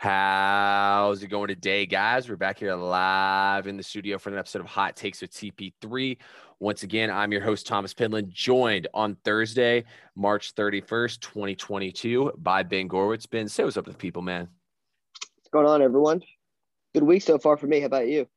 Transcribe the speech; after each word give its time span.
How's 0.00 1.24
it 1.24 1.26
going 1.26 1.48
today, 1.48 1.84
guys? 1.84 2.28
We're 2.28 2.36
back 2.36 2.60
here 2.60 2.72
live 2.76 3.66
in 3.66 3.76
the 3.76 3.82
studio 3.82 4.16
for 4.16 4.30
an 4.30 4.38
episode 4.38 4.60
of 4.60 4.68
Hot 4.68 4.94
Takes 4.94 5.20
with 5.20 5.32
TP3. 5.32 6.16
Once 6.60 6.84
again, 6.84 7.10
I'm 7.10 7.32
your 7.32 7.40
host, 7.40 7.66
Thomas 7.66 7.94
Penland, 7.94 8.28
joined 8.28 8.86
on 8.94 9.16
Thursday, 9.24 9.82
March 10.14 10.54
31st, 10.54 11.18
2022, 11.18 12.30
by 12.38 12.62
Ben 12.62 12.88
Gorwitz. 12.88 13.28
Ben, 13.28 13.48
say 13.48 13.64
what's 13.64 13.76
up 13.76 13.86
to 13.86 13.90
the 13.90 13.96
people, 13.96 14.22
man. 14.22 14.46
What's 15.34 15.48
going 15.50 15.66
on, 15.66 15.82
everyone? 15.82 16.22
Good 16.94 17.02
week 17.02 17.22
so 17.22 17.36
far 17.36 17.56
for 17.56 17.66
me. 17.66 17.80
How 17.80 17.86
about 17.86 18.06
you? 18.06 18.28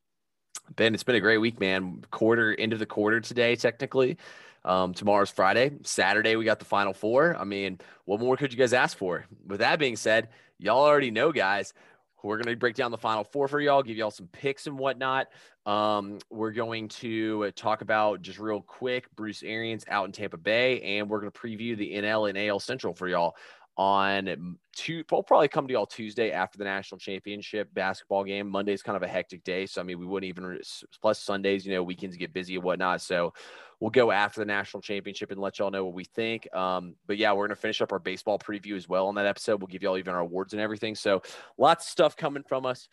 Ben, 0.75 0.95
it's 0.95 1.03
been 1.03 1.13
a 1.13 1.19
great 1.19 1.37
week, 1.37 1.59
man. 1.59 2.03
Quarter, 2.09 2.55
end 2.57 2.73
of 2.73 2.79
the 2.79 2.87
quarter 2.87 3.21
today, 3.21 3.55
technically. 3.55 4.17
Um, 4.65 4.95
tomorrow's 4.95 5.29
Friday. 5.29 5.73
Saturday, 5.83 6.35
we 6.35 6.45
got 6.45 6.57
the 6.57 6.65
final 6.65 6.93
four. 6.93 7.35
I 7.37 7.43
mean, 7.43 7.79
what 8.05 8.19
more 8.19 8.35
could 8.35 8.51
you 8.51 8.57
guys 8.57 8.73
ask 8.73 8.97
for? 8.97 9.25
With 9.45 9.59
that 9.59 9.77
being 9.77 9.95
said, 9.95 10.29
y'all 10.61 10.85
already 10.85 11.11
know, 11.11 11.31
guys. 11.31 11.73
We're 12.23 12.37
going 12.37 12.53
to 12.53 12.55
break 12.55 12.75
down 12.75 12.91
the 12.91 12.99
final 12.99 13.23
four 13.23 13.47
for 13.47 13.59
y'all, 13.59 13.81
give 13.81 13.97
y'all 13.97 14.11
some 14.11 14.27
picks 14.27 14.67
and 14.67 14.77
whatnot. 14.77 15.27
Um, 15.65 16.19
we're 16.29 16.51
going 16.51 16.87
to 16.89 17.51
talk 17.55 17.81
about 17.81 18.21
just 18.21 18.37
real 18.37 18.61
quick 18.61 19.07
Bruce 19.15 19.41
Arians 19.41 19.83
out 19.87 20.05
in 20.05 20.11
Tampa 20.11 20.37
Bay, 20.37 20.81
and 20.81 21.09
we're 21.09 21.19
going 21.19 21.31
to 21.31 21.39
preview 21.39 21.75
the 21.75 21.93
NL 21.93 22.29
and 22.29 22.37
AL 22.37 22.59
Central 22.59 22.93
for 22.93 23.07
y'all 23.07 23.35
on 23.81 24.57
two. 24.75 25.03
We'll 25.11 25.23
probably 25.23 25.47
come 25.47 25.67
to 25.67 25.73
y'all 25.73 25.87
Tuesday 25.87 26.29
after 26.29 26.59
the 26.59 26.63
national 26.63 26.99
championship 26.99 27.73
basketball 27.73 28.23
game. 28.23 28.47
Monday's 28.47 28.83
kind 28.83 28.95
of 28.95 29.01
a 29.01 29.07
hectic 29.07 29.43
day, 29.43 29.65
so 29.65 29.81
I 29.81 29.83
mean 29.83 29.97
we 29.97 30.05
wouldn't 30.05 30.29
even 30.29 30.59
plus 31.01 31.17
Sundays. 31.17 31.65
You 31.65 31.73
know, 31.73 31.81
weekends 31.81 32.15
get 32.15 32.31
busy 32.31 32.53
and 32.55 32.63
whatnot. 32.63 33.01
So 33.01 33.33
we'll 33.79 33.89
go 33.89 34.11
after 34.11 34.39
the 34.39 34.45
national 34.45 34.81
championship 34.81 35.31
and 35.31 35.41
let 35.41 35.57
y'all 35.57 35.71
know 35.71 35.83
what 35.83 35.95
we 35.95 36.03
think. 36.03 36.47
Um, 36.55 36.93
but 37.07 37.17
yeah, 37.17 37.33
we're 37.33 37.47
gonna 37.47 37.55
finish 37.55 37.81
up 37.81 37.91
our 37.91 37.97
baseball 37.97 38.37
preview 38.37 38.75
as 38.75 38.87
well 38.87 39.07
on 39.07 39.15
that 39.15 39.25
episode. 39.25 39.59
We'll 39.59 39.67
give 39.67 39.81
y'all 39.81 39.97
even 39.97 40.13
our 40.13 40.19
awards 40.19 40.53
and 40.53 40.61
everything. 40.61 40.93
So 40.93 41.23
lots 41.57 41.85
of 41.85 41.89
stuff 41.89 42.15
coming 42.15 42.43
from 42.43 42.67
us. 42.67 42.87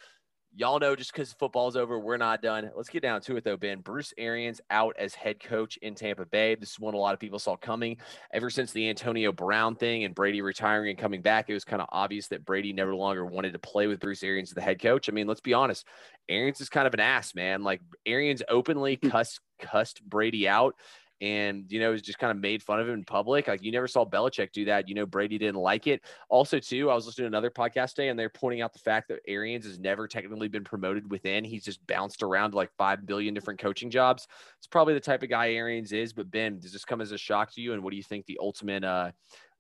Y'all 0.55 0.81
know 0.81 0.97
just 0.97 1.13
because 1.13 1.33
football's 1.35 1.77
over, 1.77 1.99
we're 1.99 2.17
not 2.17 2.43
done. 2.43 2.71
Let's 2.75 2.89
get 2.89 3.03
down 3.03 3.21
to 3.23 3.37
it 3.37 3.45
though, 3.45 3.57
Ben. 3.57 3.81
Bruce 3.81 4.13
Arians 4.19 4.61
out 4.71 4.97
as 4.99 5.15
head 5.15 5.41
coach 5.41 5.77
in 5.79 5.95
Tampa 5.95 6.25
Bay. 6.25 6.55
This 6.55 6.71
is 6.71 6.81
one 6.81 6.95
a 6.95 6.97
lot 6.99 7.15
of 7.15 7.21
people 7.21 7.39
saw 7.39 7.55
coming. 7.55 7.99
Ever 8.33 8.51
since 8.51 8.73
the 8.73 8.89
Antonio 8.89 9.31
Brown 9.31 9.77
thing 9.77 10.05
and 10.05 10.15
Brady 10.15 10.41
retiring 10.41 10.91
and 10.91 10.99
coming 10.99 11.23
back, 11.23 11.49
it 11.49 11.55
was 11.55 11.65
kind 11.65 11.83
of 11.83 11.89
obvious 11.93 12.29
that 12.29 12.45
Brady 12.45 12.73
never 12.73 12.95
longer 12.95 13.27
wanted 13.27 13.53
to 13.53 13.59
play 13.59 13.87
with 13.87 14.01
Bruce 14.01 14.23
Arians 14.23 14.51
as 14.51 14.55
the 14.55 14.61
head 14.63 14.81
coach. 14.81 15.09
I 15.09 15.13
mean, 15.13 15.27
let's 15.27 15.41
be 15.41 15.55
honest. 15.55 15.87
Arians 16.29 16.61
is 16.61 16.69
kind 16.69 16.87
of 16.87 16.95
an 16.95 17.01
ass, 17.01 17.35
man. 17.35 17.63
Like 17.63 17.81
Arians 18.07 18.43
openly 18.49 18.97
cussed 19.11 19.41
cussed 19.61 20.03
Brady 20.05 20.49
out 20.49 20.75
and 21.21 21.65
you 21.69 21.81
know, 21.81 21.91
was 21.91 22.03
just 22.03 22.19
kind 22.19 22.31
of 22.31 22.39
made 22.39 22.63
fun 22.63 22.81
of 22.81 22.89
him 22.89 22.95
in 22.95 23.05
public. 23.05 23.49
Like 23.49 23.63
you 23.63 23.73
never 23.73 23.89
saw 23.89 24.05
Belichick 24.05 24.53
do 24.53 24.65
that. 24.67 24.89
You 24.89 24.95
know, 24.95 25.07
Brady 25.07 25.39
didn't 25.39 25.61
like 25.61 25.87
it. 25.87 26.03
Also, 26.29 26.59
too, 26.59 26.91
I 26.91 26.95
was 26.95 27.07
listening 27.07 27.25
to 27.25 27.29
another 27.29 27.51
podcast 27.51 27.95
today, 27.95 28.09
and 28.09 28.19
they're 28.19 28.29
pointing 28.29 28.63
out 28.63 28.73
the 28.73 28.79
fact 28.79 29.09
that 29.09 29.21
Arians 29.27 29.67
has 29.67 29.79
never 29.79 30.07
technically 30.07 30.49
been 30.49 30.65
promoted 30.65 31.11
within. 31.11 31.45
He's 31.45 31.65
just 31.65 31.85
bounced 31.87 32.23
around 32.23 32.55
like 32.55 32.71
five 32.79 33.05
billion 33.07 33.35
different 33.35 33.59
coaching 33.59 33.91
jobs. 33.91 34.29
It's 34.59 34.67
probably 34.67 34.95
the 34.95 35.01
type 35.01 35.23
of 35.23 35.29
guy 35.29 35.53
Arians 35.53 35.93
is. 35.93 36.13
But 36.13 36.31
Ben, 36.31 36.61
does 36.61 36.73
this 36.73 36.85
come 36.85 37.01
as 37.01 37.13
a 37.13 37.19
shock 37.19 37.53
to 37.55 37.61
you? 37.61 37.73
And 37.73 37.83
what 37.83 37.91
do 37.91 37.97
you 37.97 38.03
think 38.03 38.27
the 38.27 38.39
ultimate 38.41 38.85
uh, 38.85 39.11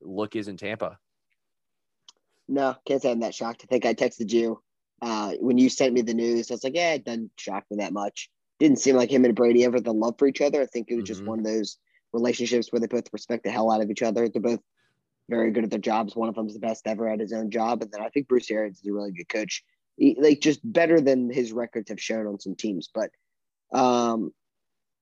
look 0.00 0.36
is 0.36 0.48
in 0.48 0.56
Tampa? 0.56 0.98
No, 2.48 2.76
can't 2.86 3.02
say 3.02 3.10
I'm 3.10 3.20
that 3.20 3.34
shocked. 3.34 3.64
I 3.64 3.66
think 3.66 3.84
I 3.84 3.94
texted 3.94 4.32
you 4.32 4.62
uh, 5.02 5.32
when 5.40 5.58
you 5.58 5.68
sent 5.68 5.92
me 5.92 6.02
the 6.02 6.14
news. 6.14 6.50
I 6.50 6.54
was 6.54 6.64
like, 6.64 6.76
yeah, 6.76 6.94
it 6.94 7.04
doesn't 7.04 7.32
shock 7.36 7.64
me 7.70 7.78
that 7.78 7.92
much 7.92 8.30
didn't 8.58 8.78
seem 8.78 8.96
like 8.96 9.10
him 9.10 9.24
and 9.24 9.34
Brady 9.34 9.64
ever 9.64 9.80
the 9.80 9.92
love 9.92 10.16
for 10.18 10.26
each 10.26 10.40
other. 10.40 10.62
I 10.62 10.66
think 10.66 10.88
it 10.88 10.96
was 10.96 11.04
mm-hmm. 11.04 11.14
just 11.14 11.24
one 11.24 11.38
of 11.38 11.44
those 11.44 11.78
relationships 12.12 12.72
where 12.72 12.80
they 12.80 12.86
both 12.86 13.12
respect 13.12 13.44
the 13.44 13.50
hell 13.50 13.70
out 13.70 13.80
of 13.80 13.90
each 13.90 14.02
other. 14.02 14.28
They're 14.28 14.42
both 14.42 14.60
very 15.28 15.50
good 15.50 15.64
at 15.64 15.70
their 15.70 15.78
jobs. 15.78 16.16
One 16.16 16.28
of 16.28 16.34
them's 16.34 16.54
the 16.54 16.60
best 16.60 16.86
ever 16.86 17.08
at 17.08 17.20
his 17.20 17.32
own 17.32 17.50
job, 17.50 17.82
and 17.82 17.90
then 17.92 18.00
I 18.00 18.08
think 18.08 18.28
Bruce 18.28 18.50
Arians 18.50 18.80
is 18.80 18.86
a 18.86 18.92
really 18.92 19.12
good 19.12 19.28
coach. 19.28 19.62
He, 19.96 20.16
like 20.18 20.40
just 20.40 20.60
better 20.64 21.00
than 21.00 21.30
his 21.30 21.52
records 21.52 21.90
have 21.90 22.00
shown 22.00 22.26
on 22.26 22.40
some 22.40 22.54
teams. 22.54 22.88
But 22.92 23.10
um, 23.72 24.32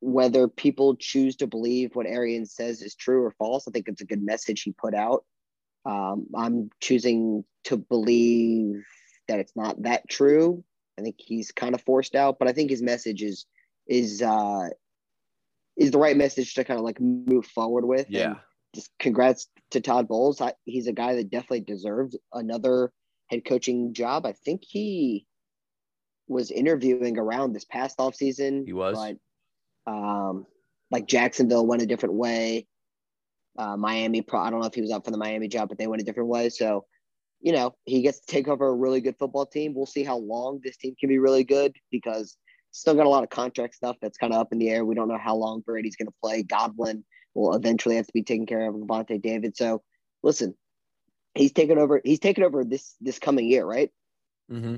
whether 0.01 0.49
people 0.49 0.97
choose 0.97 1.37
to 1.37 1.47
believe 1.47 1.95
what 1.95 2.07
Arians 2.07 2.55
says 2.55 2.83
is 2.83 2.95
true 2.95 3.23
or 3.23 3.31
false, 3.33 3.69
I 3.69 3.71
think 3.71 3.89
it's 3.89 4.01
a 4.01 4.07
good 4.07 4.23
message 4.23 4.63
he 4.63 4.73
put 4.73 4.95
out. 4.95 5.25
Um, 5.85 6.27
I'm 6.35 6.71
choosing 6.81 7.45
to 7.65 7.77
believe 7.77 8.83
that 9.29 9.39
it's 9.39 9.55
not 9.55 9.83
that 9.83 10.09
true 10.09 10.65
I 10.99 11.03
think 11.03 11.17
he's 11.19 11.53
kind 11.53 11.75
of 11.75 11.83
forced 11.83 12.15
out, 12.15 12.39
but 12.39 12.49
I 12.49 12.53
think 12.53 12.71
his 12.71 12.83
message 12.83 13.23
is 13.23 13.47
is 13.87 14.23
uh 14.23 14.69
is 15.77 15.91
the 15.91 15.99
right 15.99 16.17
message 16.17 16.55
to 16.55 16.65
kind 16.65 16.79
of 16.79 16.85
like 16.85 17.01
move 17.01 17.47
forward 17.47 17.85
with. 17.85 18.07
Yeah. 18.09 18.27
And 18.27 18.37
just 18.75 18.91
congrats 18.99 19.49
to 19.71 19.81
Todd 19.81 20.09
Bowles. 20.09 20.41
I, 20.41 20.55
he's 20.65 20.87
a 20.87 20.93
guy 20.93 21.17
that 21.17 21.31
definitely 21.31 21.61
deserves 21.61 22.17
another 22.33 22.93
head 23.29 23.45
coaching 23.45 23.93
job. 23.93 24.27
I 24.27 24.33
think 24.33 24.63
he 24.65 25.27
was 26.29 26.51
interviewing 26.51 27.19
around 27.19 27.53
this 27.53 27.65
past 27.65 27.97
off 27.99 28.15
season. 28.15 28.65
He 28.67 28.73
was. 28.73 28.97
But, 28.97 29.93
um, 29.93 30.47
like 30.91 31.07
Jacksonville 31.07 31.67
went 31.67 31.83
a 31.83 31.87
different 31.87 32.15
way. 32.15 32.67
Uh, 33.59 33.77
Miami, 33.77 34.23
pro- 34.23 34.41
I 34.41 34.51
don't 34.51 34.61
know 34.61 34.67
if 34.67 34.75
he 34.75 34.83
was 34.83 34.91
up 34.91 35.05
for 35.05 35.11
the 35.11 35.19
Miami 35.19 35.49
job, 35.49 35.69
but 35.69 35.79
they 35.79 35.87
went 35.87 36.03
a 36.03 36.05
different 36.05 36.29
way. 36.29 36.49
So 36.49 36.85
you 37.41 37.53
know, 37.53 37.75
he 37.85 38.03
gets 38.03 38.21
to 38.21 38.27
take 38.27 38.49
over 38.49 38.67
a 38.67 38.75
really 38.75 39.01
good 39.01 39.17
football 39.19 39.47
team. 39.47 39.75
We'll 39.75 39.87
see 39.87 40.05
how 40.05 40.19
long 40.19 40.61
this 40.63 40.77
team 40.77 40.95
can 40.99 41.09
be 41.09 41.19
really 41.19 41.45
good 41.45 41.75
because 41.91 42.37
still 42.73 42.95
got 42.95 43.07
a 43.07 43.11
lot 43.11 43.23
of 43.23 43.31
contract 43.31 43.75
stuff 43.75 43.97
that's 44.01 44.19
kind 44.19 44.33
of 44.33 44.41
up 44.41 44.53
in 44.53 44.59
the 44.59 44.69
air. 44.69 44.85
We 44.85 44.95
don't 44.95 45.09
know 45.09 45.19
how 45.19 45.37
long 45.37 45.61
Brady's 45.61 45.97
going 45.97 46.09
to 46.09 46.15
play. 46.23 46.43
Godwin 46.43 47.05
will 47.35 47.55
eventually 47.55 47.97
have 47.97 48.07
to 48.07 48.13
be 48.13 48.23
taken 48.23 48.47
care 48.47 48.69
of. 48.69 48.75
Lavonte 48.75 49.21
David. 49.21 49.57
So 49.57 49.83
listen, 50.23 50.55
he's 51.35 51.53
taken 51.53 51.79
over. 51.79 52.01
He's 52.05 52.21
taken 52.21 52.45
over 52.45 52.65
this 52.65 52.95
this 53.01 53.19
coming 53.19 53.47
year, 53.47 53.65
right? 53.65 53.91
Mm-hmm. 54.51 54.77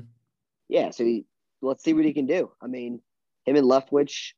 Yeah. 0.67 0.91
So 0.91 1.03
he, 1.03 1.25
let's 1.61 1.83
see 1.83 1.93
what 1.93 2.05
he 2.05 2.13
can 2.13 2.25
do. 2.25 2.51
I 2.61 2.67
mean, 2.67 3.01
him 3.45 3.55
and 3.55 3.65
Leftwich, 3.65 4.33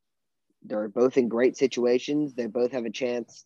they're 0.64 0.88
both 0.88 1.18
in 1.18 1.28
great 1.28 1.58
situations. 1.58 2.34
They 2.34 2.48
both 2.48 2.72
have 2.72 2.86
a 2.86 2.92
chance 2.92 3.46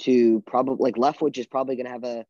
to 0.00 0.42
probably 0.46 0.76
like 0.78 0.96
Leftwich 0.96 1.38
is 1.38 1.46
probably 1.46 1.76
going 1.76 1.86
to 1.86 1.92
have 1.92 2.04
a 2.04 2.26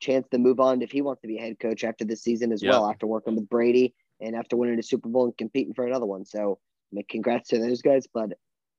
chance 0.00 0.26
to 0.30 0.38
move 0.38 0.60
on 0.60 0.82
if 0.82 0.90
he 0.90 1.02
wants 1.02 1.22
to 1.22 1.28
be 1.28 1.38
a 1.38 1.40
head 1.40 1.58
coach 1.58 1.84
after 1.84 2.04
this 2.04 2.22
season 2.22 2.52
as 2.52 2.62
well, 2.62 2.88
after 2.88 3.06
working 3.06 3.34
with 3.34 3.48
Brady 3.48 3.94
and 4.20 4.34
after 4.34 4.56
winning 4.56 4.78
a 4.78 4.82
Super 4.82 5.08
Bowl 5.08 5.24
and 5.24 5.36
competing 5.36 5.74
for 5.74 5.86
another 5.86 6.06
one. 6.06 6.24
So, 6.24 6.58
I 6.92 6.96
mean, 6.96 7.04
congrats 7.08 7.50
to 7.50 7.58
those 7.58 7.82
guys. 7.82 8.06
But 8.12 8.30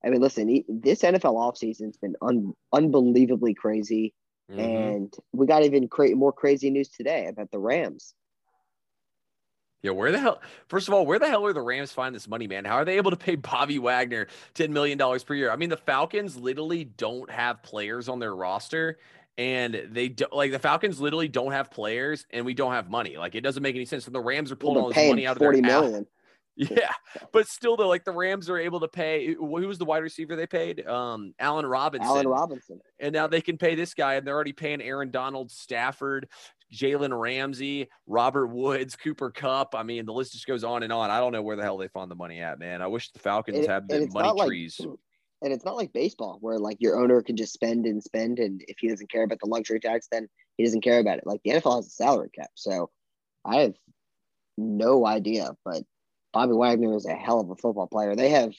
I 0.04 0.10
mean, 0.10 0.22
listen, 0.22 0.64
this 0.68 1.02
NFL 1.02 1.36
offseason's 1.36 1.98
been 1.98 2.16
un, 2.22 2.54
unbelievably 2.74 3.56
crazy. 3.56 4.14
Mm-hmm. 4.52 4.60
And 4.60 5.14
we 5.32 5.46
got 5.46 5.64
even 5.64 5.88
cra- 5.88 6.16
more 6.16 6.34
crazy 6.34 6.70
news 6.70 6.90
today 6.90 7.28
about 7.28 7.52
the 7.52 7.60
Rams. 7.60 8.16
Yeah, 9.82 9.92
where 9.92 10.12
the 10.12 10.20
hell? 10.20 10.42
First 10.68 10.90
of 10.90 10.94
all, 10.94 11.06
where 11.06 11.20
the 11.20 11.30
hell 11.30 11.46
are 11.46 11.54
the 11.54 11.62
Rams 11.62 11.94
finding 11.94 12.14
this 12.14 12.28
money, 12.28 12.48
man? 12.48 12.66
How 12.66 12.76
are 12.76 12.86
they 12.86 12.98
able 12.98 13.12
to 13.12 13.18
pay 13.18 13.36
Bobby 13.36 13.80
Wagner 13.80 14.28
ten 14.54 14.74
million 14.74 14.98
dollars 14.98 15.24
per 15.24 15.34
year? 15.34 15.52
I 15.52 15.56
mean, 15.56 15.70
the 15.70 15.78
Falcons 15.78 16.36
literally 16.36 16.84
don't 16.84 17.30
have 17.32 17.64
players 17.64 18.10
on 18.10 18.20
their 18.20 18.36
roster, 18.36 19.00
and 19.40 19.88
they 19.92 20.10
do, 20.10 20.26
like 20.34 20.52
the 20.52 20.60
Falcons 20.60 21.00
literally 21.00 21.30
don't 21.30 21.54
have 21.54 21.72
players 21.72 22.26
and 22.30 22.46
we 22.46 22.54
don't 22.54 22.74
have 22.74 22.90
money. 22.90 23.16
Like 23.16 23.36
it 23.36 23.42
doesn't 23.42 23.64
make 23.64 23.74
any 23.74 23.86
sense. 23.86 24.06
And 24.06 24.14
the 24.14 24.20
Rams 24.20 24.52
are 24.52 24.58
pulling 24.58 24.84
all 24.84 24.90
this 24.90 24.98
money 24.98 25.26
out 25.26 25.38
of 25.38 25.40
their 25.40 25.54
million. 25.54 26.06
Yeah, 26.62 26.92
but 27.32 27.48
still 27.48 27.78
though, 27.78 27.88
like 27.88 28.04
the 28.04 28.12
Rams 28.12 28.50
are 28.50 28.58
able 28.58 28.82
to 28.82 28.90
pay. 28.90 29.34
Who 29.34 29.46
was 29.46 29.78
the 29.78 29.86
wide 29.86 30.04
receiver 30.04 30.36
they 30.36 30.46
paid? 30.46 30.86
Um, 30.86 31.34
Allen 31.40 31.66
Robinson. 31.66 32.06
Allen 32.06 32.28
Robinson. 32.28 32.82
And 33.00 33.14
now 33.14 33.28
they 33.28 33.40
can 33.40 33.58
pay 33.58 33.76
this 33.76 33.94
guy, 33.94 34.16
and 34.16 34.28
they're 34.28 34.36
already 34.36 34.52
paying 34.52 34.82
Aaron 34.82 35.10
Donald, 35.10 35.52
Stafford, 35.52 36.28
Jalen 36.74 37.18
Ramsey, 37.18 37.88
Robert 38.08 38.48
Woods, 38.48 38.98
Cooper 38.98 39.32
Kupp. 39.32 39.74
I 39.74 39.84
mean, 39.84 40.06
the 40.06 40.12
list 40.12 40.34
just 40.34 40.48
goes 40.48 40.66
on 40.66 40.84
and 40.84 40.92
on. 40.92 41.10
I 41.10 41.22
don't 41.22 41.32
know 41.32 41.42
where 41.42 41.56
the 41.56 41.64
hell 41.64 41.78
they 41.78 41.88
found 41.88 42.12
the 42.12 42.16
money 42.16 42.42
at, 42.42 42.60
man. 42.60 42.82
I 42.82 42.88
wish 42.88 43.10
the 43.12 43.20
Falcons 43.20 43.66
had 43.66 43.88
the 43.88 44.10
money 44.12 44.46
trees. 44.46 44.82
Like, 44.82 45.00
and 45.42 45.54
it's 45.54 45.66
not 45.66 45.76
like 45.76 45.94
baseball 45.94 46.38
where 46.42 46.60
like 46.60 46.78
your 46.80 47.00
owner 47.00 47.22
can 47.22 47.38
just 47.38 47.54
spend 47.54 47.86
and 47.86 48.04
spend 48.04 48.40
and 48.40 48.64
if 48.68 48.78
he 48.80 48.90
doesn't 48.90 49.12
care 49.12 49.24
about 49.24 49.40
the 49.40 49.50
luxury 49.50 49.80
tax 49.80 50.08
then 50.12 50.28
he 50.58 50.64
doesn't 50.64 50.82
care 50.82 51.00
about 51.00 51.18
it. 51.18 51.26
Like 51.26 51.42
the 51.44 51.52
nfl 51.52 51.78
has 51.78 51.88
a 51.88 51.92
salary 51.92 52.30
cap 52.34 52.50
so 52.56 52.90
i 53.46 53.62
have 53.62 53.76
no 54.58 55.06
idea 55.06 55.52
but 55.64 55.84
bobby 56.34 56.54
wagner 56.54 56.96
is 56.96 57.06
a 57.06 57.14
hell 57.14 57.40
of 57.40 57.50
a 57.50 57.56
football 57.56 57.88
player. 57.88 58.16
They 58.16 58.30
have 58.30 58.54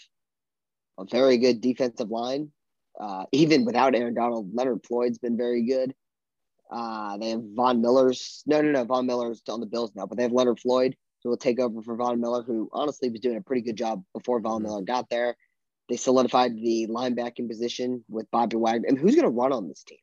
a 0.99 1.05
very 1.11 1.39
good 1.39 1.61
defensive 1.61 2.11
line. 2.11 2.51
Uh, 2.99 3.25
even 3.33 3.65
without 3.65 3.95
aaron 3.95 4.15
donald 4.15 4.51
leonard 4.55 4.81
floyd's 4.87 5.19
been 5.19 5.37
very 5.37 5.65
good. 5.65 5.95
Uh, 6.71 7.17
they 7.19 7.31
have 7.31 7.43
von 7.55 7.83
miller's 7.83 8.43
no 8.47 8.63
no 8.63 8.71
no 8.71 8.85
von 8.85 9.07
miller's 9.07 9.43
on 9.49 9.61
the 9.61 9.67
bills 9.67 9.93
now 9.95 10.07
but 10.07 10.17
they 10.17 10.23
have 10.23 10.33
leonard 10.33 10.61
floyd 10.61 10.97
who 11.23 11.29
will 11.29 11.37
take 11.37 11.59
over 11.61 11.83
for 11.83 11.97
von 11.97 12.21
miller 12.21 12.43
who 12.43 12.71
honestly 12.73 13.11
was 13.11 13.21
doing 13.21 13.37
a 13.37 13.41
pretty 13.41 13.61
good 13.61 13.77
job 13.77 14.03
before 14.15 14.41
von 14.41 14.63
mm-hmm. 14.63 14.69
miller 14.69 14.83
got 14.83 15.09
there 15.11 15.37
they 15.91 15.97
solidified 15.97 16.55
the 16.55 16.87
linebacking 16.89 17.49
position 17.49 18.05
with 18.09 18.31
Bobby 18.31 18.57
Wagner. 18.57 18.87
And 18.89 18.97
who's 18.97 19.17
going 19.17 19.27
to 19.27 19.37
run 19.37 19.53
on 19.53 19.67
this 19.69 19.83
team? 19.83 19.99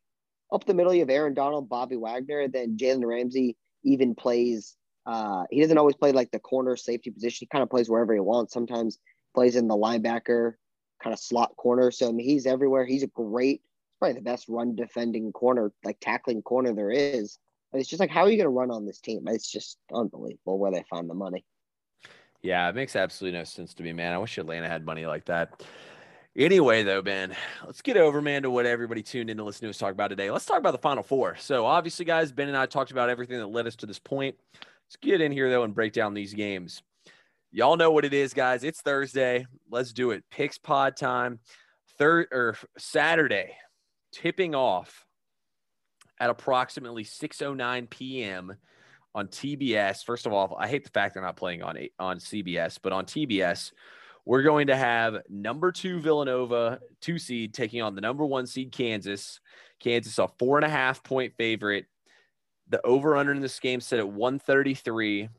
Up 0.52 0.66
the 0.66 0.74
middle, 0.74 0.94
you 0.94 1.00
have 1.00 1.10
Aaron 1.10 1.34
Donald, 1.34 1.70
Bobby 1.70 1.96
Wagner, 1.96 2.50
then 2.50 2.78
Jalen 2.78 3.06
Ramsey 3.06 3.56
even 3.84 4.14
plays. 4.14 4.76
Uh, 5.06 5.46
he 5.50 5.62
doesn't 5.62 5.78
always 5.78 5.96
play 5.96 6.12
like 6.12 6.30
the 6.32 6.40
corner 6.40 6.76
safety 6.76 7.10
position. 7.10 7.38
He 7.40 7.48
kind 7.48 7.64
of 7.64 7.70
plays 7.70 7.90
wherever 7.90 8.14
he 8.14 8.20
wants. 8.20 8.54
Sometimes 8.54 9.00
plays 9.34 9.56
in 9.56 9.70
the 9.70 9.78
linebacker 9.78 10.56
kind 11.02 11.14
of 11.14 11.20
slot 11.20 11.56
corner. 11.56 11.90
So 11.90 12.10
I 12.10 12.12
mean, 12.12 12.28
he's 12.28 12.46
everywhere. 12.46 12.86
He's 12.86 13.04
a 13.04 13.08
great, 13.08 13.62
probably 14.00 14.16
the 14.16 14.22
best 14.22 14.50
run 14.50 14.76
defending 14.76 15.32
corner, 15.32 15.72
like 15.86 16.00
tackling 16.02 16.42
corner 16.42 16.74
there 16.74 16.92
is. 16.92 17.40
And 17.72 17.80
it's 17.80 17.90
just 17.90 18.02
like, 18.02 18.10
how 18.10 18.22
are 18.22 18.30
you 18.30 18.38
going 18.38 18.46
to 18.46 18.50
run 18.50 18.72
on 18.72 18.86
this 18.86 19.00
team? 19.00 19.26
It's 19.28 19.50
just 19.50 19.78
unbelievable 19.94 20.60
where 20.60 20.72
they 20.72 20.84
find 20.90 21.10
the 21.10 21.14
money. 21.14 21.46
Yeah, 22.42 22.70
it 22.70 22.76
makes 22.76 22.96
absolutely 22.96 23.40
no 23.40 23.44
sense 23.44 23.74
to 23.76 23.84
me, 23.84 23.94
man. 23.94 24.14
I 24.14 24.18
wish 24.18 24.38
Atlanta 24.38 24.68
had 24.68 24.86
money 24.86 25.06
like 25.06 25.26
that. 25.26 25.64
Anyway, 26.36 26.84
though, 26.84 27.02
Ben, 27.02 27.36
let's 27.66 27.82
get 27.82 27.98
over, 27.98 28.22
man, 28.22 28.44
to 28.44 28.52
what 28.52 28.68
everybody 28.68 29.02
tuned 29.02 29.30
in 29.32 29.38
to 29.38 29.44
listen 29.44 29.64
to 29.64 29.70
us 29.72 29.78
talk 29.80 29.92
about 29.92 30.10
today. 30.10 30.30
Let's 30.30 30.46
talk 30.46 30.60
about 30.60 30.72
the 30.72 30.78
Final 30.78 31.02
Four. 31.02 31.36
So, 31.38 31.66
obviously, 31.66 32.06
guys, 32.06 32.32
Ben 32.32 32.48
and 32.48 32.56
I 32.56 32.68
talked 32.68 32.92
about 32.92 33.10
everything 33.10 33.40
that 33.40 33.48
led 33.48 33.66
us 33.66 33.76
to 33.78 33.88
this 33.88 33.98
point. 33.98 34.36
Let's 34.54 34.98
get 35.02 35.20
in 35.20 35.32
here, 35.32 35.50
though, 35.50 35.64
and 35.64 35.74
break 35.74 35.94
down 35.94 36.14
these 36.14 36.36
games. 36.36 36.84
Y'all 37.52 37.76
know 37.76 37.90
what 37.90 38.06
it 38.06 38.14
is, 38.14 38.36
guys. 38.36 38.64
It's 38.64 38.82
Thursday. 38.82 39.48
Let's 39.72 39.94
do 39.94 40.12
it. 40.12 40.24
Picks 40.30 40.60
pod 40.60 40.96
time. 40.96 41.40
Third 41.98 42.28
or 42.32 42.50
er, 42.50 42.58
Saturday, 42.78 43.56
tipping 44.12 44.54
off 44.54 45.06
at 46.20 46.30
approximately 46.30 47.04
6:09 47.04 47.90
p.m. 47.90 48.56
on 49.18 49.28
TBS. 49.28 50.06
First 50.06 50.28
of 50.28 50.32
all, 50.32 50.56
I 50.60 50.68
hate 50.68 50.84
the 50.84 50.92
fact 50.92 51.16
they're 51.16 51.24
not 51.24 51.36
playing 51.36 51.64
on 51.64 51.76
on 51.98 52.20
CBS, 52.20 52.78
but 52.82 52.94
on 52.94 53.06
TBS, 53.06 53.72
we're 54.26 54.44
going 54.44 54.68
to 54.68 54.76
have 54.76 55.24
number 55.28 55.72
two 55.72 56.00
Villanova, 56.00 56.80
two 57.02 57.18
seed, 57.18 57.52
taking 57.52 57.82
on 57.82 57.96
the 57.96 58.02
number 58.02 58.26
one 58.26 58.46
seed 58.46 58.72
Kansas. 58.72 59.40
Kansas, 59.80 60.20
a 60.20 60.28
four 60.40 60.58
and 60.58 60.66
a 60.66 60.70
half 60.70 61.04
point 61.04 61.34
favorite. 61.36 61.88
The 62.70 62.86
over 62.86 63.18
under 63.18 63.32
in 63.32 63.42
this 63.42 63.60
game 63.60 63.82
set 63.82 64.00
at 64.00 64.08
133. 64.08 65.30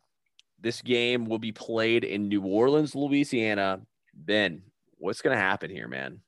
This 0.61 0.83
game 0.83 1.27
will 1.27 1.39
be 1.39 1.53
played 1.53 2.03
in 2.03 2.29
New 2.29 2.43
Orleans, 2.43 2.97
Louisiana. 2.97 3.81
Ben, 4.13 4.63
what's 4.97 5.23
going 5.23 5.37
to 5.37 5.43
happen 5.43 5.71
here, 5.71 5.87
man? 5.87 6.21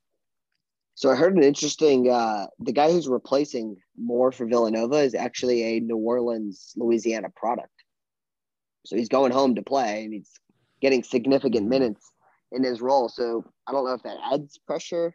So 0.94 1.10
I 1.10 1.14
heard 1.14 1.36
an 1.36 1.42
interesting. 1.42 2.10
Uh, 2.10 2.46
the 2.58 2.72
guy 2.72 2.92
who's 2.92 3.08
replacing 3.08 3.76
Moore 3.96 4.32
for 4.32 4.46
Villanova 4.46 4.96
is 4.96 5.14
actually 5.14 5.62
a 5.62 5.80
New 5.80 5.96
Orleans, 5.96 6.72
Louisiana 6.76 7.28
product. 7.34 7.72
So 8.84 8.96
he's 8.96 9.08
going 9.08 9.32
home 9.32 9.54
to 9.54 9.62
play, 9.62 10.04
and 10.04 10.12
he's 10.12 10.30
getting 10.80 11.02
significant 11.02 11.62
mm-hmm. 11.62 11.70
minutes 11.70 12.12
in 12.52 12.62
his 12.64 12.80
role. 12.80 13.08
So 13.08 13.44
I 13.66 13.72
don't 13.72 13.84
know 13.84 13.94
if 13.94 14.02
that 14.02 14.18
adds 14.32 14.58
pressure. 14.58 15.14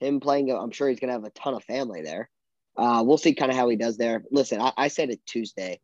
Him 0.00 0.20
playing, 0.20 0.50
I'm 0.50 0.70
sure 0.70 0.88
he's 0.88 1.00
going 1.00 1.08
to 1.08 1.14
have 1.14 1.24
a 1.24 1.30
ton 1.30 1.54
of 1.54 1.64
family 1.64 2.02
there. 2.02 2.28
Uh, 2.76 3.02
we'll 3.06 3.18
see 3.18 3.34
kind 3.34 3.50
of 3.50 3.56
how 3.56 3.68
he 3.68 3.76
does 3.76 3.96
there. 3.96 4.24
Listen, 4.30 4.60
I, 4.60 4.72
I 4.76 4.88
said 4.88 5.10
it 5.10 5.24
Tuesday. 5.24 5.80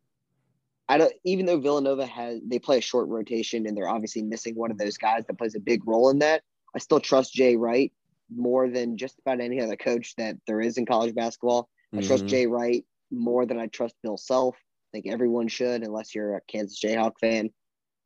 I 0.89 0.99
don't. 0.99 1.13
Even 1.25 1.47
though 1.47 1.61
Villanova 1.61 2.05
has 2.05 2.41
they 2.45 2.59
play 2.59 2.79
a 2.79 2.83
short 2.83 3.09
rotation 3.09 3.67
and 3.67 3.77
they're 3.77 3.89
obviously 3.89 4.23
missing 4.23 4.57
one 4.57 4.73
of 4.73 4.79
those 4.79 4.99
guys 4.99 5.25
that 5.27 5.39
plays 5.39 5.55
a 5.55 5.61
big 5.61 5.87
role 5.87 6.11
in 6.11 6.19
that. 6.19 6.43
I 6.75 6.81
still 6.81 6.99
trust 6.99 7.33
Jay 7.33 7.55
Wright 7.55 7.93
more 8.35 8.69
than 8.69 8.97
just 8.97 9.19
about 9.19 9.41
any 9.41 9.61
other 9.61 9.77
coach 9.77 10.15
that 10.17 10.37
there 10.47 10.61
is 10.61 10.79
in 10.79 10.87
college 10.87 11.15
basketball. 11.15 11.69
I 11.93 11.97
mm-hmm. 11.97 12.06
trust 12.06 12.27
Jay 12.27 12.47
Wright 12.47 12.85
more 13.11 13.47
than 13.47 13.59
I 13.59 13.67
trust 13.67 13.94
Bill 14.03 14.17
Self. 14.17 14.56
I 14.56 14.88
think 14.93 15.06
everyone 15.06 15.49
should, 15.49 15.82
unless 15.82 16.15
you're 16.15 16.37
a 16.37 16.41
Kansas 16.49 16.81
Jayhawk 16.81 17.12
fan. 17.21 17.50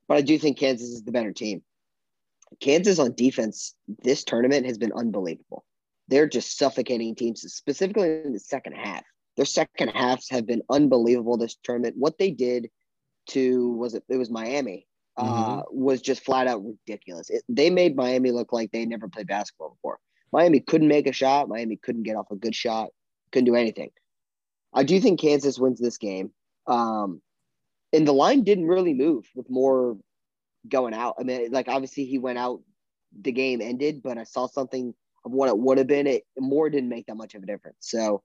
But 0.09 0.19
I 0.19 0.21
do 0.21 0.38
think 0.38 0.59
Kansas 0.59 0.88
is 0.88 1.03
the 1.03 1.12
better 1.12 1.32
team. 1.32 1.62
Kansas 2.61 2.99
on 2.99 3.15
defense 3.15 3.75
this 4.03 4.25
tournament 4.25 4.67
has 4.67 4.79
been 4.79 4.93
unbelievable. 4.93 5.65
They're 6.09 6.29
just 6.29 6.59
suffocating 6.59 7.15
teams, 7.15 7.41
specifically 7.41 8.21
in 8.25 8.32
the 8.32 8.38
second 8.38 8.75
half. 8.75 9.03
Their 9.37 9.47
second 9.47 9.88
halves 9.88 10.29
have 10.31 10.47
been 10.47 10.62
unbelievable 10.71 11.37
this 11.37 11.56
tournament. 11.65 11.97
What 11.97 12.19
they 12.19 12.31
did 12.31 12.71
to 13.31 13.73
was 13.73 13.94
it 13.94 14.05
it 14.09 14.17
was 14.17 14.31
Miami 14.31 14.87
uh, 15.17 15.56
mm-hmm. 15.56 15.61
was 15.73 16.00
just 16.00 16.25
flat 16.25 16.47
out 16.47 16.62
ridiculous. 16.65 17.31
It, 17.31 17.43
they 17.49 17.71
made 17.71 17.97
Miami 17.97 18.31
look 18.31 18.53
like 18.53 18.71
they 18.71 18.85
never 18.85 19.09
played 19.09 19.26
basketball 19.26 19.71
before. 19.71 19.99
Miami 20.35 20.59
couldn't 20.59 20.89
make 20.89 21.07
a 21.07 21.13
shot. 21.13 21.49
Miami 21.49 21.77
couldn't 21.77 22.03
get 22.03 22.17
off 22.17 22.33
a 22.33 22.35
good 22.35 22.57
shot. 22.57 22.89
Couldn't 23.31 23.45
do 23.45 23.55
anything. 23.55 23.91
I 24.73 24.83
do 24.83 25.01
think 25.01 25.21
Kansas 25.21 25.61
wins 25.61 25.81
this 25.81 25.97
game. 25.97 26.33
Um, 26.67 27.23
and 27.93 28.07
the 28.07 28.13
line 28.13 28.43
didn't 28.43 28.67
really 28.67 28.95
move 28.95 29.31
with 29.37 29.49
Moore 29.49 29.97
going 30.69 30.93
out. 30.93 31.15
I 31.21 31.23
mean, 31.23 31.53
like 31.53 31.69
obviously 31.69 32.07
he 32.07 32.19
went 32.19 32.39
out, 32.39 32.63
the 33.17 33.31
game 33.31 33.61
ended, 33.61 34.03
but 34.03 34.19
I 34.19 34.25
saw 34.25 34.49
something 34.49 34.93
of 35.25 35.31
what 35.31 35.51
it 35.51 35.57
would 35.57 35.79
have 35.79 35.87
been. 35.87 36.09
It 36.09 36.25
Moore 36.37 36.69
didn't 36.69 36.89
make 36.89 37.07
that 37.07 37.15
much 37.15 37.37
of 37.37 37.45
a 37.45 37.47
difference. 37.47 37.77
So 37.79 38.25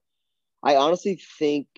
I 0.64 0.74
honestly 0.74 1.22
think 1.38 1.68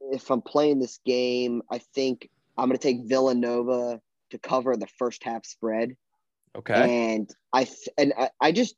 if 0.00 0.30
I'm 0.30 0.40
playing 0.40 0.78
this 0.78 0.98
game, 1.04 1.60
I 1.70 1.76
think 1.94 2.30
I'm 2.56 2.70
going 2.70 2.78
to 2.78 2.82
take 2.82 3.06
Villanova 3.06 4.00
to 4.30 4.38
cover 4.38 4.78
the 4.78 4.88
first 4.98 5.24
half 5.24 5.44
spread. 5.44 5.94
Okay. 6.56 7.14
And 7.16 7.28
I 7.52 7.68
and 7.98 8.14
I, 8.16 8.30
I 8.40 8.52
just 8.52 8.76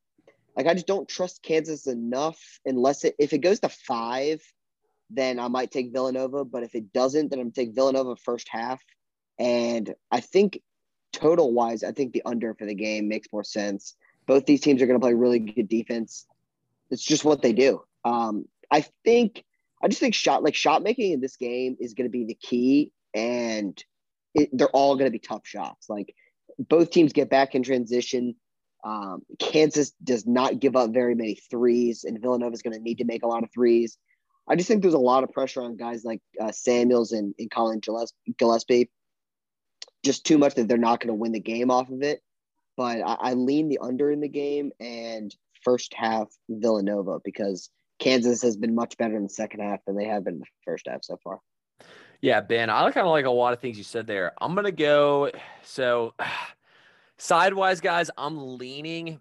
like 0.56 0.66
I 0.66 0.74
just 0.74 0.86
don't 0.86 1.08
trust 1.08 1.42
Kansas 1.42 1.86
enough 1.86 2.38
unless 2.64 3.04
it 3.04 3.14
if 3.18 3.32
it 3.32 3.38
goes 3.38 3.60
to 3.60 3.68
five, 3.68 4.42
then 5.10 5.38
I 5.38 5.48
might 5.48 5.70
take 5.70 5.92
Villanova. 5.92 6.44
But 6.44 6.62
if 6.62 6.74
it 6.74 6.92
doesn't, 6.92 7.30
then 7.30 7.40
I'm 7.40 7.50
take 7.52 7.74
Villanova 7.74 8.16
first 8.16 8.48
half. 8.48 8.82
And 9.38 9.94
I 10.10 10.20
think 10.20 10.62
total 11.12 11.52
wise, 11.52 11.84
I 11.84 11.92
think 11.92 12.12
the 12.12 12.22
under 12.24 12.54
for 12.54 12.64
the 12.64 12.74
game 12.74 13.08
makes 13.08 13.28
more 13.32 13.44
sense. 13.44 13.94
Both 14.26 14.46
these 14.46 14.60
teams 14.60 14.82
are 14.82 14.86
going 14.86 14.98
to 14.98 15.04
play 15.04 15.14
really 15.14 15.38
good 15.38 15.68
defense. 15.68 16.26
It's 16.90 17.04
just 17.04 17.24
what 17.24 17.42
they 17.42 17.52
do. 17.52 17.82
Um, 18.04 18.46
I 18.70 18.84
think 19.04 19.44
I 19.82 19.88
just 19.88 20.00
think 20.00 20.14
shot 20.14 20.42
like 20.42 20.54
shot 20.54 20.82
making 20.82 21.12
in 21.12 21.20
this 21.20 21.36
game 21.36 21.76
is 21.80 21.94
going 21.94 22.08
to 22.08 22.12
be 22.12 22.24
the 22.24 22.34
key, 22.34 22.92
and 23.14 23.82
it, 24.34 24.48
they're 24.52 24.68
all 24.68 24.94
going 24.94 25.06
to 25.06 25.12
be 25.12 25.18
tough 25.18 25.46
shots. 25.46 25.88
Like 25.88 26.14
both 26.58 26.90
teams 26.90 27.12
get 27.12 27.28
back 27.28 27.54
in 27.54 27.62
transition. 27.62 28.36
Um, 28.86 29.22
Kansas 29.40 29.90
does 30.04 30.26
not 30.26 30.60
give 30.60 30.76
up 30.76 30.92
very 30.92 31.16
many 31.16 31.34
threes, 31.50 32.04
and 32.04 32.22
Villanova 32.22 32.54
is 32.54 32.62
going 32.62 32.76
to 32.76 32.82
need 32.82 32.98
to 32.98 33.04
make 33.04 33.24
a 33.24 33.26
lot 33.26 33.42
of 33.42 33.50
threes. 33.52 33.98
I 34.48 34.54
just 34.54 34.68
think 34.68 34.82
there's 34.82 34.94
a 34.94 34.98
lot 34.98 35.24
of 35.24 35.32
pressure 35.32 35.60
on 35.60 35.76
guys 35.76 36.04
like 36.04 36.20
uh, 36.40 36.52
Samuels 36.52 37.10
and, 37.10 37.34
and 37.36 37.50
Collin 37.50 37.80
Gillespie 37.80 38.90
just 40.04 40.24
too 40.24 40.38
much 40.38 40.54
that 40.54 40.68
they're 40.68 40.78
not 40.78 41.00
going 41.00 41.08
to 41.08 41.14
win 41.14 41.32
the 41.32 41.40
game 41.40 41.68
off 41.68 41.90
of 41.90 42.02
it. 42.02 42.20
But 42.76 42.98
I, 43.00 43.16
I 43.20 43.32
lean 43.32 43.68
the 43.68 43.80
under 43.82 44.12
in 44.12 44.20
the 44.20 44.28
game 44.28 44.70
and 44.78 45.34
first 45.64 45.92
half 45.92 46.28
Villanova 46.48 47.18
because 47.24 47.70
Kansas 47.98 48.40
has 48.42 48.56
been 48.56 48.76
much 48.76 48.96
better 48.98 49.16
in 49.16 49.24
the 49.24 49.28
second 49.28 49.60
half 49.60 49.80
than 49.84 49.96
they 49.96 50.04
have 50.04 50.22
been 50.22 50.34
in 50.34 50.40
the 50.40 50.46
first 50.64 50.86
half 50.88 51.02
so 51.02 51.18
far. 51.24 51.40
Yeah, 52.20 52.40
Ben, 52.40 52.70
I 52.70 52.88
kind 52.92 53.06
of 53.06 53.10
like 53.10 53.24
a 53.24 53.30
lot 53.30 53.52
of 53.52 53.60
things 53.60 53.76
you 53.76 53.84
said 53.84 54.06
there. 54.06 54.32
I'm 54.40 54.54
going 54.54 54.64
to 54.64 54.72
go. 54.72 55.32
So, 55.62 56.14
sidewise, 57.18 57.80
guys, 57.80 58.10
I'm 58.16 58.58
leaning 58.58 59.20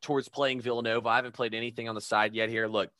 towards 0.00 0.28
playing 0.28 0.60
Villanova. 0.60 1.08
I 1.08 1.16
haven't 1.16 1.34
played 1.34 1.54
anything 1.54 1.88
on 1.88 1.94
the 1.94 2.00
side 2.00 2.34
yet 2.34 2.48
here. 2.48 2.66
Look, 2.66 2.90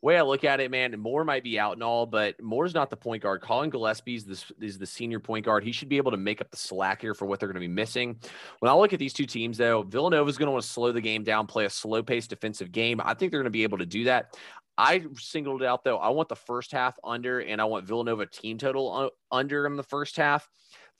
way 0.00 0.16
I 0.18 0.22
look 0.22 0.44
at 0.44 0.60
it, 0.60 0.70
man, 0.70 0.98
Moore 0.98 1.24
might 1.24 1.44
be 1.44 1.58
out 1.58 1.74
and 1.74 1.82
all, 1.82 2.06
but 2.06 2.40
Moore's 2.42 2.74
not 2.74 2.90
the 2.90 2.96
point 2.96 3.22
guard. 3.22 3.40
Collin 3.40 3.70
Gillespie 3.70 4.16
is 4.16 4.24
the, 4.24 4.64
is 4.64 4.78
the 4.78 4.86
senior 4.86 5.20
point 5.20 5.44
guard. 5.44 5.64
He 5.64 5.72
should 5.72 5.88
be 5.88 5.96
able 5.96 6.10
to 6.10 6.16
make 6.16 6.40
up 6.40 6.50
the 6.50 6.56
slack 6.56 7.00
here 7.00 7.14
for 7.14 7.26
what 7.26 7.40
they're 7.40 7.48
going 7.48 7.54
to 7.54 7.60
be 7.60 7.68
missing. 7.68 8.18
When 8.60 8.70
I 8.70 8.74
look 8.74 8.92
at 8.92 8.98
these 8.98 9.12
two 9.12 9.26
teams, 9.26 9.58
though, 9.58 9.82
Villanova 9.82 10.28
is 10.28 10.38
going 10.38 10.46
to 10.46 10.52
want 10.52 10.64
to 10.64 10.70
slow 10.70 10.92
the 10.92 11.00
game 11.00 11.24
down, 11.24 11.46
play 11.46 11.64
a 11.64 11.70
slow 11.70 12.02
paced 12.02 12.30
defensive 12.30 12.72
game. 12.72 13.00
I 13.02 13.14
think 13.14 13.30
they're 13.30 13.40
going 13.40 13.44
to 13.44 13.50
be 13.50 13.62
able 13.62 13.78
to 13.78 13.86
do 13.86 14.04
that. 14.04 14.36
I 14.78 15.04
singled 15.18 15.62
out 15.62 15.84
though. 15.84 15.98
I 15.98 16.08
want 16.08 16.28
the 16.28 16.36
first 16.36 16.72
half 16.72 16.98
under, 17.04 17.40
and 17.40 17.60
I 17.60 17.64
want 17.64 17.86
Villanova 17.86 18.26
team 18.26 18.58
total 18.58 18.92
uh, 18.92 19.08
under 19.30 19.66
in 19.66 19.76
the 19.76 19.82
first 19.82 20.16
half. 20.16 20.48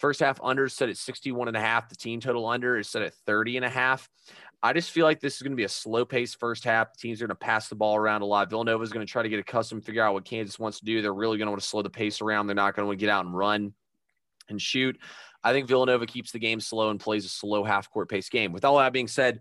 First 0.02 0.18
half 0.18 0.40
under 0.42 0.68
set 0.68 0.88
at 0.88 0.96
61 0.96 1.46
and 1.46 1.56
a 1.56 1.60
half. 1.60 1.88
The 1.88 1.94
team 1.94 2.18
total 2.18 2.44
under 2.44 2.76
is 2.76 2.88
set 2.88 3.02
at 3.02 3.14
30 3.24 3.58
and 3.58 3.64
a 3.64 3.68
half. 3.68 4.10
I 4.60 4.72
just 4.72 4.90
feel 4.90 5.06
like 5.06 5.20
this 5.20 5.36
is 5.36 5.42
going 5.42 5.52
to 5.52 5.56
be 5.56 5.62
a 5.62 5.68
slow 5.68 6.04
pace 6.04 6.34
first 6.34 6.64
half. 6.64 6.92
The 6.92 6.98
teams 6.98 7.22
are 7.22 7.28
going 7.28 7.36
to 7.36 7.36
pass 7.36 7.68
the 7.68 7.76
ball 7.76 7.94
around 7.94 8.22
a 8.22 8.24
lot. 8.24 8.50
Villanova 8.50 8.82
is 8.82 8.90
going 8.90 9.06
to 9.06 9.10
try 9.10 9.22
to 9.22 9.28
get 9.28 9.38
accustomed, 9.38 9.84
figure 9.84 10.02
out 10.02 10.12
what 10.12 10.24
Kansas 10.24 10.58
wants 10.58 10.80
to 10.80 10.84
do. 10.84 11.02
They're 11.02 11.14
really 11.14 11.38
going 11.38 11.46
to 11.46 11.52
want 11.52 11.62
to 11.62 11.68
slow 11.68 11.82
the 11.82 11.88
pace 11.88 12.20
around. 12.20 12.48
They're 12.48 12.56
not 12.56 12.74
going 12.74 12.82
to 12.82 12.88
want 12.88 12.98
to 12.98 13.06
get 13.06 13.12
out 13.12 13.24
and 13.26 13.32
run 13.32 13.74
and 14.48 14.60
shoot. 14.60 14.98
I 15.44 15.52
think 15.52 15.68
Villanova 15.68 16.04
keeps 16.04 16.32
the 16.32 16.40
game 16.40 16.58
slow 16.58 16.90
and 16.90 16.98
plays 16.98 17.24
a 17.24 17.28
slow 17.28 17.62
half 17.62 17.88
court 17.88 18.08
pace 18.08 18.28
game. 18.28 18.50
With 18.50 18.64
all 18.64 18.78
that 18.78 18.92
being 18.92 19.06
said, 19.06 19.38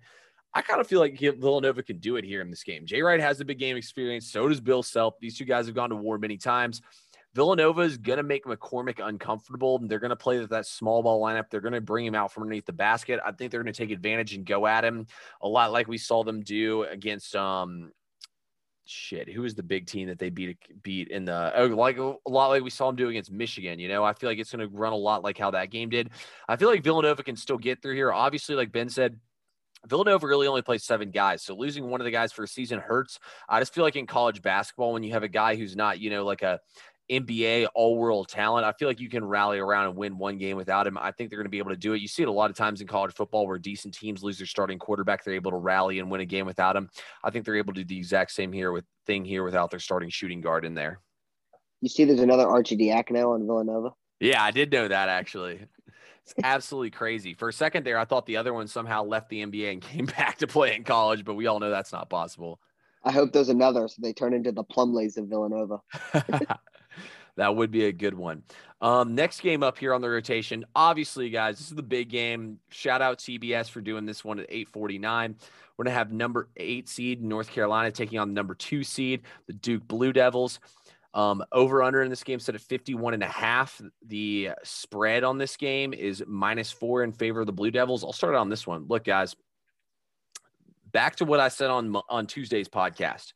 I 0.53 0.62
kind 0.62 0.80
of 0.80 0.86
feel 0.86 1.00
like 1.00 1.20
Villanova 1.20 1.82
can 1.82 1.98
do 1.98 2.18
it 2.18 2.24
here 2.24 2.41
in 2.41 2.51
this 2.51 2.63
game. 2.63 2.86
Jay 2.86 3.01
Wright 3.01 3.20
has 3.20 3.39
a 3.39 3.46
big 3.46 3.58
game 3.58 3.77
experience. 3.77 4.32
So 4.32 4.48
does 4.48 4.62
Bill 4.62 4.84
Self. 4.84 5.15
These 5.20 5.39
two 5.39 5.46
guys 5.46 5.65
have 5.65 5.74
gone 5.74 5.89
to 5.89 5.96
war 5.96 6.20
many 6.20 6.38
times. 6.38 6.84
Villanova 7.34 7.82
is 7.82 7.98
going 7.98 8.18
to 8.18 8.24
make 8.24 8.46
McCormack 8.46 9.06
uncomfortable. 9.06 9.80
They're 9.80 10.00
going 10.00 10.10
to 10.10 10.16
play 10.16 10.46
that, 10.46 10.66
small 10.66 11.02
ball 11.02 11.22
lineup. 11.22 11.46
They're 11.50 11.62
going 11.62 11.74
to 11.74 11.82
bring 11.82 12.06
him 12.06 12.16
out 12.16 12.32
from 12.34 12.44
underneath 12.44 12.66
the 12.66 12.74
basket. 12.74 13.20
I 13.26 13.32
think 13.32 13.52
they're 13.52 13.64
going 13.64 13.74
to 13.74 13.78
take 13.78 13.92
advantage 13.92 14.34
and 14.34 14.46
go 14.46 14.68
at 14.68 14.84
him 14.84 15.08
a 15.42 15.48
lot 15.48 15.72
like 15.72 15.88
we 15.88 15.98
saw 15.98 16.24
them 16.24 16.42
do 16.42 16.84
against 16.84 17.36
um 17.36 17.92
shit. 18.86 19.30
Who 19.30 19.44
was 19.44 19.56
the 19.56 19.64
big 19.64 19.88
team 19.88 20.08
that 20.10 20.20
they 20.20 20.30
beat 20.30 20.58
beat 20.84 21.08
in 21.08 21.26
the 21.26 21.54
oh, 21.56 21.68
like 21.68 21.98
a 21.98 22.16
lot 22.28 22.50
like 22.50 22.64
we 22.64 22.70
saw 22.70 22.88
them 22.88 22.98
do 22.98 23.10
against 23.10 23.32
Michigan? 23.32 23.80
You 23.80 23.88
know, 23.88 24.04
I 24.04 24.14
feel 24.14 24.30
like 24.30 24.40
it's 24.40 24.52
going 24.52 24.68
to 24.70 24.76
run 24.76 24.94
a 24.94 24.98
lot 24.98 25.24
like 25.24 25.38
how 25.38 25.52
that 25.52 25.72
game 25.72 25.90
did. 25.90 26.10
I 26.50 26.58
feel 26.58 26.70
like 26.70 26.84
Villanova 26.84 27.24
can 27.24 27.36
still 27.36 27.58
get 27.58 27.82
through 27.82 27.96
here. 27.96 28.12
Obviously, 28.12 28.56
like 28.56 28.72
Ben 28.72 28.90
said, 28.90 29.18
Villanova 29.88 30.28
really 30.28 30.48
only 30.48 30.62
plays 30.62 30.84
seven 30.84 31.10
guys. 31.10 31.42
So 31.42 31.56
losing 31.56 31.90
one 31.90 32.02
of 32.02 32.06
the 32.06 32.12
guys 32.12 32.32
for 32.32 32.44
a 32.44 32.48
season 32.48 32.80
hurts. 32.80 33.20
I 33.50 33.60
just 33.60 33.74
feel 33.74 33.84
like 33.84 33.96
in 33.96 34.06
college 34.06 34.42
basketball, 34.42 34.94
when 34.94 35.04
you 35.04 35.14
have 35.14 35.24
a 35.24 35.28
guy 35.28 35.56
who's 35.56 35.76
not, 35.76 36.00
you 36.00 36.10
know, 36.10 36.24
like 36.24 36.44
a 36.44 36.60
NBA 37.10 37.67
all 37.75 37.98
world 37.98 38.27
talent. 38.27 38.65
I 38.65 38.72
feel 38.74 38.88
like 38.88 39.00
you 39.00 39.10
can 39.10 39.24
rally 39.25 39.60
around 39.60 39.88
and 39.88 39.96
win 39.96 40.17
one 40.17 40.38
game 40.38 40.58
without 40.58 40.88
him. 40.88 40.98
I 40.98 41.12
think 41.12 41.29
they're 41.29 41.38
going 41.38 41.46
to 41.46 41.50
be 41.50 41.58
able 41.58 41.72
to 41.72 41.77
do 41.77 41.93
it. 41.93 42.01
You 42.01 42.08
see 42.08 42.24
it 42.24 42.27
a 42.27 42.31
lot 42.31 42.50
of 42.50 42.55
times 42.55 42.81
in 42.81 42.88
college 42.88 43.13
football 43.13 43.48
where 43.48 43.58
decent 43.58 43.93
teams 43.93 44.24
lose 44.24 44.38
their 44.38 44.48
starting 44.48 44.79
quarterback. 44.79 45.24
They're 45.24 45.34
able 45.34 45.51
to 45.51 45.58
rally 45.58 46.00
and 46.00 46.10
win 46.10 46.22
a 46.22 46.25
game 46.25 46.46
without 46.46 46.75
him. 46.75 46.89
I 47.24 47.29
think 47.29 47.46
they're 47.46 47.55
able 47.55 47.74
to 47.74 47.84
do 47.84 47.88
the 47.88 47.98
exact 47.98 48.31
same 48.31 48.51
here 48.51 48.72
with 48.72 48.86
thing 49.05 49.25
here 49.25 49.43
without 49.43 49.72
their 49.72 49.79
starting 49.79 50.10
shooting 50.10 50.41
guard 50.41 50.65
in 50.65 50.74
there. 50.74 51.00
You 51.81 51.89
see, 51.89 52.05
there's 52.05 52.20
another 52.20 52.46
Arcidiacono 52.46 53.34
on 53.34 53.46
Villanova. 53.46 53.91
Yeah, 54.20 54.43
I 54.43 54.51
did 54.51 54.72
know 54.72 54.88
that 54.88 55.10
actually. 55.10 55.60
It's 56.24 56.36
absolutely 56.43 56.91
crazy. 56.91 57.34
For 57.34 57.50
a 57.50 57.53
second 57.53 57.86
there, 57.86 57.98
I 57.98 58.05
thought 58.05 58.25
the 58.27 58.38
other 58.38 58.53
one 58.53 58.67
somehow 58.67 59.03
left 59.03 59.29
the 59.29 59.43
NBA 59.43 59.72
and 59.72 59.81
came 59.81 60.05
back 60.17 60.38
to 60.39 60.48
play 60.48 60.75
in 60.75 60.84
college, 60.84 61.25
but 61.25 61.34
we 61.34 61.48
all 61.48 61.60
know 61.60 61.72
that's 61.72 61.91
not 61.91 62.10
possible. 62.10 62.60
I 63.03 63.12
hope 63.12 63.34
there's 63.34 63.50
another 63.50 63.88
so 63.88 63.96
they 64.00 64.13
turn 64.13 64.34
into 64.34 64.51
the 64.51 64.63
Plumlees 64.63 65.17
of 65.17 65.27
Villanova. 65.27 65.79
that 67.38 67.56
would 67.56 67.72
be 67.72 67.86
a 67.86 67.92
good 67.92 68.14
one. 68.14 68.44
Um, 68.82 69.14
next 69.14 69.42
game 69.42 69.62
up 69.64 69.78
here 69.78 69.94
on 69.94 70.02
the 70.02 70.10
rotation. 70.10 70.66
Obviously, 70.76 71.30
guys, 71.30 71.58
this 71.58 71.70
is 71.70 71.76
the 71.76 71.84
big 71.84 72.10
game. 72.10 72.60
Shout 72.70 73.02
out 73.02 73.20
CBS 73.20 73.70
for 73.70 73.80
doing 73.80 74.06
this 74.06 74.26
one 74.26 74.40
at 74.40 74.48
849. 74.50 75.36
We're 75.78 75.84
going 75.84 75.94
to 75.94 75.98
have 75.98 76.12
number 76.12 76.50
eight 76.58 76.90
seed 76.90 77.24
North 77.24 77.50
Carolina 77.52 77.92
taking 77.92 78.20
on 78.20 78.34
number 78.34 78.56
two 78.56 78.84
seed, 78.84 79.22
the 79.48 79.54
Duke 79.54 79.88
Blue 79.88 80.12
Devils. 80.12 80.60
Um, 81.14 81.44
over 81.52 81.84
under 81.84 82.02
in 82.02 82.10
this 82.10 82.24
game 82.24 82.40
set 82.40 82.56
at 82.56 82.62
51 82.62 83.14
and 83.14 83.24
a 83.24 83.28
half. 83.28 83.82
The 84.08 84.52
spread 84.64 85.24
on 85.24 85.38
this 85.38 85.58
game 85.58 85.94
is 85.94 86.24
minus 86.26 86.72
four 86.72 87.04
in 87.04 87.12
favor 87.12 87.42
of 87.42 87.48
the 87.48 87.54
Blue 87.54 87.72
Devils. 87.72 88.04
I'll 88.04 88.14
start 88.14 88.36
on 88.36 88.50
this 88.50 88.66
one. 88.66 88.86
Look, 88.88 89.04
guys, 89.04 89.36
back 90.92 91.18
to 91.18 91.26
what 91.26 91.40
I 91.40 91.50
said 91.50 91.70
on 91.70 91.96
on 92.10 92.28
Tuesday's 92.28 92.70
podcast. 92.70 93.34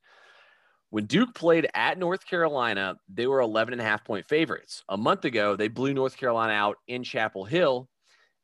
When 0.95 1.07
Duke 1.07 1.35
played 1.35 1.67
at 1.73 1.97
North 1.97 2.25
Carolina, 2.25 2.95
they 3.13 3.27
were 3.27 3.41
11 3.41 3.73
and 3.73 3.81
a 3.81 3.83
half 3.83 4.05
point 4.05 4.29
favorites. 4.29 4.81
A 4.87 4.95
month 4.95 5.25
ago, 5.25 5.57
they 5.57 5.67
blew 5.67 5.93
North 5.93 6.15
Carolina 6.15 6.53
out 6.53 6.77
in 6.87 7.03
Chapel 7.03 7.43
Hill. 7.43 7.89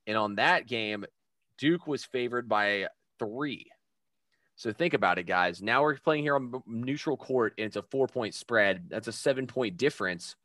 And 0.06 0.18
on 0.18 0.36
that 0.36 0.68
game, 0.68 1.06
Duke 1.58 1.88
was 1.88 2.04
favored 2.04 2.50
by 2.50 2.88
three. 3.20 3.68
So 4.58 4.74
think 4.74 4.94
about 4.94 5.18
it, 5.18 5.28
guys. 5.28 5.62
Now 5.62 5.82
we're 5.82 5.96
playing 5.96 6.24
here 6.24 6.36
on 6.36 6.62
neutral 6.68 7.16
court, 7.16 7.54
and 7.58 7.68
it's 7.68 7.78
a 7.78 7.84
four 7.84 8.08
point 8.08 8.36
spread. 8.36 8.90
That's 8.90 9.08
a 9.08 9.14
seven 9.14 9.48
point 9.48 9.78
difference. 9.78 10.36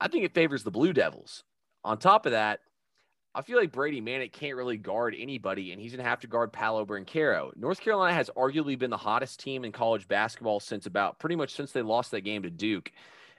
I 0.00 0.06
think 0.06 0.24
it 0.24 0.32
favors 0.32 0.62
the 0.62 0.70
Blue 0.70 0.92
Devils. 0.92 1.42
On 1.82 1.98
top 1.98 2.24
of 2.24 2.30
that, 2.30 2.60
I 3.34 3.42
feel 3.42 3.58
like 3.58 3.70
Brady 3.70 4.00
Manek 4.00 4.32
can't 4.32 4.56
really 4.56 4.76
guard 4.76 5.14
anybody, 5.16 5.72
and 5.72 5.80
he's 5.80 5.92
going 5.92 6.02
to 6.02 6.08
have 6.08 6.20
to 6.20 6.26
guard 6.26 6.52
Paolo 6.52 6.84
Banchero. 6.84 7.56
North 7.56 7.80
Carolina 7.80 8.14
has 8.14 8.28
arguably 8.36 8.76
been 8.76 8.90
the 8.90 8.96
hottest 8.96 9.38
team 9.38 9.64
in 9.64 9.70
college 9.70 10.08
basketball 10.08 10.58
since 10.58 10.86
about 10.86 11.20
pretty 11.20 11.36
much 11.36 11.54
since 11.54 11.70
they 11.70 11.82
lost 11.82 12.10
that 12.10 12.22
game 12.22 12.42
to 12.42 12.50
Duke. 12.50 12.90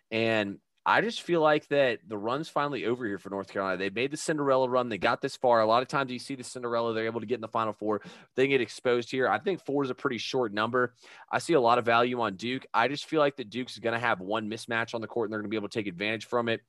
And 0.09 0.59
I 0.85 1.01
just 1.01 1.21
feel 1.21 1.41
like 1.41 1.67
that 1.67 1.99
the 2.07 2.17
run's 2.17 2.49
finally 2.49 2.85
over 2.85 3.05
here 3.05 3.19
for 3.19 3.29
North 3.29 3.49
Carolina. 3.49 3.77
They 3.77 3.89
made 3.89 4.11
the 4.11 4.17
Cinderella 4.17 4.67
run. 4.67 4.89
They 4.89 4.97
got 4.97 5.21
this 5.21 5.35
far. 5.35 5.61
A 5.61 5.65
lot 5.65 5.83
of 5.83 5.89
times 5.89 6.11
you 6.11 6.17
see 6.17 6.35
the 6.35 6.43
Cinderella, 6.43 6.93
they're 6.93 7.05
able 7.05 7.19
to 7.19 7.27
get 7.27 7.35
in 7.35 7.41
the 7.41 7.47
Final 7.47 7.73
Four. 7.73 8.01
They 8.35 8.47
get 8.47 8.61
exposed 8.61 9.11
here. 9.11 9.27
I 9.27 9.37
think 9.37 9.63
four 9.63 9.83
is 9.83 9.91
a 9.91 9.95
pretty 9.95 10.17
short 10.17 10.53
number. 10.53 10.95
I 11.31 11.37
see 11.37 11.53
a 11.53 11.61
lot 11.61 11.77
of 11.77 11.85
value 11.85 12.19
on 12.21 12.35
Duke. 12.35 12.65
I 12.73 12.87
just 12.87 13.05
feel 13.05 13.19
like 13.19 13.35
that 13.35 13.49
Duke's 13.49 13.77
going 13.77 13.93
to 13.93 13.99
have 13.99 14.21
one 14.21 14.49
mismatch 14.49 14.95
on 14.95 15.01
the 15.01 15.07
court 15.07 15.27
and 15.27 15.33
they're 15.33 15.41
going 15.41 15.49
to 15.49 15.53
be 15.53 15.57
able 15.57 15.69
to 15.69 15.79
take 15.79 15.87
advantage 15.87 16.25
from 16.25 16.49
it. 16.49 16.61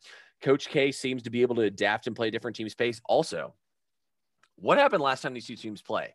Coach 0.42 0.68
K 0.68 0.92
seems 0.92 1.22
to 1.22 1.30
be 1.30 1.42
able 1.42 1.54
to 1.56 1.62
adapt 1.62 2.06
and 2.06 2.16
play 2.16 2.30
different 2.30 2.56
teams' 2.56 2.74
pace. 2.74 3.00
Also, 3.04 3.54
what 4.56 4.78
happened 4.78 5.02
last 5.02 5.22
time 5.22 5.34
these 5.34 5.46
two 5.46 5.56
teams 5.56 5.82
play? 5.82 6.14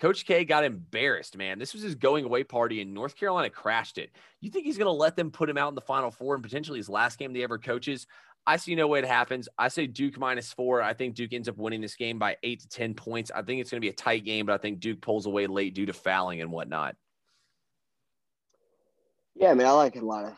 Coach 0.00 0.26
K 0.26 0.44
got 0.44 0.64
embarrassed, 0.64 1.36
man. 1.36 1.58
This 1.58 1.74
was 1.74 1.82
his 1.82 1.94
going 1.94 2.24
away 2.24 2.44
party, 2.44 2.80
and 2.80 2.94
North 2.94 3.16
Carolina 3.16 3.50
crashed 3.50 3.98
it. 3.98 4.10
You 4.40 4.50
think 4.50 4.64
he's 4.64 4.78
going 4.78 4.86
to 4.86 4.92
let 4.92 5.16
them 5.16 5.30
put 5.30 5.50
him 5.50 5.58
out 5.58 5.70
in 5.70 5.74
the 5.74 5.80
Final 5.80 6.10
Four 6.10 6.34
and 6.34 6.42
potentially 6.42 6.78
his 6.78 6.88
last 6.88 7.18
game 7.18 7.32
they 7.32 7.42
ever 7.42 7.58
coaches? 7.58 8.06
I 8.46 8.56
see 8.56 8.74
no 8.74 8.86
way 8.86 9.00
it 9.00 9.04
happens. 9.04 9.46
I 9.58 9.68
say 9.68 9.86
Duke 9.86 10.18
minus 10.18 10.52
four. 10.52 10.80
I 10.80 10.94
think 10.94 11.14
Duke 11.14 11.34
ends 11.34 11.48
up 11.50 11.58
winning 11.58 11.82
this 11.82 11.96
game 11.96 12.18
by 12.18 12.36
eight 12.42 12.60
to 12.60 12.68
10 12.68 12.94
points. 12.94 13.30
I 13.30 13.42
think 13.42 13.60
it's 13.60 13.70
going 13.70 13.80
to 13.80 13.84
be 13.84 13.90
a 13.90 13.92
tight 13.92 14.24
game, 14.24 14.46
but 14.46 14.54
I 14.54 14.58
think 14.58 14.80
Duke 14.80 15.02
pulls 15.02 15.26
away 15.26 15.46
late 15.46 15.74
due 15.74 15.84
to 15.84 15.92
fouling 15.92 16.40
and 16.40 16.50
whatnot. 16.50 16.96
Yeah, 19.38 19.50
I 19.50 19.54
mean, 19.54 19.66
I 19.66 19.70
like 19.70 19.94
a 19.94 20.04
lot 20.04 20.24
of, 20.24 20.32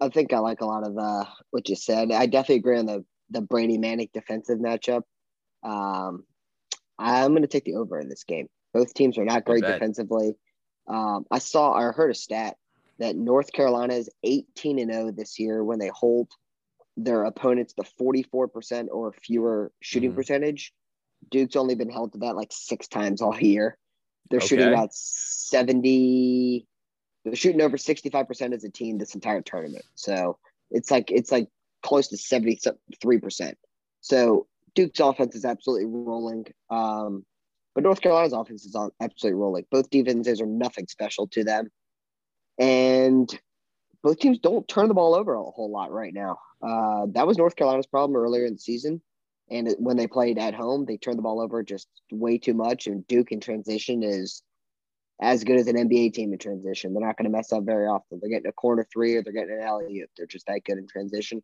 I 0.00 0.08
think 0.08 0.32
I 0.32 0.38
like 0.38 0.62
a 0.62 0.66
lot 0.66 0.86
of 0.86 0.96
uh, 0.96 1.24
what 1.50 1.68
you 1.68 1.76
said. 1.76 2.10
I 2.10 2.26
definitely 2.26 2.56
agree 2.56 2.78
on 2.78 2.86
the, 2.86 3.04
the 3.30 3.42
Brady 3.42 3.76
Manek 3.76 4.10
defensive 4.12 4.58
matchup. 4.58 5.02
Um, 5.62 6.24
I'm 6.98 7.32
going 7.32 7.42
to 7.42 7.48
take 7.48 7.64
the 7.64 7.74
over 7.74 8.00
in 8.00 8.08
this 8.08 8.24
game. 8.24 8.48
Both 8.72 8.94
teams 8.94 9.18
are 9.18 9.24
not 9.24 9.44
great 9.44 9.64
defensively. 9.64 10.34
Um, 10.86 11.26
I 11.30 11.38
saw 11.38 11.72
I 11.72 11.92
heard 11.92 12.10
a 12.10 12.14
stat 12.14 12.56
that 12.98 13.16
North 13.16 13.52
Carolina 13.52 13.94
is 13.94 14.10
18 14.24 14.78
and 14.78 14.92
0 14.92 15.12
this 15.12 15.38
year 15.38 15.62
when 15.62 15.78
they 15.78 15.90
hold 15.94 16.28
their 16.96 17.24
opponents 17.24 17.74
the 17.74 17.84
44% 18.00 18.88
or 18.90 19.12
fewer 19.12 19.70
shooting 19.80 20.10
mm-hmm. 20.10 20.16
percentage. 20.16 20.72
Duke's 21.30 21.56
only 21.56 21.74
been 21.74 21.90
held 21.90 22.12
to 22.12 22.18
that 22.18 22.34
like 22.34 22.48
six 22.50 22.88
times 22.88 23.20
all 23.22 23.38
year. 23.38 23.76
They're 24.30 24.38
okay. 24.38 24.46
shooting 24.46 24.68
about 24.68 24.92
70 24.92 26.66
they're 27.28 27.36
shooting 27.36 27.60
over 27.60 27.76
65% 27.76 28.54
as 28.54 28.64
a 28.64 28.70
team 28.70 28.98
this 28.98 29.14
entire 29.14 29.42
tournament. 29.42 29.84
So 29.94 30.38
it's 30.70 30.90
like 30.90 31.10
it's 31.10 31.32
like 31.32 31.48
close 31.82 32.08
to 32.08 32.16
73%. 32.16 33.54
So 34.00 34.46
Duke's 34.74 35.00
offense 35.00 35.34
is 35.34 35.44
absolutely 35.44 35.86
rolling. 35.86 36.46
Um, 36.70 37.24
but 37.74 37.84
North 37.84 38.00
Carolina's 38.00 38.32
offense 38.32 38.64
is 38.64 38.74
on 38.74 38.90
absolutely 39.00 39.40
rolling. 39.40 39.64
Both 39.70 39.90
defenses 39.90 40.40
are 40.40 40.46
nothing 40.46 40.86
special 40.88 41.28
to 41.28 41.44
them. 41.44 41.70
And 42.58 43.28
both 44.02 44.18
teams 44.18 44.38
don't 44.38 44.66
turn 44.66 44.88
the 44.88 44.94
ball 44.94 45.14
over 45.14 45.34
a 45.34 45.42
whole 45.42 45.70
lot 45.70 45.92
right 45.92 46.12
now. 46.12 46.38
Uh, 46.62 47.06
that 47.12 47.26
was 47.26 47.38
North 47.38 47.56
Carolina's 47.56 47.86
problem 47.86 48.16
earlier 48.16 48.46
in 48.46 48.54
the 48.54 48.58
season. 48.58 49.00
And 49.50 49.74
when 49.78 49.96
they 49.96 50.06
played 50.06 50.38
at 50.38 50.54
home, 50.54 50.84
they 50.84 50.96
turned 50.96 51.18
the 51.18 51.22
ball 51.22 51.40
over 51.40 51.62
just 51.62 51.88
way 52.10 52.38
too 52.38 52.54
much. 52.54 52.86
And 52.86 53.06
Duke 53.06 53.32
in 53.32 53.40
transition 53.40 54.02
is 54.02 54.42
as 55.20 55.44
good 55.44 55.58
as 55.58 55.66
an 55.66 55.76
NBA 55.76 56.14
team 56.14 56.32
in 56.32 56.38
transition. 56.38 56.94
They're 56.94 57.04
not 57.04 57.16
going 57.16 57.30
to 57.30 57.36
mess 57.36 57.52
up 57.52 57.64
very 57.64 57.86
often. 57.86 58.18
They're 58.20 58.30
getting 58.30 58.48
a 58.48 58.52
corner 58.52 58.86
three 58.92 59.16
or 59.16 59.22
they're 59.22 59.32
getting 59.32 59.56
an 59.58 59.62
alley 59.62 60.00
oop. 60.00 60.10
They're 60.16 60.26
just 60.26 60.46
that 60.46 60.64
good 60.64 60.78
in 60.78 60.86
transition. 60.86 61.42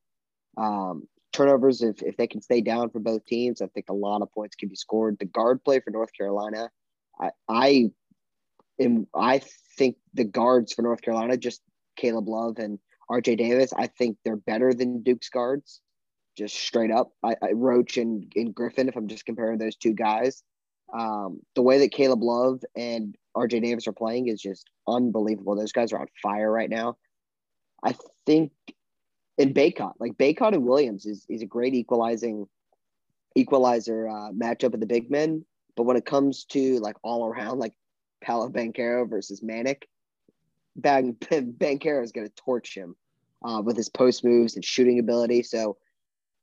Um, 0.56 1.08
turnovers, 1.32 1.82
if, 1.82 2.02
if 2.02 2.16
they 2.16 2.28
can 2.28 2.40
stay 2.40 2.60
down 2.60 2.90
for 2.90 3.00
both 3.00 3.26
teams, 3.26 3.60
I 3.60 3.66
think 3.66 3.86
a 3.88 3.94
lot 3.94 4.22
of 4.22 4.32
points 4.32 4.54
can 4.54 4.68
be 4.68 4.76
scored. 4.76 5.18
The 5.18 5.24
guard 5.24 5.64
play 5.64 5.80
for 5.80 5.90
North 5.90 6.10
Carolina, 6.16 6.70
I, 7.20 7.30
I 7.48 7.90
am, 8.80 9.08
I 9.14 9.40
think 9.76 9.96
the 10.14 10.24
guards 10.24 10.72
for 10.72 10.82
North 10.82 11.02
Carolina, 11.02 11.36
just 11.36 11.60
Caleb 11.96 12.28
Love 12.28 12.58
and 12.58 12.78
RJ 13.10 13.38
Davis, 13.38 13.72
I 13.76 13.88
think 13.88 14.18
they're 14.24 14.36
better 14.36 14.72
than 14.72 15.02
Duke's 15.02 15.28
guards, 15.28 15.80
just 16.38 16.54
straight 16.54 16.92
up. 16.92 17.10
I, 17.24 17.34
I 17.42 17.52
Roach 17.52 17.96
and, 17.96 18.32
and 18.36 18.54
Griffin, 18.54 18.88
if 18.88 18.96
I'm 18.96 19.08
just 19.08 19.26
comparing 19.26 19.58
those 19.58 19.76
two 19.76 19.94
guys. 19.94 20.44
Um, 20.96 21.40
the 21.56 21.62
way 21.62 21.80
that 21.80 21.90
Caleb 21.90 22.22
Love 22.22 22.60
and 22.76 23.16
RJ 23.36 23.62
Davis 23.62 23.86
are 23.86 23.92
playing 23.92 24.28
is 24.28 24.40
just 24.40 24.68
unbelievable. 24.86 25.56
Those 25.56 25.72
guys 25.72 25.92
are 25.92 26.00
on 26.00 26.08
fire 26.22 26.50
right 26.50 26.70
now. 26.70 26.96
I 27.82 27.94
think 28.26 28.52
in 29.36 29.52
Bacot, 29.52 29.94
like 29.98 30.12
Bacot 30.12 30.54
and 30.54 30.64
Williams 30.64 31.06
is 31.06 31.26
is 31.28 31.42
a 31.42 31.46
great 31.46 31.74
equalizing 31.74 32.46
equalizer 33.34 34.08
uh, 34.08 34.30
matchup 34.30 34.74
of 34.74 34.80
the 34.80 34.86
big 34.86 35.10
men. 35.10 35.44
But 35.76 35.84
when 35.84 35.96
it 35.96 36.06
comes 36.06 36.44
to 36.46 36.78
like 36.78 36.96
all 37.02 37.26
around, 37.26 37.58
like 37.58 37.74
Paolo 38.22 38.48
Banchero 38.48 39.08
versus 39.08 39.40
Manek, 39.40 39.82
Ban- 40.76 41.14
Banchero 41.20 42.02
is 42.02 42.12
going 42.12 42.28
to 42.28 42.34
torch 42.36 42.76
him 42.76 42.96
uh, 43.44 43.60
with 43.62 43.76
his 43.76 43.88
post 43.88 44.24
moves 44.24 44.54
and 44.54 44.64
shooting 44.64 44.98
ability. 44.98 45.42
So, 45.42 45.76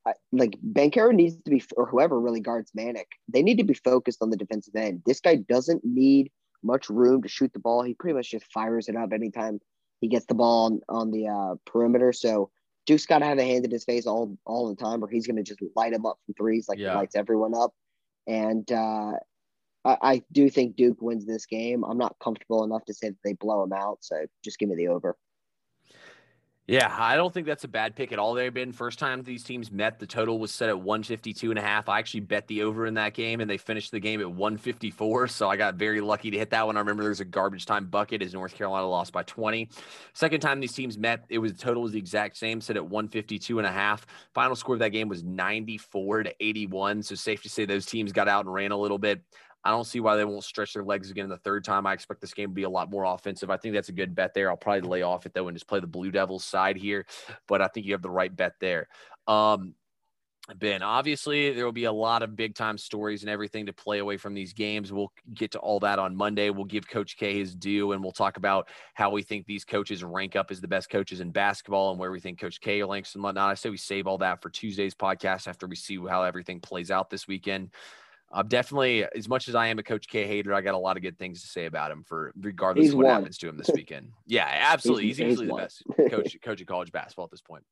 uh, 0.06 0.14
like 0.32 0.58
Banchero 0.62 1.14
needs 1.14 1.36
to 1.36 1.50
be, 1.50 1.64
or 1.78 1.86
whoever 1.86 2.20
really 2.20 2.42
guards 2.42 2.72
Manek, 2.78 3.06
they 3.30 3.42
need 3.42 3.58
to 3.58 3.64
be 3.64 3.74
focused 3.74 4.22
on 4.22 4.30
the 4.30 4.38
defensive 4.38 4.76
end. 4.76 5.04
This 5.06 5.22
guy 5.22 5.36
doesn't 5.36 5.86
need 5.86 6.32
much 6.64 6.90
room 6.90 7.22
to 7.24 7.30
shoot 7.30 7.52
the 7.54 7.60
ball. 7.60 7.84
He 7.84 7.94
pretty 7.94 8.16
much 8.16 8.32
just 8.32 8.52
fires 8.52 8.88
it 8.88 8.96
up 8.96 9.14
anytime 9.14 9.60
he 10.00 10.08
gets 10.08 10.26
the 10.26 10.34
ball 10.34 10.66
on, 10.66 10.82
on 10.90 11.12
the 11.12 11.28
uh, 11.28 11.56
perimeter. 11.66 12.14
So 12.14 12.50
Duke's 12.86 13.06
got 13.06 13.20
to 13.20 13.26
have 13.26 13.38
a 13.38 13.44
hand 13.44 13.66
in 13.66 13.72
his 13.72 13.86
face 13.86 14.08
all 14.08 14.38
all 14.46 14.70
the 14.70 14.76
time, 14.76 15.04
or 15.04 15.08
he's 15.08 15.28
going 15.28 15.38
to 15.38 15.44
just 15.44 15.62
light 15.76 15.94
him 15.94 16.06
up 16.06 16.18
from 16.26 16.34
threes 16.36 16.68
like 16.68 16.80
yeah. 16.80 16.92
he 16.92 16.96
lights 16.96 17.16
everyone 17.16 17.54
up. 17.56 17.74
And 18.28 18.70
uh, 18.72 19.14
I, 19.84 19.98
I, 20.02 20.22
do 20.32 20.50
think 20.50 20.76
Duke 20.76 21.02
wins 21.02 21.26
this 21.26 21.46
game. 21.46 21.84
I'm 21.84 21.98
not 21.98 22.16
comfortable 22.24 22.64
enough 22.64 22.86
to 22.86 22.94
say 22.94 23.10
that 23.10 23.18
they 23.24 23.34
blow 23.34 23.64
him 23.64 23.74
out, 23.74 24.00
so 24.02 24.26
just 24.44 24.60
give 24.60 24.70
me 24.70 24.76
the 24.76 24.90
over. 24.90 25.18
Yeah, 26.68 26.96
I 26.98 27.16
don't 27.16 27.34
think 27.34 27.48
that's 27.48 27.64
a 27.64 27.68
bad 27.68 27.96
pick 27.96 28.14
at 28.14 28.20
all. 28.20 28.34
They've 28.36 28.54
been 28.54 28.72
first 28.72 29.00
time 29.00 29.24
these 29.24 29.44
teams 29.44 29.72
met. 29.72 30.00
The 30.00 30.06
total 30.06 30.38
was 30.38 30.52
set 30.52 30.70
at 30.70 30.80
152 30.80 31.50
and 31.50 31.58
a 31.58 31.62
half. 31.62 31.90
I 31.90 31.98
actually 31.98 32.22
bet 32.22 32.48
the 32.48 32.62
over 32.62 32.86
in 32.86 32.94
that 32.94 33.14
game 33.14 33.42
and 33.42 33.50
they 33.50 33.58
finished 33.58 33.92
the 33.92 34.00
game 34.00 34.22
at 34.22 34.32
154. 34.32 35.28
So 35.28 35.50
I 35.50 35.58
got 35.58 35.76
very 35.76 36.02
lucky 36.02 36.30
to 36.30 36.38
hit 36.38 36.52
that 36.52 36.66
one. 36.66 36.78
I 36.78 36.80
remember 36.80 37.02
there 37.02 37.10
was 37.10 37.20
a 37.20 37.26
garbage 37.26 37.66
time 37.66 37.88
bucket 37.88 38.22
as 38.22 38.34
North 38.34 38.54
Carolina 38.56 38.88
lost 38.88 39.12
by 39.12 39.24
20. 39.24 39.70
Second 40.14 40.40
time 40.40 40.60
these 40.60 40.72
teams 40.72 41.00
met, 41.00 41.26
it 41.30 41.40
was 41.40 41.52
the 41.52 41.58
total 41.58 41.82
was 41.82 41.94
the 41.94 42.00
exact 42.00 42.38
same, 42.38 42.62
set 42.62 42.78
at 42.78 42.84
152 42.84 43.58
and 43.58 43.68
a 43.68 43.72
half. 43.72 44.06
Final 44.34 44.56
score 44.56 44.76
of 44.76 44.80
that 44.80 44.90
game 44.90 45.10
was 45.10 45.24
94 45.24 46.24
to 46.24 46.36
81. 46.40 47.02
So 47.04 47.16
safe 47.16 47.42
to 47.42 47.50
say 47.50 47.66
those 47.66 47.88
teams 47.88 48.14
got 48.14 48.30
out 48.30 48.46
and 48.46 48.54
ran 48.54 48.72
a 48.72 48.78
little 48.78 49.00
bit. 49.00 49.22
I 49.64 49.70
don't 49.70 49.86
see 49.86 50.00
why 50.00 50.16
they 50.16 50.26
won't 50.26 50.44
stretch 50.44 50.74
their 50.74 50.84
legs 50.84 51.12
again 51.12 51.30
the 51.30 51.38
third 51.38 51.64
time. 51.64 51.86
I 51.86 51.94
expect 51.94 52.22
this 52.22 52.34
game 52.34 52.50
to 52.50 52.54
be 52.56 52.64
a 52.64 52.70
lot 52.70 52.90
more 52.90 53.04
offensive. 53.04 53.50
I 53.50 53.58
think 53.58 53.76
that's 53.76 53.90
a 53.90 53.94
good 53.94 54.16
bet 54.16 54.34
there. 54.34 54.50
I'll 54.50 54.58
probably 54.58 54.82
lay 54.82 55.02
off 55.04 55.26
it 55.26 55.34
though 55.34 55.48
and 55.48 55.56
just 55.56 55.68
play 55.68 55.80
the 55.80 55.88
Blue 55.88 56.12
Devils 56.12 56.44
side 56.44 56.78
here, 56.78 57.06
but 57.48 57.62
I 57.62 57.68
think 57.68 57.86
you 57.86 57.94
have 57.94 58.02
the 58.02 58.10
right 58.10 58.36
bet 58.36 58.54
there. 58.60 58.88
Um, 59.28 59.76
Ben, 60.56 60.82
obviously, 60.82 61.54
there 61.54 61.66
will 61.66 61.72
be 61.72 61.84
a 61.84 61.92
lot 61.92 62.24
of 62.24 62.36
big 62.36 62.56
time 62.56 62.78
stories 62.78 63.22
and 63.22 63.30
everything 63.30 63.68
to 63.68 63.74
play 63.74 64.00
away 64.00 64.18
from 64.18 64.34
these 64.34 64.54
games. 64.54 64.92
We'll 64.92 65.12
get 65.34 65.52
to 65.52 65.60
all 65.60 65.80
that 65.82 66.00
on 66.00 66.16
Monday. 66.16 66.50
We'll 66.50 66.66
give 66.66 66.88
Coach 66.90 67.16
K 67.16 67.38
his 67.38 67.56
due 67.56 67.92
and 67.92 68.02
we'll 68.02 68.12
talk 68.12 68.38
about 68.38 68.68
how 68.96 69.12
we 69.12 69.22
think 69.22 69.46
these 69.46 69.64
coaches 69.64 70.04
rank 70.04 70.36
up 70.36 70.50
as 70.50 70.60
the 70.60 70.68
best 70.68 70.90
coaches 70.90 71.20
in 71.20 71.32
basketball 71.32 71.92
and 71.92 72.00
where 72.00 72.12
we 72.12 72.20
think 72.20 72.40
Coach 72.40 72.60
K 72.60 72.82
ranks 72.84 73.14
and 73.14 73.24
whatnot. 73.24 73.52
I 73.52 73.54
say 73.54 73.70
we 73.70 73.78
save 73.78 74.08
all 74.08 74.18
that 74.18 74.42
for 74.42 74.50
Tuesday's 74.50 74.96
podcast 74.96 75.48
after 75.48 75.68
we 75.68 75.76
see 75.76 76.00
how 76.10 76.24
everything 76.24 76.60
plays 76.60 76.90
out 76.90 77.10
this 77.10 77.28
weekend. 77.28 77.70
I'm 78.34 78.48
definitely, 78.48 79.06
as 79.16 79.28
much 79.28 79.48
as 79.48 79.56
I 79.56 79.68
am 79.68 79.78
a 79.80 79.84
Coach 79.84 80.08
K 80.08 80.26
hater, 80.26 80.54
I 80.54 80.62
got 80.62 80.74
a 80.74 80.78
lot 80.78 80.96
of 80.98 81.04
good 81.04 81.18
things 81.20 81.42
to 81.42 81.48
say 81.48 81.66
about 81.66 81.92
him 81.92 82.04
for 82.04 82.32
regardless 82.40 82.86
He's 82.86 82.94
of 82.94 82.98
what 82.98 83.08
won. 83.08 83.16
happens 83.16 83.38
to 83.40 83.50
him 83.50 83.58
this 83.58 83.70
weekend. 83.76 84.12
Yeah, 84.26 84.48
absolutely. 84.50 85.08
He's, 85.08 85.18
He's- 85.18 85.40
he's 85.40 85.48
the 85.48 85.54
best 85.54 85.84
coach, 86.10 86.38
coach 86.42 86.62
of 86.62 86.68
college 86.68 86.92
basketball 86.92 87.26
at 87.26 87.32
this 87.32 87.42
point. 87.42 87.64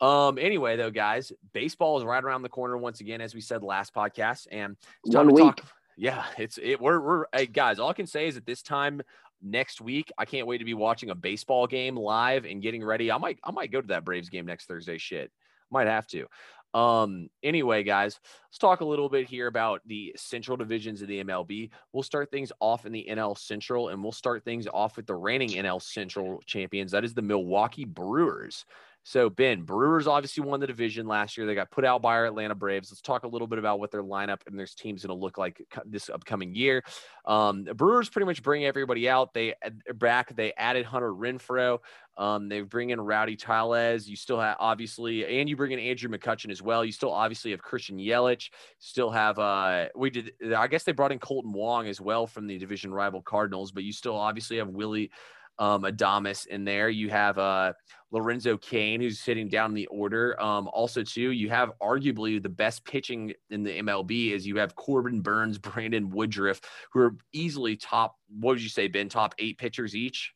Um, 0.00 0.38
anyway, 0.38 0.76
though, 0.76 0.92
guys, 0.92 1.32
baseball 1.52 1.98
is 1.98 2.04
right 2.04 2.22
around 2.22 2.42
the 2.42 2.48
corner 2.48 2.78
once 2.78 3.00
again, 3.00 3.20
as 3.20 3.34
we 3.34 3.40
said 3.40 3.64
last 3.64 3.92
podcast, 3.92 4.46
and 4.52 4.76
it's 5.04 5.12
time 5.14 5.26
One 5.26 5.34
to 5.36 5.42
week. 5.42 5.56
talk. 5.56 5.66
Yeah, 5.96 6.24
it's 6.38 6.58
it. 6.62 6.80
We're 6.80 7.00
we're 7.00 7.24
hey, 7.34 7.46
guys. 7.46 7.80
All 7.80 7.90
I 7.90 7.94
can 7.94 8.06
say 8.06 8.28
is 8.28 8.36
at 8.36 8.46
this 8.46 8.62
time 8.62 9.02
next 9.42 9.80
week, 9.80 10.12
I 10.16 10.24
can't 10.24 10.46
wait 10.46 10.58
to 10.58 10.64
be 10.64 10.74
watching 10.74 11.10
a 11.10 11.14
baseball 11.16 11.66
game 11.66 11.96
live 11.96 12.44
and 12.44 12.62
getting 12.62 12.84
ready. 12.84 13.10
I 13.10 13.18
might 13.18 13.40
I 13.42 13.50
might 13.50 13.72
go 13.72 13.80
to 13.80 13.86
that 13.88 14.04
Braves 14.04 14.28
game 14.28 14.46
next 14.46 14.66
Thursday. 14.66 14.98
Shit, 14.98 15.32
might 15.72 15.88
have 15.88 16.06
to. 16.08 16.26
Um, 16.74 17.28
anyway, 17.42 17.82
guys, 17.82 18.20
let's 18.48 18.58
talk 18.58 18.80
a 18.80 18.84
little 18.84 19.08
bit 19.08 19.26
here 19.26 19.46
about 19.46 19.80
the 19.86 20.14
central 20.16 20.56
divisions 20.56 21.02
of 21.02 21.08
the 21.08 21.24
MLB. 21.24 21.70
We'll 21.92 22.02
start 22.02 22.30
things 22.30 22.52
off 22.60 22.86
in 22.86 22.92
the 22.92 23.06
NL 23.10 23.38
Central, 23.38 23.88
and 23.88 24.02
we'll 24.02 24.12
start 24.12 24.44
things 24.44 24.66
off 24.66 24.96
with 24.96 25.06
the 25.06 25.14
reigning 25.14 25.50
NL 25.50 25.80
Central 25.80 26.42
champions. 26.46 26.92
That 26.92 27.04
is 27.04 27.14
the 27.14 27.22
Milwaukee 27.22 27.84
Brewers. 27.84 28.64
So, 29.08 29.30
Ben, 29.30 29.62
Brewers 29.62 30.06
obviously 30.06 30.44
won 30.44 30.60
the 30.60 30.66
division 30.66 31.06
last 31.06 31.38
year. 31.38 31.46
They 31.46 31.54
got 31.54 31.70
put 31.70 31.86
out 31.86 32.02
by 32.02 32.12
our 32.12 32.26
Atlanta 32.26 32.54
Braves. 32.54 32.90
Let's 32.90 33.00
talk 33.00 33.24
a 33.24 33.26
little 33.26 33.46
bit 33.46 33.58
about 33.58 33.80
what 33.80 33.90
their 33.90 34.02
lineup 34.02 34.40
and 34.46 34.58
their 34.58 34.66
team's 34.66 35.02
going 35.02 35.18
to 35.18 35.18
look 35.18 35.38
like 35.38 35.62
this 35.86 36.10
upcoming 36.10 36.54
year. 36.54 36.84
Um, 37.24 37.64
Brewers 37.64 38.10
pretty 38.10 38.26
much 38.26 38.42
bring 38.42 38.66
everybody 38.66 39.08
out. 39.08 39.32
They 39.32 39.54
back. 39.94 40.36
They 40.36 40.52
added 40.58 40.84
Hunter 40.84 41.10
Renfroe. 41.10 41.78
Um, 42.18 42.50
they 42.50 42.60
bring 42.60 42.90
in 42.90 43.00
Rowdy 43.00 43.36
Tellez. 43.36 44.10
You 44.10 44.16
still 44.16 44.40
have 44.40 44.58
obviously, 44.60 45.40
and 45.40 45.48
you 45.48 45.56
bring 45.56 45.72
in 45.72 45.78
Andrew 45.78 46.10
McCutchen 46.10 46.50
as 46.50 46.60
well. 46.60 46.84
You 46.84 46.92
still 46.92 47.12
obviously 47.12 47.52
have 47.52 47.62
Christian 47.62 47.96
Yelich. 47.96 48.50
Still 48.78 49.08
have 49.08 49.38
uh, 49.38 49.86
we 49.96 50.10
did. 50.10 50.32
I 50.54 50.66
guess 50.66 50.84
they 50.84 50.92
brought 50.92 51.12
in 51.12 51.18
Kolten 51.18 51.54
Wong 51.54 51.88
as 51.88 51.98
well 51.98 52.26
from 52.26 52.46
the 52.46 52.58
division 52.58 52.92
rival 52.92 53.22
Cardinals. 53.22 53.72
But 53.72 53.84
you 53.84 53.92
still 53.94 54.16
obviously 54.16 54.58
have 54.58 54.68
Willy 54.68 55.10
um, 55.58 55.82
Adames 55.82 56.46
in 56.46 56.64
there. 56.64 56.88
You 56.88 57.10
have 57.10 57.38
uh, 57.38 57.72
Lorenzo 58.10 58.56
Cain, 58.56 59.00
who's 59.00 59.20
sitting 59.20 59.48
down 59.48 59.70
in 59.70 59.74
the 59.74 59.86
order. 59.86 60.40
Um, 60.40 60.68
also, 60.72 61.02
too, 61.02 61.32
you 61.32 61.50
have 61.50 61.72
arguably 61.82 62.42
the 62.42 62.48
best 62.48 62.84
pitching 62.84 63.32
in 63.50 63.62
the 63.62 63.78
MLB 63.80 64.32
is 64.32 64.46
you 64.46 64.56
have 64.58 64.74
Corbin 64.74 65.20
Burnes, 65.20 65.58
Brandon 65.58 66.08
Woodruff, 66.10 66.60
who 66.92 67.00
are 67.00 67.16
easily 67.32 67.76
top. 67.76 68.16
What 68.38 68.52
would 68.52 68.62
you 68.62 68.68
say, 68.68 68.88
Ben? 68.88 69.08
Top 69.08 69.34
eight 69.38 69.58
pitchers 69.58 69.94
each. 69.94 70.32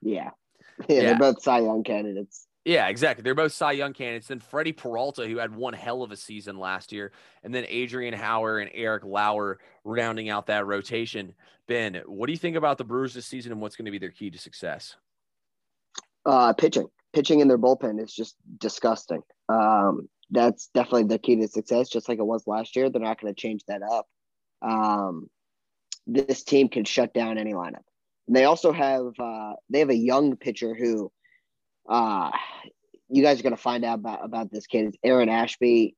Yeah. 0.00 0.30
yeah. 0.88 0.96
Yeah. 0.96 1.00
They're 1.02 1.18
both 1.18 1.42
Cy 1.42 1.60
Young 1.60 1.82
candidates. 1.82 2.43
Yeah, 2.64 2.88
exactly. 2.88 3.22
They're 3.22 3.34
both 3.34 3.52
Cy 3.52 3.72
Young 3.72 3.92
candidates. 3.92 4.28
Then 4.28 4.40
Freddie 4.40 4.72
Peralta, 4.72 5.26
who 5.26 5.36
had 5.36 5.54
one 5.54 5.74
hell 5.74 6.02
of 6.02 6.12
a 6.12 6.16
season 6.16 6.58
last 6.58 6.92
year, 6.92 7.12
and 7.42 7.54
then 7.54 7.66
Adrian 7.68 8.14
Houser 8.14 8.58
and 8.58 8.70
Eric 8.72 9.04
Lauer 9.04 9.58
rounding 9.84 10.30
out 10.30 10.46
that 10.46 10.66
rotation. 10.66 11.34
Ben, 11.68 12.02
what 12.06 12.26
do 12.26 12.32
you 12.32 12.38
think 12.38 12.56
about 12.56 12.78
the 12.78 12.84
Brewers 12.84 13.12
this 13.12 13.26
season, 13.26 13.52
and 13.52 13.60
what's 13.60 13.76
going 13.76 13.84
to 13.84 13.90
be 13.90 13.98
their 13.98 14.10
key 14.10 14.30
to 14.30 14.38
success? 14.38 14.96
Uh, 16.24 16.54
pitching, 16.54 16.86
pitching 17.12 17.40
in 17.40 17.48
their 17.48 17.58
bullpen 17.58 18.02
is 18.02 18.14
just 18.14 18.36
disgusting. 18.58 19.22
Um, 19.50 20.08
that's 20.30 20.68
definitely 20.74 21.04
the 21.04 21.18
key 21.18 21.36
to 21.36 21.48
success, 21.48 21.90
just 21.90 22.08
like 22.08 22.18
it 22.18 22.24
was 22.24 22.46
last 22.46 22.76
year. 22.76 22.88
They're 22.88 23.02
not 23.02 23.20
going 23.20 23.34
to 23.34 23.38
change 23.40 23.62
that 23.68 23.82
up. 23.82 24.06
Um, 24.62 25.28
this 26.06 26.42
team 26.44 26.68
can 26.68 26.84
shut 26.84 27.12
down 27.12 27.36
any 27.36 27.52
lineup. 27.52 27.84
And 28.26 28.34
they 28.34 28.44
also 28.44 28.72
have 28.72 29.12
uh, 29.18 29.52
they 29.68 29.80
have 29.80 29.90
a 29.90 29.96
young 29.96 30.36
pitcher 30.36 30.74
who, 30.74 31.12
uh, 31.88 32.30
you 33.08 33.22
guys 33.22 33.40
are 33.40 33.42
going 33.42 33.56
to 33.56 33.62
find 33.62 33.84
out 33.84 33.98
about 33.98 34.24
about 34.24 34.50
this 34.50 34.66
kid. 34.66 34.86
It's 34.86 34.98
Aaron 35.04 35.28
Ashby. 35.28 35.96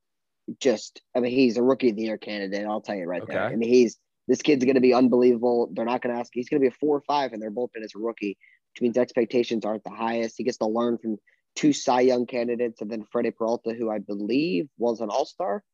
Just, 0.61 1.01
I 1.17 1.21
mean, 1.21 1.33
he's 1.33 1.57
a 1.57 1.63
rookie 1.63 1.91
of 1.91 1.97
the 1.97 2.03
year 2.03 2.19
candidate. 2.19 2.67
I'll 2.67 2.81
tell 2.81 2.95
you 2.95 3.07
right 3.07 3.23
there. 3.27 3.43
I 3.43 3.57
mean, 3.57 3.69
he's 3.69 3.99
this 4.29 4.43
kid's 4.43 4.65
going 4.65 4.77
to 4.77 4.81
be 4.81 4.95
unbelievable. 4.95 5.71
They're 5.73 5.85
not 5.85 6.03
going 6.03 6.15
to 6.15 6.21
ask. 6.21 6.31
He's 6.33 6.49
going 6.49 6.61
to 6.61 6.65
be 6.65 6.73
a 6.73 6.79
four 6.79 6.97
or 6.97 7.03
five 7.03 7.33
in 7.33 7.41
their 7.41 7.51
bullpen 7.51 7.83
as 7.83 7.93
a 7.97 7.99
rookie 7.99 8.39
which 8.77 8.83
means 8.83 8.99
expectations 8.99 9.65
aren't 9.65 9.85
the 9.85 9.91
highest. 9.91 10.35
He 10.37 10.45
gets 10.45 10.59
to 10.59 10.67
learn 10.67 10.99
from 10.99 11.17
two 11.55 11.73
Cy 11.73 12.03
Young 12.03 12.27
candidates 12.27 12.83
and 12.83 12.91
then 12.91 13.05
Freddie 13.11 13.31
Peralta, 13.31 13.73
who 13.73 13.91
I 13.91 13.99
believe 13.99 14.69
was 14.77 15.01
an 15.01 15.09
All 15.09 15.25
Star. 15.25 15.65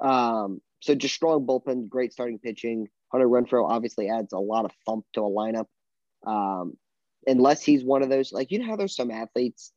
Um, 0.00 0.60
so 0.80 0.96
just 0.96 1.14
strong 1.14 1.46
bullpen, 1.46 1.88
great 1.88 2.12
starting 2.12 2.40
pitching. 2.40 2.88
Hunter 3.12 3.28
Renfroe 3.28 3.70
obviously 3.70 4.08
adds 4.08 4.32
a 4.32 4.38
lot 4.38 4.64
of 4.64 4.72
thump 4.84 5.04
to 5.12 5.20
a 5.20 5.30
lineup. 5.30 5.66
Um, 6.26 6.74
unless 7.26 7.62
he's 7.62 7.84
one 7.84 8.02
of 8.02 8.08
those, 8.08 8.32
like 8.32 8.50
you 8.50 8.58
know 8.58 8.66
how 8.66 8.76
there's 8.76 8.96
some 8.96 9.10
athletes 9.10 9.72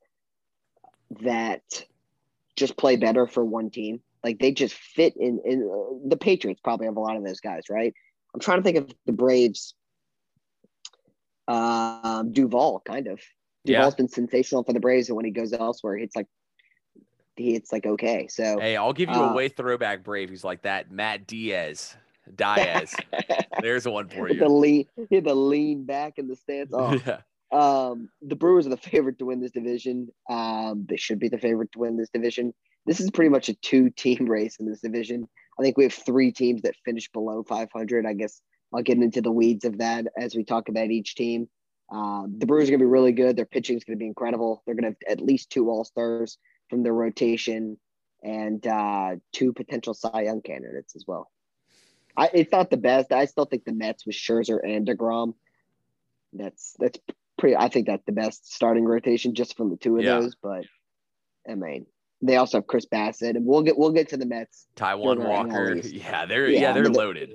that 1.22 1.62
just 2.56 2.78
play 2.78 2.96
better 2.96 3.28
for 3.28 3.44
one 3.46 3.70
team, 3.70 4.02
like 4.24 4.40
they 4.40 4.52
just 4.52 4.74
fit 4.76 5.16
in. 5.18 5.40
In 5.46 5.64
uh, 5.64 6.08
the 6.10 6.18
Patriots 6.18 6.62
probably 6.64 6.88
have 6.88 6.98
a 6.98 7.00
lot 7.02 7.18
of 7.18 7.24
those 7.24 7.40
guys, 7.40 7.64
right? 7.70 7.94
I'm 8.34 8.40
trying 8.40 8.60
to 8.60 8.64
think 8.64 8.78
of 8.78 8.92
the 9.06 9.14
Braves 9.14 9.76
um, 11.48 12.32
Duvall, 12.32 12.82
kind 12.86 13.08
of. 13.08 13.20
Yeah. 13.64 13.78
Duvall's 13.80 13.96
been 13.96 14.08
sensational 14.10 14.64
for 14.64 14.74
the 14.74 14.80
Braves, 14.80 15.10
and 15.10 15.16
when 15.16 15.26
he 15.26 15.32
goes 15.32 15.54
elsewhere, 15.54 15.98
it's 15.98 16.16
like 16.16 16.28
it's 17.38 17.72
like 17.72 17.86
okay. 17.86 18.28
So 18.30 18.60
Hey, 18.60 18.78
I'll 18.78 18.94
give 18.94 19.10
you 19.10 19.16
a 19.16 19.32
Uh, 19.32 19.34
way 19.34 19.50
throwback 19.50 20.04
brave 20.04 20.30
who's 20.30 20.44
like 20.44 20.62
that. 20.64 20.92
Matt 20.92 21.28
Diaz. 21.28 21.96
Diaz. 22.36 22.96
There's 23.62 23.88
one 23.88 24.08
for 24.10 24.30
you. 24.30 24.40
the 24.40 24.50
lean, 24.50 24.88
the 25.12 25.36
lean 25.36 25.84
back 25.84 26.18
in 26.18 26.28
the 26.28 26.36
stance. 26.36 26.72
Oh, 26.74 26.94
yeah. 27.06 27.20
Um, 27.56 28.10
the 28.22 28.36
Brewers 28.36 28.68
are 28.68 28.72
the 28.72 28.78
favorite 28.92 29.20
to 29.20 29.26
win 29.26 29.42
this 29.42 29.52
division. 29.52 30.10
Um, 30.30 30.86
they 30.88 30.98
should 30.98 31.20
be 31.20 31.30
the 31.30 31.38
favorite 31.38 31.72
to 31.74 31.80
win 31.80 31.98
this 31.98 32.10
division. 32.10 32.54
This 32.86 33.00
is 33.00 33.10
pretty 33.12 33.30
much 33.30 33.50
a 33.50 33.56
two-team 33.56 34.26
race 34.30 34.58
in 34.60 34.70
this 34.70 34.82
division. 34.82 35.28
I 35.60 35.64
think 35.64 35.78
we 35.78 35.84
have 35.84 35.94
three 35.94 36.32
teams 36.32 36.64
that 36.64 36.76
finish 36.84 37.10
below 37.12 37.44
500. 37.44 38.06
I 38.06 38.14
guess 38.14 38.42
I'll 38.74 38.84
get 38.84 38.98
into 38.98 39.22
the 39.22 39.32
weeds 39.32 39.66
of 39.66 39.78
that 39.78 40.06
as 40.20 40.36
we 40.36 40.44
talk 40.44 40.70
about 40.70 40.92
each 40.92 41.16
team. 41.16 41.48
Um, 41.92 42.36
the 42.38 42.46
Brewers 42.46 42.68
are 42.68 42.72
going 42.72 42.80
to 42.80 42.86
be 42.86 42.90
really 42.90 43.12
good. 43.12 43.38
Their 43.38 43.46
pitching 43.46 43.78
is 43.78 43.84
going 43.84 43.98
to 43.98 44.02
be 44.02 44.08
incredible. 44.08 44.64
They're 44.66 44.76
going 44.76 44.92
to 44.94 44.98
have 45.08 45.20
at 45.20 45.26
least 45.26 45.50
two 45.50 45.70
All 45.70 45.86
Stars 45.86 46.38
from 46.70 46.84
their 46.84 46.94
rotation 46.94 47.78
and 48.24 48.66
uh, 48.66 49.16
two 49.32 49.54
potential 49.54 49.94
Cy 49.94 50.24
Young 50.24 50.42
candidates 50.42 50.96
as 50.96 51.06
well. 51.08 51.32
I, 52.18 52.32
it's 52.34 52.52
not 52.52 52.70
the 52.70 52.78
best. 52.78 53.12
I 53.12 53.26
still 53.26 53.46
think 53.46 53.66
the 53.66 53.74
Mets 53.74 54.06
with 54.06 54.16
Scherzer 54.16 54.60
and 54.64 54.88
Degrom. 54.88 55.36
That's 56.34 56.76
that's 56.80 57.00
pretty. 57.38 57.56
I 57.56 57.70
think 57.70 57.88
that's 57.88 58.04
the 58.06 58.12
best 58.12 58.54
starting 58.54 58.86
rotation 58.86 59.36
just 59.36 59.56
from 59.58 59.70
the 59.70 59.78
two 59.78 59.98
of 59.98 60.04
Yeah. 60.04 60.20
those. 60.22 60.36
But 60.42 60.66
I 61.50 61.56
mean, 61.56 61.86
they 62.22 62.38
also 62.38 62.58
have 62.58 62.68
Chris 62.68 62.86
Bassitt, 62.86 63.36
and 63.36 63.46
we'll 63.46 63.62
get 63.62 63.78
we'll 63.78 63.92
get 63.92 64.10
to 64.10 64.18
the 64.18 64.26
Mets. 64.26 64.68
Taijuan 64.76 65.28
Walker. 65.28 65.76
Yeah, 65.76 66.26
they're 66.26 66.50
Yeah, 66.50 66.60
yeah, 66.60 66.72
they're 66.74 66.84
the- 66.84 66.92
loaded. 66.92 67.32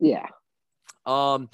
Yeah, 0.00 0.26
Um, 1.06 1.48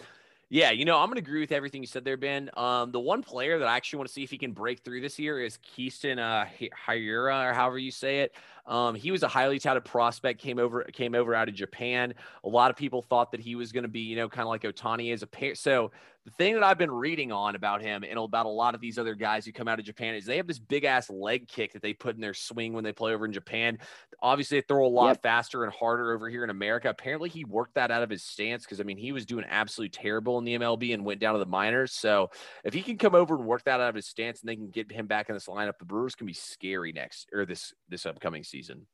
yeah, 0.49 0.71
you 0.71 0.85
know, 0.85 0.99
I'm 0.99 1.09
gonna 1.09 1.19
agree 1.19 1.41
with 1.41 1.53
everything 1.53 1.83
you 1.83 1.87
said 1.87 2.05
there, 2.05 2.17
Ben. 2.17 2.51
Um, 2.57 2.91
the 2.91 2.99
one 3.01 3.23
player 3.23 3.59
that 3.59 3.69
I 3.69 3.77
actually 3.77 3.99
want 3.99 4.09
to 4.09 4.13
see 4.15 4.23
if 4.25 4.31
he 4.31 4.39
can 4.39 4.53
break 4.53 4.81
through 4.81 5.01
this 5.03 5.19
year 5.19 5.41
is 5.41 5.59
Keston 5.59 6.19
uh 6.19 6.47
Hi- 6.47 6.71
Hiura, 6.99 7.51
or 7.51 7.53
however 7.55 7.79
you 7.79 7.91
say 7.91 8.21
it. 8.21 8.35
Um, 8.67 8.95
he 8.95 9.11
was 9.11 9.23
a 9.23 9.29
highly 9.29 9.59
touted 9.59 9.85
prospect, 9.85 10.41
came 10.41 10.59
over 10.59 10.85
came 10.85 11.15
over 11.15 11.35
out 11.35 11.49
of 11.49 11.55
Japan. 11.55 12.15
A 12.45 12.49
lot 12.49 12.71
of 12.71 12.77
people 12.77 13.03
thought 13.03 13.33
that 13.33 13.41
he 13.41 13.55
was 13.55 13.73
gonna 13.73 13.89
be, 13.89 14.01
you 14.01 14.17
know, 14.17 14.29
kind 14.29 14.43
of 14.43 14.49
like 14.49 14.63
Ohtani 14.63 15.13
as 15.13 15.23
a 15.23 15.27
pair. 15.27 15.55
So 15.55 15.91
the 16.27 16.31
thing 16.33 16.53
that 16.53 16.63
I've 16.63 16.77
been 16.77 16.91
reading 16.91 17.33
on 17.33 17.57
about 17.57 17.81
him 17.81 18.05
and 18.05 18.19
about 18.19 18.45
a 18.45 18.51
lot 18.51 18.75
of 18.75 18.81
these 18.83 18.99
other 18.99 19.15
guys 19.15 19.47
who 19.47 19.53
come 19.53 19.69
out 19.69 19.79
of 19.79 19.87
Japan 19.87 20.15
is 20.15 20.27
they 20.27 20.37
have 20.37 20.47
this 20.47 20.59
big 20.59 20.85
ass 20.85 21.09
leg 21.09 21.49
kick 21.49 21.73
that 21.73 21.81
they 21.81 21.95
put 21.95 22.15
in 22.15 22.21
their 22.21 22.35
swing 22.35 22.75
when 22.75 22.85
they 22.85 22.93
play 22.93 23.15
over 23.15 23.25
in 23.25 23.33
Japan. 23.33 23.79
Obviously, 24.21 24.59
they 24.61 24.67
throw 24.67 24.87
a 24.87 24.89
lot 24.89 25.17
Yep. 25.17 25.23
faster 25.23 25.65
and 25.65 25.73
harder 25.73 26.13
over 26.13 26.29
here 26.29 26.45
in 26.45 26.51
America. 26.51 26.91
Apparently, 26.91 27.31
he 27.31 27.45
worked 27.47 27.75
that 27.77 27.91
out 27.91 28.03
of 28.03 28.11
his 28.11 28.23
stance 28.23 28.65
because 28.65 28.81
I 28.81 28.85
mean 28.85 28.99
he 28.99 29.13
was 29.13 29.25
doing 29.25 29.47
absolutely 29.49 29.91
terrible 29.91 30.37
in 30.39 30.45
the 30.45 30.55
MLB 30.59 30.93
and 30.93 31.07
went 31.07 31.21
down 31.21 31.33
to 31.33 31.39
the 31.39 31.47
minors. 31.47 31.93
So 31.93 32.31
if 32.65 32.75
he 32.75 32.83
can 32.83 32.99
come 32.99 33.15
over 33.15 33.35
and 33.35 33.47
work 33.47 33.65
that 33.65 33.81
out 33.81 33.89
of 33.89 33.95
his 33.95 34.07
stance 34.07 34.41
and 34.41 34.49
they 34.49 34.57
can 34.57 34.71
get 34.71 34.93
him 34.93 35.07
back 35.07 35.31
in 35.31 35.35
this 35.35 35.47
lineup, 35.47 35.79
the 35.79 35.87
Brewers 35.87 36.15
can 36.15 36.27
be 36.27 36.35
scary 36.35 36.93
next 36.93 37.31
or 37.33 37.47
this 37.47 37.73
this 37.89 38.05
upcoming 38.05 38.45
season. 38.51 38.87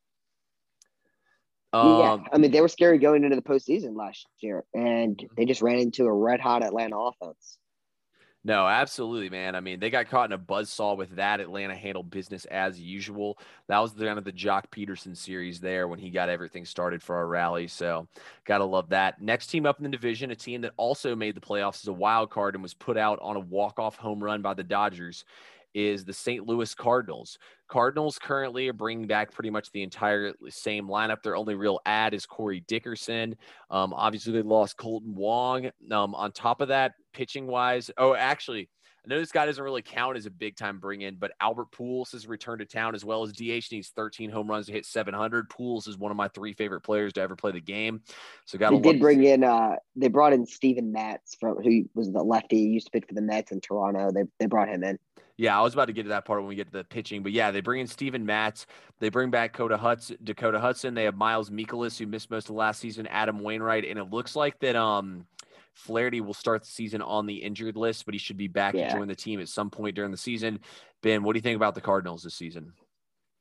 yeah. 2.01 2.13
Um, 2.13 2.27
I 2.33 2.39
mean, 2.39 2.51
they 2.53 2.61
were 2.61 2.69
scary 2.69 2.99
going 2.99 3.25
into 3.25 3.37
the 3.37 3.43
postseason 3.43 3.97
last 3.97 4.27
year, 4.41 4.65
and 4.75 5.23
they 5.37 5.45
just 5.45 5.63
ran 5.63 5.79
into 5.79 6.05
a 6.05 6.13
red 6.13 6.41
hot 6.41 6.63
Atlanta 6.63 6.97
offense. 6.97 7.59
No, 8.47 8.65
absolutely, 8.65 9.29
man. 9.29 9.57
I 9.57 9.61
mean, 9.61 9.81
they 9.81 9.91
got 9.91 10.09
caught 10.09 10.31
in 10.31 10.33
a 10.33 10.39
buzzsaw 10.39 10.97
with 10.97 11.17
that. 11.17 11.41
Atlanta 11.41 11.75
handled 11.75 12.11
business 12.11 12.45
as 12.45 12.81
usual. 12.81 13.41
That 13.67 13.81
was 13.81 13.93
the 13.93 14.05
kind 14.05 14.19
of 14.19 14.25
the 14.25 14.31
Joc 14.31 14.67
Pederson 14.71 15.17
series 15.17 15.59
there 15.59 15.89
when 15.89 15.99
he 15.99 16.11
got 16.11 16.29
everything 16.29 16.65
started 16.65 17.03
for 17.03 17.17
our 17.17 17.27
rally. 17.27 17.67
So, 17.67 18.07
gotta 18.45 18.65
love 18.65 18.91
that. 18.91 19.21
Next 19.21 19.49
team 19.49 19.67
up 19.67 19.79
in 19.79 19.83
the 19.83 19.91
division, 19.91 20.31
a 20.31 20.37
team 20.37 20.61
that 20.61 20.75
also 20.77 21.17
made 21.17 21.35
the 21.35 21.41
playoffs 21.41 21.83
as 21.83 21.89
a 21.89 21.93
wild 21.93 22.31
card 22.31 22.55
and 22.55 22.63
was 22.63 22.73
put 22.73 22.97
out 22.97 23.19
on 23.21 23.35
a 23.35 23.41
walk-off 23.41 23.97
home 23.97 24.23
run 24.23 24.43
by 24.43 24.55
the 24.55 24.63
Dodgers, 24.63 25.25
is 25.77 26.07
the 26.07 26.13
St. 26.13 26.47
Louis 26.47 26.75
Cardinals. 26.75 27.39
Cardinals 27.69 28.19
currently 28.19 28.67
are 28.69 28.73
bringing 28.73 29.07
back 29.07 29.31
pretty 29.31 29.51
much 29.51 29.71
the 29.73 29.83
entire 29.83 30.33
same 30.49 30.89
lineup. 30.89 31.23
Their 31.23 31.37
only 31.37 31.55
real 31.55 31.81
add 31.85 32.15
is 32.15 32.25
Corey 32.25 32.65
Dickerson. 32.67 33.37
Um, 33.71 33.93
obviously, 33.93 34.33
they 34.33 34.41
lost 34.41 34.79
Kolten 34.79 35.13
Wong. 35.13 35.71
Um, 35.93 36.15
on 36.15 36.33
top 36.33 36.63
of 36.63 36.69
that, 36.69 36.95
pitching 37.13 37.47
wise, 37.47 37.91
oh, 37.99 38.15
actually, 38.15 38.71
I 39.07 39.15
know 39.15 39.21
this 39.21 39.31
guy 39.31 39.47
doesn't 39.47 39.63
really 39.63 39.83
count 39.83 40.17
as 40.17 40.27
a 40.27 40.31
big 40.31 40.57
time 40.57 40.81
bring 40.81 41.03
in, 41.03 41.15
but 41.17 41.33
Albert 41.41 41.71
Pujols 41.71 42.11
has 42.13 42.27
returned 42.27 42.59
to 42.59 42.65
town 42.65 42.95
as 42.97 43.05
well 43.05 43.23
as 43.23 43.33
DH 43.33 43.71
needs 43.71 43.91
13 43.91 44.31
home 44.31 44.49
runs 44.49 44.67
to 44.67 44.73
hit 44.73 44.85
700. 44.85 45.49
Pujols 45.49 45.87
is 45.87 45.97
one 45.97 46.11
of 46.11 46.17
my 46.17 46.27
three 46.29 46.53
favorite 46.53 46.81
players 46.81 47.13
to 47.13 47.21
ever 47.21 47.37
play 47.37 47.53
the 47.53 47.61
game. 47.61 48.03
So 48.47 48.59
got. 48.59 48.71
They 48.71 48.81
did 48.81 49.01
bring 49.01 49.23
in. 49.23 49.45
Uh, 49.45 49.77
they 49.95 50.09
brought 50.09 50.33
in 50.33 50.45
Steven 50.45 50.91
Matz 50.91 51.37
from 51.39 51.63
who 51.63 51.89
was 51.95 52.11
the 52.11 52.23
lefty. 52.23 52.57
He 52.57 52.67
used 52.67 52.87
to 52.87 52.91
pitch 52.91 53.05
for 53.07 53.15
the 53.15 53.23
Mets 53.23 53.53
in 53.53 53.61
Toronto. 53.61 54.11
They 54.11 54.25
they 54.41 54.47
brought 54.47 54.69
him 54.69 54.83
in. 54.83 54.99
Yeah, 55.37 55.59
I 55.59 55.63
was 55.63 55.75
about 55.75 55.85
to 55.85 55.93
get 55.93 56.05
to 56.05 56.09
that 56.11 56.25
part 56.25 56.41
when 56.41 56.49
we 56.49 56.55
get 56.55 56.67
to 56.69 56.79
the 56.79 56.85
pitching, 56.85 57.23
but 57.23 57.31
yeah, 57.31 57.51
they 57.51 57.61
bring 57.61 57.83
in 57.83 57.87
Steven 57.87 58.25
Matz. 58.25 58.67
They 59.01 59.11
bring 59.11 59.31
back 59.31 59.53
Dakota 59.53 59.77
Hudson. 59.77 60.17
Dakota 60.25 60.59
Hudson. 60.59 60.95
They 60.95 61.05
have 61.05 61.15
Miles 61.15 61.51
Mikolas, 61.51 61.99
who 61.99 62.07
missed 62.07 62.31
most 62.31 62.49
of 62.49 62.55
last 62.55 62.81
season. 62.81 63.07
Adam 63.09 63.41
Wainwright, 63.41 63.85
and 63.85 63.99
it 63.99 64.11
looks 64.11 64.35
like 64.35 64.59
that. 64.61 64.77
Um, 64.77 65.27
Flaherty 65.77 66.23
will 66.23 66.35
start 66.35 66.63
the 66.63 66.69
season 66.69 67.03
on 67.03 67.27
the 67.27 67.37
injured 67.37 67.77
list, 67.77 68.07
but 68.07 68.15
he 68.15 68.19
should 68.19 68.39
be 68.39 68.49
back 68.49 68.75
yeah. 68.75 68.89
to 68.89 68.95
join 68.99 69.09
the 69.09 69.15
team 69.15 69.41
at 69.41 69.49
some 69.49 69.69
point 69.69 69.95
during 69.95 70.11
the 70.11 70.17
season. 70.17 70.59
Ben, 71.03 71.23
what 71.23 71.35
do 71.35 71.39
you 71.39 71.43
think 71.43 71.57
about 71.57 71.75
the 71.75 71.83
Cardinals 71.83 72.23
this 72.23 72.35
season? 72.35 72.73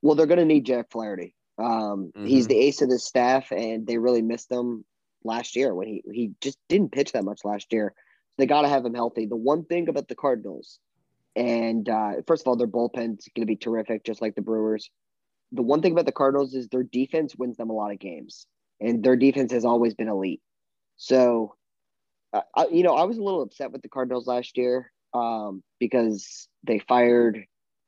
Well, 0.01 0.15
they're 0.15 0.25
going 0.25 0.39
to 0.39 0.45
need 0.45 0.65
Jack 0.65 0.91
Flaherty. 0.91 1.33
Um, 1.57 2.11
mm-hmm. 2.15 2.25
He's 2.25 2.47
the 2.47 2.57
ace 2.57 2.81
of 2.81 2.89
the 2.89 2.99
staff, 2.99 3.51
and 3.51 3.87
they 3.87 3.97
really 3.97 4.21
missed 4.21 4.51
him 4.51 4.83
last 5.23 5.55
year 5.55 5.73
when 5.73 5.87
he 5.87 6.03
he 6.11 6.31
just 6.41 6.59
didn't 6.67 6.91
pitch 6.91 7.13
that 7.13 7.23
much 7.23 7.45
last 7.45 7.71
year. 7.71 7.93
They 8.37 8.45
got 8.45 8.63
to 8.63 8.67
have 8.67 8.85
him 8.85 8.93
healthy. 8.93 9.25
The 9.25 9.37
one 9.37 9.63
thing 9.63 9.87
about 9.87 10.09
the 10.09 10.15
Cardinals, 10.15 10.79
and 11.37 11.87
uh, 11.87 12.15
first 12.27 12.43
of 12.43 12.47
all, 12.47 12.57
their 12.57 12.67
bullpen's 12.67 13.29
going 13.33 13.43
to 13.43 13.45
be 13.45 13.55
terrific, 13.55 14.03
just 14.03 14.21
like 14.21 14.35
the 14.35 14.41
Brewers. 14.41 14.89
The 15.53 15.61
one 15.61 15.81
thing 15.81 15.93
about 15.93 16.05
the 16.05 16.11
Cardinals 16.11 16.53
is 16.53 16.67
their 16.67 16.83
defense 16.83 17.33
wins 17.37 17.55
them 17.55 17.69
a 17.69 17.73
lot 17.73 17.93
of 17.93 17.99
games, 17.99 18.45
and 18.81 19.01
their 19.01 19.15
defense 19.15 19.53
has 19.53 19.63
always 19.63 19.93
been 19.93 20.09
elite. 20.09 20.41
So 20.97 21.55
I, 22.55 22.67
you 22.67 22.83
know, 22.83 22.95
I 22.95 23.03
was 23.03 23.17
a 23.17 23.23
little 23.23 23.41
upset 23.41 23.71
with 23.71 23.81
the 23.81 23.89
Cardinals 23.89 24.27
last 24.27 24.57
year 24.57 24.91
um, 25.13 25.63
because 25.79 26.47
they 26.63 26.79
fired 26.79 27.45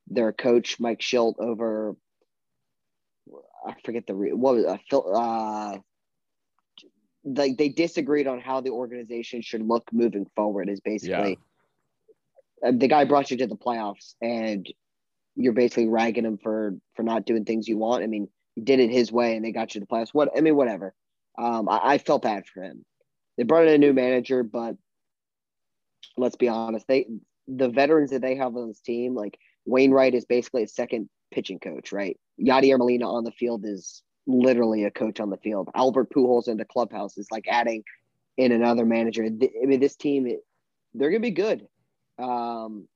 their 0.07 0.31
coach 0.31 0.79
Mike 0.79 0.99
Shildt 0.99 1.35
over. 1.39 1.95
I 3.65 3.75
forget 3.83 4.07
the 4.07 4.13
what 4.13 4.55
was 4.55 4.65
uh, 4.65 4.97
uh, 4.97 5.77
like 7.25 7.57
they 7.57 7.69
disagreed 7.69 8.27
on 8.27 8.39
how 8.39 8.61
the 8.61 8.69
organization 8.69 9.41
should 9.41 9.61
look 9.61 9.83
moving 9.91 10.27
forward. 10.35 10.69
Is 10.69 10.79
basically 10.79 11.37
yeah. 12.63 12.71
the 12.71 12.87
guy 12.87 13.03
brought 13.03 13.31
you 13.31 13.37
to 13.37 13.47
the 13.47 13.57
playoffs, 13.57 14.15
and 14.21 14.65
you're 15.35 15.53
basically 15.53 15.87
ragging 15.87 16.25
him 16.25 16.37
for 16.37 16.75
for 16.95 17.03
not 17.03 17.25
doing 17.25 17.43
things 17.43 17.67
you 17.67 17.77
want. 17.77 18.03
I 18.03 18.07
mean, 18.07 18.29
he 18.55 18.61
did 18.61 18.79
it 18.79 18.89
his 18.89 19.11
way, 19.11 19.35
and 19.35 19.43
they 19.43 19.51
got 19.51 19.75
you 19.75 19.81
to 19.81 19.87
the 19.89 19.93
playoffs. 19.93 20.13
What 20.13 20.29
I 20.37 20.41
mean, 20.41 20.55
whatever. 20.55 20.93
Um, 21.37 21.67
I, 21.69 21.79
I 21.83 21.97
felt 21.97 22.23
bad 22.23 22.45
for 22.47 22.63
him. 22.63 22.85
They 23.37 23.43
brought 23.43 23.67
in 23.67 23.73
a 23.73 23.77
new 23.77 23.93
manager, 23.93 24.43
but 24.43 24.75
let's 26.17 26.35
be 26.35 26.47
honest, 26.47 26.87
they 26.87 27.07
the 27.47 27.69
veterans 27.69 28.11
that 28.11 28.21
they 28.21 28.35
have 28.35 28.55
on 28.55 28.67
this 28.67 28.81
team, 28.81 29.15
like 29.15 29.37
Wainwright 29.65 30.15
is 30.15 30.25
basically 30.25 30.63
a 30.63 30.67
second 30.67 31.09
pitching 31.31 31.59
coach, 31.59 31.91
right? 31.91 32.17
Yadier 32.39 32.77
Molina 32.77 33.09
on 33.09 33.23
the 33.23 33.31
field 33.31 33.65
is 33.65 34.03
literally 34.25 34.83
a 34.83 34.91
coach 34.91 35.19
on 35.19 35.29
the 35.29 35.37
field. 35.37 35.69
Albert 35.73 36.11
Pujols 36.11 36.47
in 36.47 36.57
the 36.57 36.65
clubhouse 36.65 37.17
is 37.17 37.27
like 37.31 37.45
adding 37.47 37.83
in 38.35 38.51
another 38.51 38.85
manager. 38.85 39.23
I 39.23 39.65
mean, 39.65 39.79
this 39.79 39.95
team, 39.95 40.27
they're 40.93 41.09
gonna 41.09 41.19
be 41.19 41.31
good. 41.31 41.67
Um, 42.19 42.87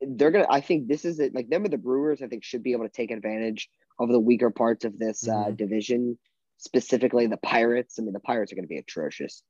they're 0.00 0.30
gonna. 0.30 0.46
I 0.48 0.60
think 0.60 0.88
this 0.88 1.04
is 1.04 1.18
it. 1.20 1.34
Like 1.34 1.48
them, 1.48 1.62
with 1.62 1.72
the 1.72 1.78
Brewers, 1.78 2.22
I 2.22 2.28
think 2.28 2.44
should 2.44 2.62
be 2.62 2.72
able 2.72 2.84
to 2.84 2.90
take 2.90 3.10
advantage 3.10 3.68
of 3.98 4.08
the 4.08 4.20
weaker 4.20 4.50
parts 4.50 4.84
of 4.84 4.98
this 4.98 5.26
uh, 5.26 5.32
mm-hmm. 5.32 5.48
uh, 5.48 5.50
division, 5.50 6.18
specifically 6.56 7.26
the 7.26 7.36
Pirates. 7.38 7.98
I 7.98 8.02
mean, 8.02 8.12
the 8.12 8.20
Pirates 8.20 8.52
are 8.52 8.54
going 8.54 8.64
to 8.64 8.68
be 8.68 8.78
atrocious. 8.78 9.42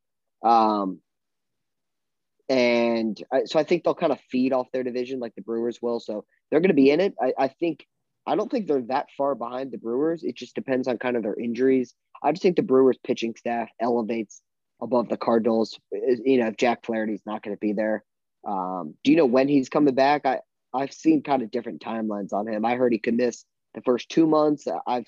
Um, 0.42 1.00
and 2.48 3.22
I, 3.32 3.44
so 3.44 3.58
I 3.58 3.64
think 3.64 3.84
they'll 3.84 3.94
kind 3.94 4.12
of 4.12 4.20
feed 4.30 4.52
off 4.52 4.72
their 4.72 4.82
division 4.82 5.20
like 5.20 5.34
the 5.34 5.42
Brewers 5.42 5.80
will. 5.82 6.00
So 6.00 6.24
they're 6.50 6.60
going 6.60 6.68
to 6.68 6.74
be 6.74 6.90
in 6.90 7.00
it. 7.00 7.14
I, 7.20 7.32
I 7.38 7.48
think 7.48 7.86
I 8.26 8.36
don't 8.36 8.50
think 8.50 8.66
they're 8.66 8.82
that 8.82 9.08
far 9.16 9.34
behind 9.34 9.70
the 9.70 9.78
Brewers. 9.78 10.22
It 10.22 10.36
just 10.36 10.54
depends 10.54 10.88
on 10.88 10.98
kind 10.98 11.16
of 11.16 11.22
their 11.22 11.38
injuries. 11.38 11.94
I 12.22 12.32
just 12.32 12.42
think 12.42 12.56
the 12.56 12.62
Brewers 12.62 12.98
pitching 13.04 13.34
staff 13.36 13.68
elevates 13.80 14.42
above 14.80 15.08
the 15.08 15.16
Cardinals. 15.16 15.78
You 15.92 16.38
know, 16.38 16.48
if 16.48 16.56
Jack 16.56 16.84
Flaherty's 16.84 17.22
not 17.26 17.42
going 17.42 17.56
to 17.56 17.60
be 17.60 17.72
there, 17.72 18.04
um, 18.46 18.94
do 19.04 19.10
you 19.10 19.16
know 19.16 19.26
when 19.26 19.48
he's 19.48 19.68
coming 19.68 19.94
back? 19.94 20.26
I 20.26 20.40
I've 20.74 20.92
seen 20.92 21.22
kind 21.22 21.42
of 21.42 21.50
different 21.50 21.80
timelines 21.80 22.32
on 22.32 22.46
him. 22.46 22.64
I 22.64 22.76
heard 22.76 22.92
he 22.92 22.98
could 22.98 23.14
miss 23.14 23.44
the 23.74 23.80
first 23.82 24.08
two 24.08 24.26
months. 24.26 24.66
I've 24.86 25.06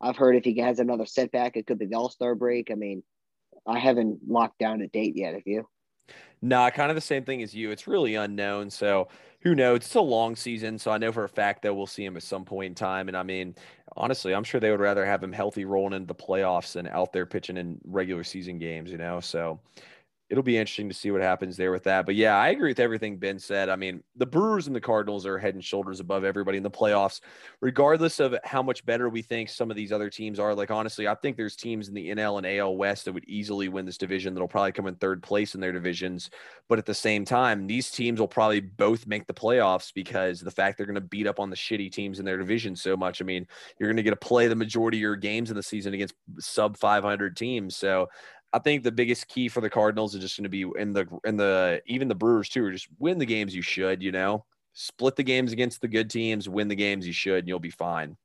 I've 0.00 0.16
heard 0.16 0.36
if 0.36 0.44
he 0.44 0.58
has 0.58 0.78
another 0.78 1.06
setback, 1.06 1.56
it 1.56 1.66
could 1.66 1.78
be 1.78 1.86
the 1.86 1.96
All 1.96 2.10
Star 2.10 2.34
break. 2.34 2.70
I 2.70 2.74
mean, 2.74 3.02
I 3.66 3.78
haven't 3.78 4.20
locked 4.28 4.58
down 4.58 4.80
a 4.80 4.88
date 4.88 5.16
yet. 5.16 5.34
Have 5.34 5.46
you? 5.46 5.68
Nah, 6.42 6.70
kind 6.70 6.90
of 6.90 6.94
the 6.94 7.00
same 7.00 7.24
thing 7.24 7.42
as 7.42 7.54
you. 7.54 7.70
It's 7.70 7.86
really 7.86 8.14
unknown. 8.14 8.70
So 8.70 9.08
who 9.40 9.54
knows? 9.54 9.78
It's 9.78 9.94
a 9.94 10.00
long 10.00 10.36
season. 10.36 10.78
So 10.78 10.90
I 10.90 10.98
know 10.98 11.12
for 11.12 11.24
a 11.24 11.28
fact 11.28 11.62
that 11.62 11.74
we'll 11.74 11.86
see 11.86 12.04
him 12.04 12.16
at 12.16 12.22
some 12.22 12.44
point 12.44 12.66
in 12.66 12.74
time. 12.74 13.08
And 13.08 13.16
I 13.16 13.22
mean, 13.22 13.54
honestly, 13.96 14.34
I'm 14.34 14.44
sure 14.44 14.60
they 14.60 14.70
would 14.70 14.80
rather 14.80 15.04
have 15.06 15.22
him 15.22 15.32
healthy 15.32 15.64
rolling 15.64 15.94
into 15.94 16.06
the 16.06 16.14
playoffs 16.14 16.72
than 16.72 16.86
out 16.88 17.12
there 17.12 17.26
pitching 17.26 17.56
in 17.56 17.80
regular 17.84 18.22
season 18.22 18.58
games, 18.58 18.90
you 18.90 18.98
know? 18.98 19.20
So 19.20 19.58
it'll 20.28 20.42
be 20.42 20.56
interesting 20.56 20.88
to 20.88 20.94
see 20.94 21.10
what 21.12 21.20
happens 21.20 21.56
there 21.56 21.70
with 21.70 21.84
that. 21.84 22.04
But 22.04 22.16
yeah, 22.16 22.36
I 22.36 22.48
agree 22.48 22.70
with 22.70 22.80
everything 22.80 23.16
Ben 23.16 23.38
said. 23.38 23.68
I 23.68 23.76
mean, 23.76 24.02
the 24.16 24.26
Brewers 24.26 24.66
and 24.66 24.74
the 24.74 24.80
Cardinals 24.80 25.24
are 25.24 25.38
head 25.38 25.54
and 25.54 25.64
shoulders 25.64 26.00
above 26.00 26.24
everybody 26.24 26.56
in 26.56 26.64
the 26.64 26.70
playoffs, 26.70 27.20
regardless 27.60 28.18
of 28.18 28.34
how 28.42 28.60
much 28.60 28.84
better 28.84 29.08
we 29.08 29.22
think 29.22 29.48
some 29.48 29.70
of 29.70 29.76
these 29.76 29.92
other 29.92 30.10
teams 30.10 30.40
are. 30.40 30.52
Like, 30.54 30.72
honestly, 30.72 31.06
I 31.06 31.14
think 31.14 31.36
there's 31.36 31.54
teams 31.54 31.86
in 31.86 31.94
the 31.94 32.10
NL 32.10 32.38
and 32.38 32.46
AL 32.46 32.76
West 32.76 33.04
that 33.04 33.12
would 33.12 33.28
easily 33.28 33.68
win 33.68 33.86
this 33.86 33.98
division 33.98 34.34
that'll 34.34 34.48
probably 34.48 34.72
come 34.72 34.88
in 34.88 34.96
third 34.96 35.22
place 35.22 35.54
in 35.54 35.60
their 35.60 35.72
divisions. 35.72 36.30
But 36.68 36.78
at 36.78 36.86
the 36.86 36.94
same 36.94 37.24
time, 37.24 37.68
these 37.68 37.92
teams 37.92 38.18
will 38.18 38.26
probably 38.26 38.60
both 38.60 39.06
make 39.06 39.28
the 39.28 39.34
playoffs 39.34 39.94
because 39.94 40.40
the 40.40 40.50
fact 40.50 40.76
they're 40.76 40.86
going 40.86 40.94
to 40.96 41.00
beat 41.00 41.28
up 41.28 41.38
on 41.38 41.50
the 41.50 41.56
shitty 41.56 41.92
teams 41.92 42.18
in 42.18 42.24
their 42.24 42.38
division 42.38 42.74
so 42.74 42.96
much. 42.96 43.22
I 43.22 43.24
mean, 43.24 43.46
you're 43.78 43.88
going 43.88 43.96
to 43.96 44.02
get 44.02 44.10
to 44.10 44.16
play 44.16 44.48
the 44.48 44.56
majority 44.56 44.98
of 44.98 45.02
your 45.02 45.16
games 45.16 45.50
in 45.50 45.56
the 45.56 45.62
season 45.62 45.94
against 45.94 46.14
sub 46.40 46.76
500 46.76 47.36
teams. 47.36 47.76
So 47.76 48.08
I 48.56 48.58
think 48.58 48.82
the 48.82 48.92
biggest 48.92 49.28
key 49.28 49.48
for 49.50 49.60
the 49.60 49.68
Cardinals 49.68 50.14
is 50.14 50.22
just 50.22 50.38
going 50.38 50.44
to 50.44 50.48
be 50.48 50.64
in 50.80 50.94
the 50.94 51.06
in 51.24 51.36
the 51.36 51.82
even 51.86 52.08
the 52.08 52.14
Brewers 52.14 52.48
too, 52.48 52.72
just 52.72 52.88
win 52.98 53.18
the 53.18 53.26
games 53.26 53.54
you 53.54 53.60
should. 53.60 54.02
You 54.02 54.12
know, 54.12 54.46
split 54.72 55.14
the 55.16 55.22
games 55.22 55.52
against 55.52 55.82
the 55.82 55.88
good 55.88 56.08
teams, 56.08 56.48
win 56.48 56.68
the 56.68 56.74
games 56.74 57.06
you 57.06 57.12
should, 57.12 57.40
and 57.40 57.48
you'll 57.48 57.58
be 57.60 57.70
fine. 57.70 58.16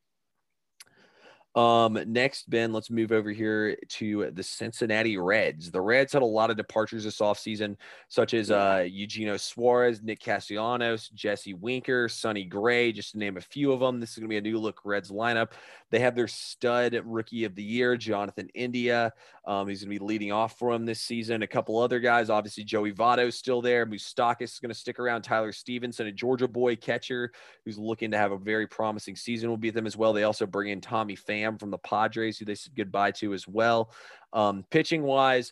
Um, 1.54 2.00
next, 2.08 2.50
Ben, 2.50 2.72
let's 2.72 2.90
move 2.90 3.12
over 3.12 3.30
here 3.30 3.76
to 3.90 4.32
the 4.32 4.44
Cincinnati 4.44 5.18
Reds. 5.18 5.70
The 5.70 5.82
Reds 5.82 6.14
had 6.14 6.22
a 6.22 6.26
lot 6.26 6.50
of 6.50 6.56
departures 6.56 7.04
this 7.04 7.20
offseason, 7.20 7.76
such 8.08 8.34
as 8.34 8.52
uh, 8.52 8.86
Eugenio 8.90 9.36
Suarez, 9.36 10.02
Nick 10.02 10.22
Castellanos, 10.22 11.10
Jesse 11.10 11.54
Winker, 11.54 12.08
Sonny 12.08 12.46
Gray, 12.46 12.94
just 12.94 13.12
to 13.12 13.18
name 13.18 13.36
a 13.36 13.42
few 13.42 13.74
of 13.74 13.82
them. 13.82 14.00
This 14.00 14.12
is 14.12 14.18
going 14.18 14.30
to 14.30 14.34
be 14.34 14.38
a 14.38 14.42
new 14.42 14.60
look 14.60 14.80
Reds 14.86 15.12
lineup. 15.12 15.52
They 15.90 16.00
have 16.00 16.16
their 16.16 16.30
stud 16.30 16.98
rookie 17.04 17.44
of 17.44 17.54
the 17.54 17.64
year, 17.64 17.98
Jonathan 17.98 18.48
India. 18.54 19.12
Um, 19.46 19.68
he's 19.68 19.84
going 19.84 19.94
to 19.94 20.00
be 20.00 20.06
leading 20.06 20.32
off 20.32 20.58
for 20.58 20.72
them 20.72 20.86
this 20.86 21.02
season. 21.02 21.42
A 21.42 21.48
couple 21.48 21.78
other 21.80 22.00
guys, 22.00 22.30
obviously 22.30 22.64
Joey 22.64 22.94
Votto's 22.94 23.36
still 23.36 23.62
there. 23.62 23.86
Moustakas 23.86 24.44
is 24.44 24.60
going 24.60 24.72
to 24.72 24.80
stick 24.80 25.00
around. 25.00 25.24
Tyler 25.24 25.52
Stephenson, 25.52 26.08
a 26.08 26.12
Georgia 26.14 26.48
boy 26.48 26.78
catcher 26.78 27.34
who's 27.66 27.78
looking 27.78 28.12
to 28.12 28.18
have 28.18 28.32
a 28.32 28.38
very 28.38 28.68
promising 28.68 29.18
season, 29.18 29.50
will 29.50 29.58
be 29.58 29.68
with 29.68 29.76
them 29.76 29.88
as 29.88 29.98
well. 29.98 30.14
They 30.14 30.24
also 30.24 30.46
bring 30.46 30.70
in 30.70 30.80
Tommy 30.80 31.16
Pham 31.42 31.60
from 31.60 31.72
the 31.72 31.78
Padres, 31.78 32.38
who 32.38 32.46
they 32.46 32.56
said 32.56 32.76
goodbye 32.76 33.12
to 33.12 33.34
as 33.34 33.48
well. 33.48 33.92
Um, 34.34 34.66
pitching 34.70 35.04
wise, 35.04 35.52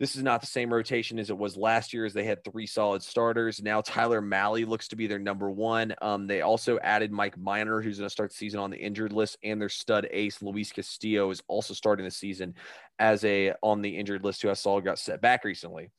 this 0.00 0.14
is 0.14 0.22
not 0.22 0.40
the 0.40 0.46
same 0.46 0.72
rotation 0.72 1.18
as 1.18 1.28
it 1.28 1.36
was 1.36 1.56
last 1.56 1.92
year, 1.92 2.04
as 2.04 2.12
they 2.12 2.24
had 2.24 2.44
three 2.44 2.66
solid 2.66 3.02
starters. 3.02 3.60
Now 3.60 3.80
Tyler 3.80 4.22
Mahle 4.22 4.64
looks 4.64 4.88
to 4.88 4.96
be 4.96 5.08
their 5.08 5.18
number 5.18 5.50
one. 5.50 5.94
Um, 6.00 6.26
they 6.26 6.40
also 6.40 6.78
added 6.78 7.10
Mike 7.10 7.36
Minor, 7.36 7.80
who's 7.80 7.98
going 7.98 8.06
to 8.06 8.12
start 8.12 8.30
the 8.30 8.36
season 8.36 8.60
on 8.60 8.70
the 8.70 8.78
injured 8.78 9.12
list, 9.12 9.38
and 9.42 9.60
their 9.60 9.68
stud 9.68 10.06
ace 10.10 10.40
Luis 10.40 10.70
Castillo 10.70 11.30
is 11.30 11.42
also 11.48 11.74
starting 11.74 12.04
the 12.04 12.10
season 12.10 12.54
as 13.00 13.24
a 13.24 13.54
on 13.62 13.82
the 13.82 13.96
injured 13.96 14.24
list, 14.24 14.42
who 14.42 14.50
I 14.50 14.54
saw 14.54 14.80
got 14.80 15.00
set 15.00 15.20
back 15.20 15.44
recently. 15.44 15.90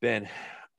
Ben, 0.00 0.28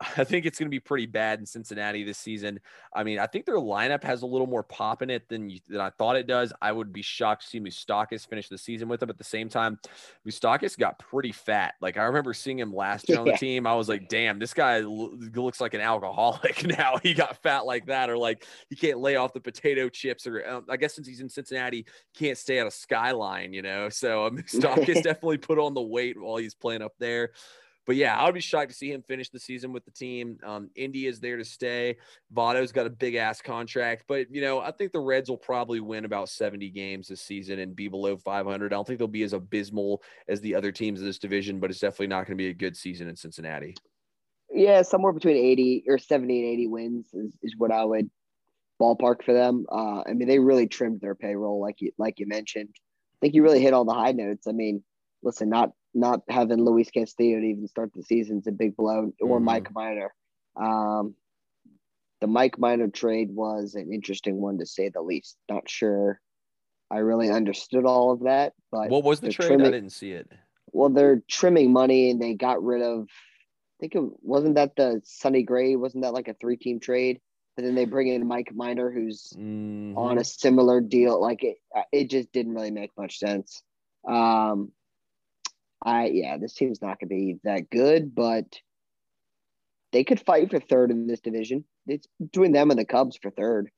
I 0.18 0.24
think 0.24 0.46
it's 0.46 0.60
going 0.60 0.68
to 0.68 0.72
be 0.72 0.80
pretty 0.80 1.06
bad 1.06 1.40
in 1.40 1.46
Cincinnati 1.46 2.04
this 2.04 2.18
season. 2.18 2.60
I 2.94 3.04
mean, 3.04 3.20
I 3.20 3.28
think 3.28 3.46
their 3.46 3.56
lineup 3.56 4.04
has 4.04 4.22
a 4.22 4.26
little 4.26 4.48
more 4.48 4.64
pop 4.64 5.02
in 5.02 5.10
it 5.10 5.28
than, 5.30 5.50
you, 5.50 5.60
than 5.68 5.82
I 5.82 5.90
thought 5.92 6.16
it 6.16 6.28
does. 6.28 6.54
I 6.62 6.72
would 6.72 6.92
be 6.92 7.02
shocked 7.02 7.44
to 7.44 7.48
see 7.48 7.60
Moustakas 7.60 8.28
finish 8.28 8.50
the 8.50 8.58
season 8.58 8.88
with 8.88 9.00
them. 9.00 9.10
At 9.10 9.18
the 9.18 9.24
same 9.24 9.50
time, 9.50 9.80
Moustakas 10.28 10.78
got 10.78 11.00
pretty 11.00 11.32
fat. 11.32 11.76
Like 11.82 11.98
I 11.98 12.04
remember 12.04 12.34
seeing 12.34 12.60
him 12.60 12.74
last 12.74 13.10
year 13.10 13.20
on 13.20 13.26
the 13.26 13.38
team. 13.38 13.66
I 13.68 13.76
was 13.76 13.90
like, 13.90 14.10
damn, 14.10 14.40
this 14.40 14.54
guy 14.54 14.80
looks 14.80 15.62
like 15.62 15.74
an 15.74 15.82
alcoholic 15.82 16.66
now. 16.78 16.98
he 17.02 17.14
got 17.14 17.42
fat 17.42 17.66
like 17.66 17.86
that, 17.88 18.10
or 18.10 18.18
like 18.18 18.46
he 18.70 18.76
can't 18.76 19.00
lay 19.00 19.16
off 19.16 19.34
the 19.34 19.42
potato 19.42 19.90
chips, 19.90 20.28
or 20.28 20.48
um, 20.48 20.66
I 20.70 20.78
guess 20.78 20.96
since 20.96 21.08
he's 21.08 21.20
in 21.20 21.30
Cincinnati, 21.30 21.86
can't 22.16 22.38
stay 22.38 22.60
at 22.60 22.68
a 22.68 22.72
skyline, 22.72 23.54
you 23.54 23.62
know. 23.62 23.90
So 23.90 24.26
um, 24.28 24.38
Moustakas 24.38 25.04
definitely 25.04 25.38
put 25.38 25.60
on 25.60 25.74
the 25.74 25.82
weight 25.82 26.20
while 26.20 26.38
he's 26.38 26.56
playing 26.56 26.82
up 26.82 26.94
there. 27.00 27.32
But 27.86 27.96
yeah, 27.96 28.18
I 28.18 28.26
would 28.26 28.34
be 28.34 28.42
shocked 28.42 28.72
to 28.72 28.76
see 28.76 28.92
him 28.92 29.02
finish 29.02 29.30
the 29.30 29.40
season 29.40 29.74
with 29.74 29.84
the 29.86 29.92
team. 29.92 30.38
Um, 30.44 30.70
Indy 30.76 31.08
is 31.08 31.20
there 31.20 31.38
to 31.38 31.46
stay. 31.46 31.98
Votto's 32.34 32.72
got 32.72 32.86
a 32.86 32.90
big 32.90 33.16
ass 33.16 33.42
contract, 33.42 34.06
but 34.08 34.34
you 34.34 34.42
know, 34.42 34.60
I 34.60 34.72
think 34.72 34.92
the 34.92 35.00
Reds 35.00 35.30
will 35.30 35.38
probably 35.38 35.80
win 35.80 36.06
about 36.06 36.30
70 36.30 36.70
games 36.70 37.08
this 37.08 37.22
season 37.22 37.60
and 37.60 37.76
be 37.76 37.88
below 37.88 38.18
500. 38.18 38.72
I 38.72 38.76
don't 38.76 38.88
think 38.88 39.00
they'll 39.00 39.08
be 39.08 39.24
as 39.24 39.34
abysmal 39.34 40.02
as 40.28 40.42
the 40.42 40.56
other 40.56 40.72
teams 40.72 41.00
in 41.00 41.06
this 41.06 41.20
division, 41.20 41.60
but 41.60 41.70
it's 41.70 41.80
definitely 41.80 42.08
not 42.08 42.26
going 42.26 42.38
to 42.38 42.44
be 42.44 42.50
a 42.50 42.54
good 42.54 42.78
season 42.78 43.08
in 43.08 43.16
Cincinnati. 43.16 43.76
Yeah, 44.50 44.84
somewhere 44.84 45.14
between 45.14 45.38
80 45.38 45.86
or 45.88 45.98
70 45.98 46.40
and 46.40 46.54
80 46.54 46.68
wins 46.68 47.08
is, 47.14 47.36
is 47.42 47.56
what 47.58 47.72
I 47.72 47.84
would 47.84 48.10
ballpark 48.80 49.24
for 49.24 49.34
them. 49.34 49.66
Uh, 49.72 50.04
I 50.08 50.14
mean, 50.14 50.28
they 50.28 50.40
really 50.40 50.68
trimmed 50.68 51.02
their 51.02 51.16
payroll, 51.16 51.60
like 51.60 51.82
you 51.82 51.92
like 51.98 52.20
you 52.20 52.28
mentioned. 52.28 52.70
I 52.74 53.18
think 53.22 53.34
you 53.34 53.44
really 53.44 53.62
hit 53.62 53.74
all 53.74 53.86
the 53.86 53.94
high 53.94 54.12
notes. 54.12 54.48
I 54.48 54.52
mean, 54.52 54.84
listen, 55.24 55.50
not 55.50 55.72
not 55.94 56.22
having 56.30 56.64
Luis 56.64 56.90
Castillo 56.90 57.40
to 57.40 57.46
even 57.46 57.68
start 57.68 57.92
the 57.94 58.04
season 58.04 58.40
is 58.40 58.48
a 58.48 58.52
big 58.52 58.76
blow, 58.76 59.12
or 59.22 59.38
mm-hmm. 59.38 59.46
Mike 59.46 59.74
Minor. 59.74 60.14
Um, 60.56 61.16
the 62.22 62.28
Mike 62.28 62.58
Minor 62.58 62.88
trade 62.88 63.30
was 63.32 63.76
an 63.76 63.92
interesting 63.94 64.40
one 64.40 64.60
to 64.60 64.66
say 64.66 64.90
the 64.90 65.02
least. 65.02 65.38
Not 65.50 65.70
sure 65.70 66.20
I 66.90 67.00
really 67.00 67.30
understood 67.30 67.86
all 67.86 68.12
of 68.12 68.22
that, 68.22 68.54
but 68.72 68.90
what 68.90 69.04
was 69.04 69.20
the 69.20 69.30
trade? 69.30 69.48
Trimming, 69.48 69.68
I 69.68 69.72
didn't 69.72 69.92
see 69.92 70.12
it. 70.12 70.32
Well, 70.72 70.90
they're 70.90 71.22
trimming 71.30 71.74
money 71.74 72.12
and 72.12 72.22
they 72.22 72.34
got 72.34 72.64
rid 72.64 72.82
of. 72.82 73.04
I 73.04 73.76
think 73.80 73.96
it 73.96 74.04
wasn't 74.22 74.56
that 74.56 74.76
the 74.76 75.02
Sonny 75.04 75.44
Gray. 75.44 75.76
Wasn't 75.76 76.04
that 76.04 76.14
like 76.14 76.28
a 76.28 76.34
three-team 76.36 76.80
trade? 76.80 77.20
And 77.58 77.68
then 77.68 77.76
they 77.76 77.86
bring 77.86 78.08
in 78.08 78.28
Mike 78.28 78.52
Minor, 78.54 78.90
who's 78.90 79.34
mm-hmm. 79.38 79.98
on 79.98 80.18
a 80.18 80.24
similar 80.24 80.82
deal. 80.82 81.22
Like 81.22 81.44
it, 81.44 81.58
it 81.92 82.10
just 82.10 82.32
didn't 82.32 82.54
really 82.54 82.72
make 82.72 82.92
much 82.98 83.20
sense. 83.20 83.62
Um, 84.08 84.72
I 85.84 86.08
yeah, 86.08 86.38
this 86.38 86.54
team's 86.54 86.82
not 86.82 87.00
going 87.00 87.10
to 87.10 87.16
be 87.16 87.38
that 87.44 87.70
good, 87.70 88.16
but 88.16 88.46
they 89.92 90.04
could 90.04 90.20
fight 90.20 90.50
for 90.50 90.60
third 90.60 90.92
in 90.92 91.08
this 91.08 91.22
division. 91.22 91.66
It's 91.88 92.08
between 92.20 92.52
them 92.52 92.72
and 92.72 92.80
the 92.80 92.86
Cubs 92.86 93.18
for 93.22 93.30
third. 93.30 93.70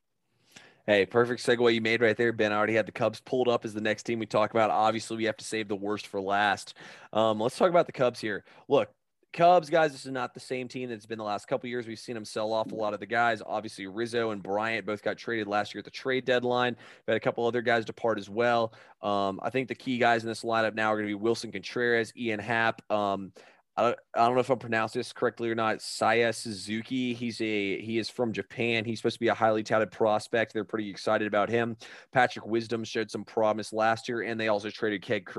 Hey, 0.85 1.05
perfect 1.07 1.43
segue 1.43 1.73
you 1.73 1.81
made 1.81 2.01
right 2.01 2.15
there, 2.15 2.31
Ben. 2.31 2.51
I 2.51 2.57
already 2.57 2.75
had 2.75 2.85
the 2.85 2.91
Cubs 2.91 3.19
pulled 3.19 3.47
up 3.47 3.65
as 3.65 3.73
the 3.73 3.81
next 3.81 4.03
team 4.03 4.19
we 4.19 4.27
talk 4.27 4.51
about. 4.51 4.69
Obviously, 4.69 5.17
we 5.17 5.23
have 5.23 5.37
to 5.37 5.45
save 5.45 5.67
the 5.67 5.75
worst 5.75 6.05
for 6.05 6.21
last. 6.21 6.75
Um, 7.11 7.39
let's 7.39 7.57
talk 7.57 7.71
about 7.71 7.87
the 7.87 7.91
Cubs 7.91 8.19
here. 8.19 8.43
Look, 8.69 8.89
Cubs, 9.35 9.69
guys, 9.69 9.91
this 9.91 10.05
is 10.05 10.13
not 10.13 10.33
the 10.33 10.39
same 10.39 10.69
team 10.69 10.89
that's 10.89 11.05
been 11.05 11.17
the 11.17 11.23
last 11.23 11.47
couple 11.49 11.69
years. 11.69 11.85
We've 11.85 11.99
seen 11.99 12.15
them 12.15 12.23
sell 12.23 12.53
off 12.53 12.71
a 12.71 12.75
lot 12.75 12.93
of 12.93 13.01
the 13.01 13.05
guys. 13.05 13.41
Obviously, 13.45 13.85
Rizzo 13.85 14.31
and 14.31 14.41
Bryant 14.41 14.85
both 14.85 15.03
got 15.03 15.17
traded 15.17 15.45
last 15.45 15.73
year 15.73 15.79
at 15.79 15.85
the 15.85 15.91
trade 15.91 16.23
deadline. 16.23 16.77
We 17.05 17.11
had 17.11 17.17
a 17.17 17.19
couple 17.19 17.45
other 17.45 17.61
guys 17.61 17.83
depart 17.83 18.17
as 18.17 18.29
well. 18.29 18.73
Um, 19.01 19.41
I 19.43 19.49
think 19.49 19.67
the 19.67 19.75
key 19.75 19.97
guys 19.97 20.23
in 20.23 20.29
this 20.29 20.43
lineup 20.43 20.73
now 20.73 20.93
are 20.93 20.95
going 20.95 21.09
to 21.09 21.17
be 21.17 21.21
Willson 21.21 21.51
Contreras, 21.51 22.13
Ian 22.15 22.39
Happ. 22.39 22.81
Um, 22.89 23.33
I 23.77 23.81
don't, 23.81 23.99
I 24.15 24.25
don't 24.25 24.35
know 24.35 24.39
if 24.39 24.49
I'm 24.49 24.57
pronouncing 24.57 24.99
this 25.01 25.11
correctly 25.11 25.49
or 25.49 25.55
not. 25.55 25.79
Seiya 25.79 26.33
Suzuki. 26.33 27.13
He's 27.13 27.41
a 27.41 27.81
he 27.81 27.97
is 27.97 28.09
from 28.09 28.31
Japan. 28.31 28.85
He's 28.85 28.99
supposed 28.99 29.15
to 29.15 29.19
be 29.19 29.27
a 29.27 29.33
highly 29.33 29.63
touted 29.63 29.91
prospect. 29.91 30.53
They're 30.53 30.63
pretty 30.63 30.89
excited 30.89 31.27
about 31.27 31.49
him. 31.49 31.75
Patrick 32.13 32.45
Wisdom 32.45 32.85
showed 32.85 33.11
some 33.11 33.25
promise 33.25 33.73
last 33.73 34.07
year, 34.07 34.21
and 34.21 34.39
they 34.39 34.47
also 34.47 34.69
traded 34.69 35.05
Craig, 35.05 35.29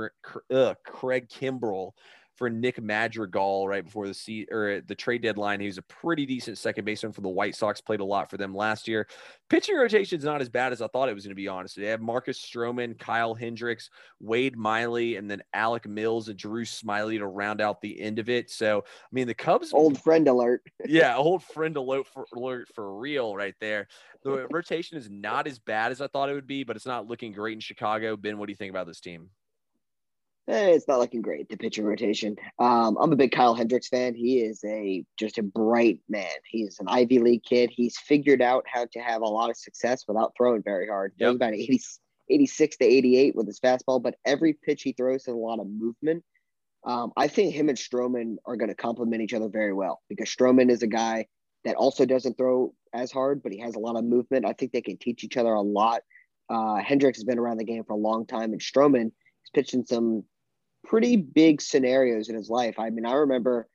uh, 0.53 0.75
Craig 0.85 1.31
Kimbrel 1.31 1.93
for 2.37 2.51
Nick 2.51 2.81
Madrigal 2.81 3.67
right 3.67 3.85
before 3.85 4.07
the 4.07 4.15
sea 4.15 4.47
or 4.51 4.83
the 4.83 4.95
trade 4.95 5.23
deadline. 5.23 5.61
He 5.61 5.67
was 5.67 5.79
a 5.79 5.83
pretty 5.83 6.27
decent 6.27 6.59
second 6.59 6.85
baseman 6.85 7.13
for 7.13 7.23
the 7.23 7.29
White 7.29 7.57
Sox. 7.57 7.81
Played 7.81 8.01
a 8.01 8.05
lot 8.05 8.31
for 8.31 8.37
them 8.37 8.55
last 8.55 8.87
year. 8.87 9.09
Pitching 9.49 9.77
rotation 9.77 10.19
is 10.19 10.25
not 10.25 10.41
as 10.41 10.49
bad 10.49 10.73
as 10.73 10.83
I 10.83 10.89
thought 10.89 11.09
it 11.09 11.15
was 11.15 11.25
going 11.25 11.31
to 11.31 11.35
be. 11.35 11.49
Honest, 11.49 11.77
they 11.77 11.87
have 11.87 12.01
Marcus 12.01 12.39
Stroman, 12.41 12.99
Kyle 12.99 13.35
Hendricks, 13.35 13.91
Wade 14.21 14.57
Miley, 14.57 15.17
and 15.17 15.31
then 15.31 15.43
Alec 15.55 15.89
Mills 15.89 16.29
and 16.29 16.39
Drew 16.39 16.65
Smyly 16.65 17.19
to 17.19 17.27
round 17.27 17.61
out 17.61 17.81
the 17.81 18.01
end 18.01 18.19
of 18.19 18.29
it. 18.29 18.51
So 18.51 18.81
I 18.81 19.09
mean, 19.13 19.27
the 19.27 19.35
Cubs 19.35 19.73
old 19.73 20.01
friend 20.01 20.29
alert. 20.29 20.63
yeah, 20.87 21.17
old 21.17 21.43
friend 21.43 21.77
alert 21.77 22.07
for 22.07 22.27
alert 22.35 22.69
for 22.75 22.99
real 22.99 23.35
right 23.35 23.55
there. 23.61 23.89
The 24.23 24.47
rotation 24.51 24.99
is 24.99 25.09
not 25.09 25.47
as 25.47 25.61
bad 25.61 25.93
as 25.93 26.01
I 26.01 26.09
thought 26.09 26.29
it 26.29 26.35
would 26.35 26.49
be, 26.49 26.65
but 26.65 26.75
it's 26.75 26.87
not 26.87 27.07
looking 27.07 27.33
great 27.33 27.55
in 27.55 27.61
Chicago. 27.61 28.17
Ben, 28.17 28.39
what 28.39 28.47
do 28.47 28.51
you 28.51 28.57
think 28.57 28.71
about 28.71 28.89
this 28.89 29.01
team? 29.01 29.31
Eh, 30.49 30.69
it's 30.69 30.87
not 30.87 31.01
looking 31.01 31.23
great 31.23 31.49
the 31.49 31.57
pitching 31.57 31.85
rotation. 31.85 32.37
Um, 32.61 32.97
I'm 33.01 33.13
a 33.13 33.17
big 33.17 33.33
Kyle 33.33 33.55
Hendricks 33.55 33.89
fan. 33.89 34.15
He 34.15 34.41
is 34.41 34.63
a 34.65 35.05
just 35.19 35.39
a 35.39 35.43
bright 35.43 35.99
man. 36.09 36.31
He's 36.49 36.79
an 36.79 36.87
Ivy 36.89 37.19
League 37.19 37.43
kid. 37.43 37.71
He's 37.73 37.99
figured 37.99 38.41
out 38.41 38.65
how 38.67 38.87
to 38.93 39.01
have 39.01 39.23
a 39.23 39.27
lot 39.27 39.51
of 39.51 39.57
success 39.57 40.05
without 40.07 40.35
throwing 40.37 40.63
very 40.63 40.87
hard. 40.87 41.15
Yep. 41.19 41.29
He's 41.29 41.37
about 41.37 41.55
80, 41.55 41.81
86 42.31 42.77
to 42.77 42.85
88 42.85 43.35
with 43.35 43.47
his 43.47 43.59
fastball, 43.59 44.01
but 44.01 44.15
every 44.25 44.53
pitch 44.53 44.83
he 44.83 44.93
throws 44.93 45.27
has 45.27 45.35
a 45.35 45.37
lot 45.37 45.59
of 45.59 45.67
movement. 45.69 46.23
Um, 46.85 47.13
I 47.17 47.27
think 47.27 47.53
him 47.53 47.69
and 47.69 47.77
Stroman 47.77 48.37
are 48.47 48.57
going 48.57 48.69
to 48.69 48.75
complement 48.77 49.23
each 49.23 49.35
other 49.35 49.49
very 49.49 49.73
well 49.73 50.01
because 50.09 50.29
Stroman 50.29 50.71
is 50.71 50.83
a 50.83 50.87
guy 50.87 51.27
that 51.65 51.75
also 51.75 52.07
doesn't 52.07 52.39
throw 52.39 52.73
as 52.95 53.11
hard, 53.11 53.43
but 53.43 53.51
he 53.51 53.59
has 53.59 53.75
a 53.75 53.81
lot 53.81 53.97
of 53.97 54.05
movement. 54.05 54.47
I 54.47 54.53
think 54.53 54.71
they 54.71 54.81
can 54.81 54.97
teach 54.97 55.25
each 55.25 55.37
other 55.37 55.53
a 55.53 55.61
lot. 55.61 56.03
Uh, 56.49 56.77
Hendricks 56.77 57.19
has 57.19 57.25
been 57.25 57.41
around 57.41 57.57
the 57.57 57.65
game 57.65 57.83
for 57.83 57.95
a 57.95 57.97
long 57.97 58.25
time, 58.25 58.53
and 58.53 58.61
Stroman 58.61 59.07
is 59.07 59.51
pitching 59.53 59.85
some 59.85 60.23
pretty 60.89 61.17
big 61.17 61.61
scenarios 61.61 62.29
in 62.29 62.37
his 62.37 62.49
life. 62.49 62.79
I 62.79 62.91
mean, 62.91 63.07
I 63.07 63.15
remember 63.15 63.69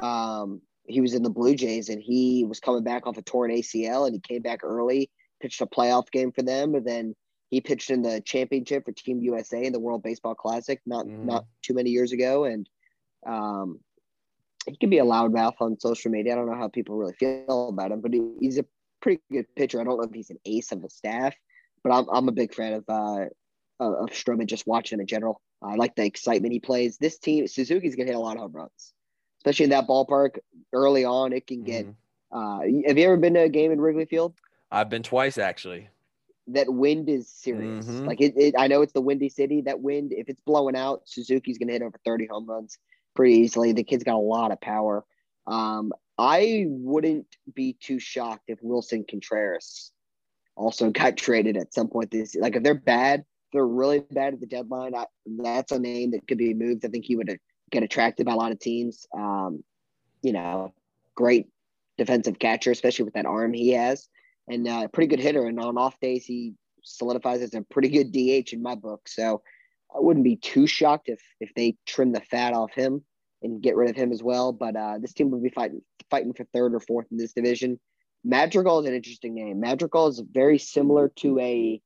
um, 0.00 0.60
he 0.84 1.00
was 1.00 1.14
in 1.14 1.22
the 1.22 1.30
Blue 1.30 1.54
Jays 1.54 1.88
and 1.88 2.02
he 2.02 2.44
was 2.44 2.60
coming 2.60 2.84
back 2.84 3.06
off 3.06 3.16
a 3.16 3.22
torn 3.22 3.50
ACL 3.50 4.06
and 4.06 4.14
he 4.14 4.20
came 4.20 4.42
back 4.42 4.60
early, 4.62 5.10
pitched 5.40 5.60
a 5.60 5.66
playoff 5.66 6.10
game 6.10 6.32
for 6.32 6.42
them, 6.42 6.74
and 6.74 6.86
then 6.86 7.14
he 7.50 7.60
pitched 7.60 7.90
in 7.90 8.02
the 8.02 8.20
championship 8.20 8.84
for 8.84 8.92
Team 8.92 9.20
USA 9.20 9.64
in 9.64 9.72
the 9.72 9.80
World 9.80 10.02
Baseball 10.02 10.34
Classic 10.34 10.80
not 10.86 11.06
mm. 11.06 11.24
not 11.24 11.46
too 11.62 11.74
many 11.74 11.90
years 11.90 12.12
ago. 12.12 12.44
And 12.44 12.68
um, 13.26 13.80
he 14.66 14.76
can 14.76 14.90
be 14.90 14.98
a 14.98 15.04
loudmouth 15.04 15.54
on 15.60 15.78
social 15.78 16.10
media. 16.10 16.32
I 16.32 16.36
don't 16.36 16.50
know 16.50 16.56
how 16.56 16.68
people 16.68 16.96
really 16.96 17.14
feel 17.14 17.68
about 17.68 17.92
him, 17.92 18.00
but 18.00 18.12
he, 18.12 18.22
he's 18.40 18.58
a 18.58 18.64
pretty 19.00 19.22
good 19.30 19.46
pitcher. 19.54 19.80
I 19.80 19.84
don't 19.84 19.98
know 19.98 20.08
if 20.08 20.14
he's 20.14 20.30
an 20.30 20.40
ace 20.44 20.72
of 20.72 20.82
the 20.82 20.90
staff, 20.90 21.34
but 21.84 21.92
I'm 21.92 22.06
I'm 22.12 22.28
a 22.28 22.32
big 22.32 22.54
fan 22.54 22.72
of 22.72 22.84
uh, 22.88 23.26
of 23.78 24.10
Stroman 24.10 24.46
just 24.46 24.66
watching 24.66 24.96
him 24.96 25.02
in 25.02 25.06
general. 25.06 25.40
I 25.62 25.74
like 25.74 25.96
the 25.96 26.04
excitement 26.04 26.52
he 26.52 26.60
plays. 26.60 26.98
This 26.98 27.18
team, 27.18 27.46
Suzuki's 27.46 27.96
gonna 27.96 28.08
hit 28.08 28.16
a 28.16 28.20
lot 28.20 28.36
of 28.36 28.42
home 28.42 28.52
runs, 28.52 28.92
especially 29.40 29.64
in 29.64 29.70
that 29.70 29.88
ballpark 29.88 30.38
early 30.72 31.04
on. 31.04 31.32
It 31.32 31.46
can 31.46 31.62
get. 31.62 31.86
Mm-hmm. 31.86 32.36
Uh, 32.36 32.60
have 32.88 32.98
you 32.98 33.04
ever 33.04 33.16
been 33.16 33.34
to 33.34 33.42
a 33.42 33.48
game 33.48 33.72
in 33.72 33.80
Wrigley 33.80 34.04
Field? 34.04 34.34
I've 34.70 34.90
been 34.90 35.02
twice 35.02 35.38
actually. 35.38 35.88
That 36.48 36.72
wind 36.72 37.08
is 37.08 37.28
serious. 37.28 37.86
Mm-hmm. 37.86 38.06
Like 38.06 38.20
it, 38.20 38.34
it, 38.36 38.54
I 38.56 38.66
know 38.66 38.82
it's 38.82 38.92
the 38.92 39.00
windy 39.00 39.28
city. 39.28 39.62
That 39.62 39.80
wind, 39.80 40.12
if 40.12 40.28
it's 40.28 40.40
blowing 40.42 40.76
out, 40.76 41.02
Suzuki's 41.06 41.58
gonna 41.58 41.72
hit 41.72 41.82
over 41.82 41.98
thirty 42.04 42.26
home 42.26 42.46
runs 42.46 42.78
pretty 43.14 43.36
easily. 43.36 43.72
The 43.72 43.84
kid's 43.84 44.04
got 44.04 44.14
a 44.14 44.18
lot 44.18 44.52
of 44.52 44.60
power. 44.60 45.04
Um, 45.46 45.92
I 46.18 46.64
wouldn't 46.68 47.26
be 47.54 47.76
too 47.80 47.98
shocked 47.98 48.44
if 48.48 48.58
Willson 48.62 49.04
Contreras 49.08 49.92
also 50.54 50.90
got 50.92 51.16
traded 51.16 51.56
at 51.56 51.74
some 51.74 51.88
point 51.88 52.10
this. 52.10 52.34
Like 52.34 52.56
if 52.56 52.62
they're 52.62 52.74
bad, 52.74 53.24
they're 53.52 53.66
really 53.66 54.00
bad 54.00 54.34
at 54.34 54.40
the 54.40 54.46
deadline. 54.46 54.94
I, 54.94 55.06
that's 55.26 55.72
a 55.72 55.78
name 55.78 56.12
that 56.12 56.26
could 56.26 56.38
be 56.38 56.54
moved. 56.54 56.84
I 56.84 56.88
think 56.88 57.04
he 57.04 57.16
would 57.16 57.38
get 57.70 57.82
attracted 57.82 58.26
by 58.26 58.32
a 58.32 58.36
lot 58.36 58.52
of 58.52 58.58
teams. 58.58 59.06
Um, 59.16 59.62
you 60.22 60.32
know, 60.32 60.72
great 61.14 61.48
defensive 61.98 62.38
catcher, 62.38 62.70
especially 62.70 63.04
with 63.04 63.14
that 63.14 63.26
arm 63.26 63.52
he 63.52 63.70
has, 63.70 64.08
and 64.48 64.66
uh, 64.66 64.88
pretty 64.88 65.08
good 65.08 65.20
hitter. 65.20 65.46
And 65.46 65.60
on 65.60 65.78
off 65.78 65.98
days, 66.00 66.24
he 66.24 66.54
solidifies 66.82 67.42
as 67.42 67.54
a 67.54 67.62
pretty 67.62 67.88
good 67.88 68.12
DH 68.12 68.52
in 68.52 68.62
my 68.62 68.74
book. 68.74 69.08
So 69.08 69.42
I 69.94 70.00
wouldn't 70.00 70.24
be 70.24 70.36
too 70.36 70.66
shocked 70.66 71.08
if 71.08 71.20
if 71.40 71.52
they 71.54 71.76
trim 71.86 72.12
the 72.12 72.20
fat 72.20 72.52
off 72.52 72.72
him 72.72 73.04
and 73.42 73.62
get 73.62 73.76
rid 73.76 73.90
of 73.90 73.96
him 73.96 74.12
as 74.12 74.22
well. 74.22 74.52
But 74.52 74.76
uh, 74.76 74.98
this 75.00 75.12
team 75.12 75.30
would 75.30 75.42
be 75.42 75.50
fighting 75.50 75.82
fighting 76.10 76.34
for 76.34 76.44
third 76.44 76.74
or 76.74 76.80
fourth 76.80 77.06
in 77.10 77.18
this 77.18 77.32
division. 77.32 77.78
Madrigal 78.24 78.80
is 78.80 78.86
an 78.86 78.94
interesting 78.94 79.34
name. 79.34 79.60
Madrigal 79.60 80.08
is 80.08 80.20
very 80.32 80.58
similar 80.58 81.08
to 81.16 81.38
a 81.38 81.80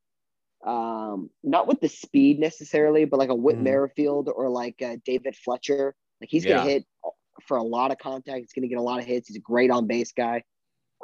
um, 0.66 1.30
not 1.42 1.66
with 1.66 1.80
the 1.80 1.88
speed 1.88 2.38
necessarily, 2.38 3.04
but 3.04 3.18
like 3.18 3.30
a 3.30 3.34
Whit 3.34 3.56
mm. 3.56 3.62
Merrifield 3.62 4.28
or 4.34 4.48
like 4.50 4.82
David 5.04 5.36
Fletcher. 5.36 5.94
Like 6.20 6.30
he's 6.30 6.44
gonna 6.44 6.62
hit 6.62 6.84
for 7.46 7.56
a 7.56 7.62
lot 7.62 7.90
of 7.90 7.98
contact. 7.98 8.38
He's 8.40 8.52
gonna 8.52 8.68
get 8.68 8.78
a 8.78 8.82
lot 8.82 9.00
of 9.00 9.06
hits. 9.06 9.28
He's 9.28 9.38
a 9.38 9.40
great 9.40 9.70
on 9.70 9.86
base 9.86 10.12
guy. 10.12 10.42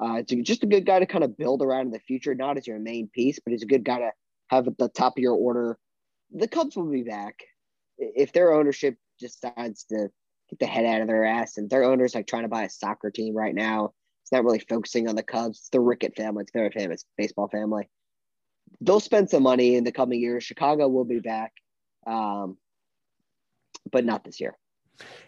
Uh, 0.01 0.17
it's 0.17 0.33
just 0.47 0.63
a 0.63 0.67
good 0.67 0.85
guy 0.85 0.99
to 0.99 1.07
kind 1.07 1.25
of 1.25 1.39
build 1.39 1.63
around 1.63 1.87
in 1.87 1.91
the 1.91 2.01
future, 2.01 2.35
not 2.35 2.59
as 2.59 2.67
your 2.67 2.79
main 2.79 3.09
piece, 3.09 3.39
but 3.43 3.53
he's 3.53 3.63
a 3.63 3.67
good 3.67 3.85
guy 3.85 3.99
to 3.99 4.11
have 4.49 4.67
at 4.67 4.77
the 4.77 4.91
top 4.91 5.15
of 5.17 5.23
your 5.23 5.35
order. 5.35 5.79
The 6.33 6.49
Cubs 6.49 6.77
will 6.77 6.91
be 6.91 7.03
back 7.03 7.39
if 7.97 8.33
their 8.33 8.53
ownership 8.53 8.97
decides 9.19 9.85
to 9.85 10.11
get 10.51 10.59
the 10.59 10.67
head 10.67 10.85
out 10.85 11.01
of 11.01 11.07
their 11.07 11.25
ass, 11.25 11.57
and 11.57 11.71
their 11.71 11.85
owner's 11.85 12.15
like 12.15 12.27
trying 12.27 12.43
to 12.43 12.49
buy 12.49 12.65
a 12.65 12.71
soccer 12.71 13.11
team 13.11 13.35
right 13.35 13.55
now. 13.55 13.95
It's 14.23 14.33
not 14.33 14.45
really 14.45 14.59
focusing 14.59 15.09
on 15.09 15.17
the 15.17 15.23
Cubs. 15.23 15.61
It's 15.61 15.69
the 15.71 15.81
Rickett 15.81 16.15
family. 16.15 16.43
It's 16.43 16.53
their 16.53 16.71
famous 16.71 17.07
baseball 17.17 17.49
family 17.49 17.89
they'll 18.81 19.01
spend 19.01 19.31
some 19.31 19.43
money 19.43 19.77
in 19.77 19.85
the 19.85 19.93
coming 19.93 20.21
years. 20.21 20.45
Chicago 20.45 20.89
will 20.89 21.05
be 21.05 21.21
back, 21.21 21.53
um, 22.07 22.57
but 23.91 24.05
not 24.05 24.25
this 24.25 24.41
year. 24.41 24.57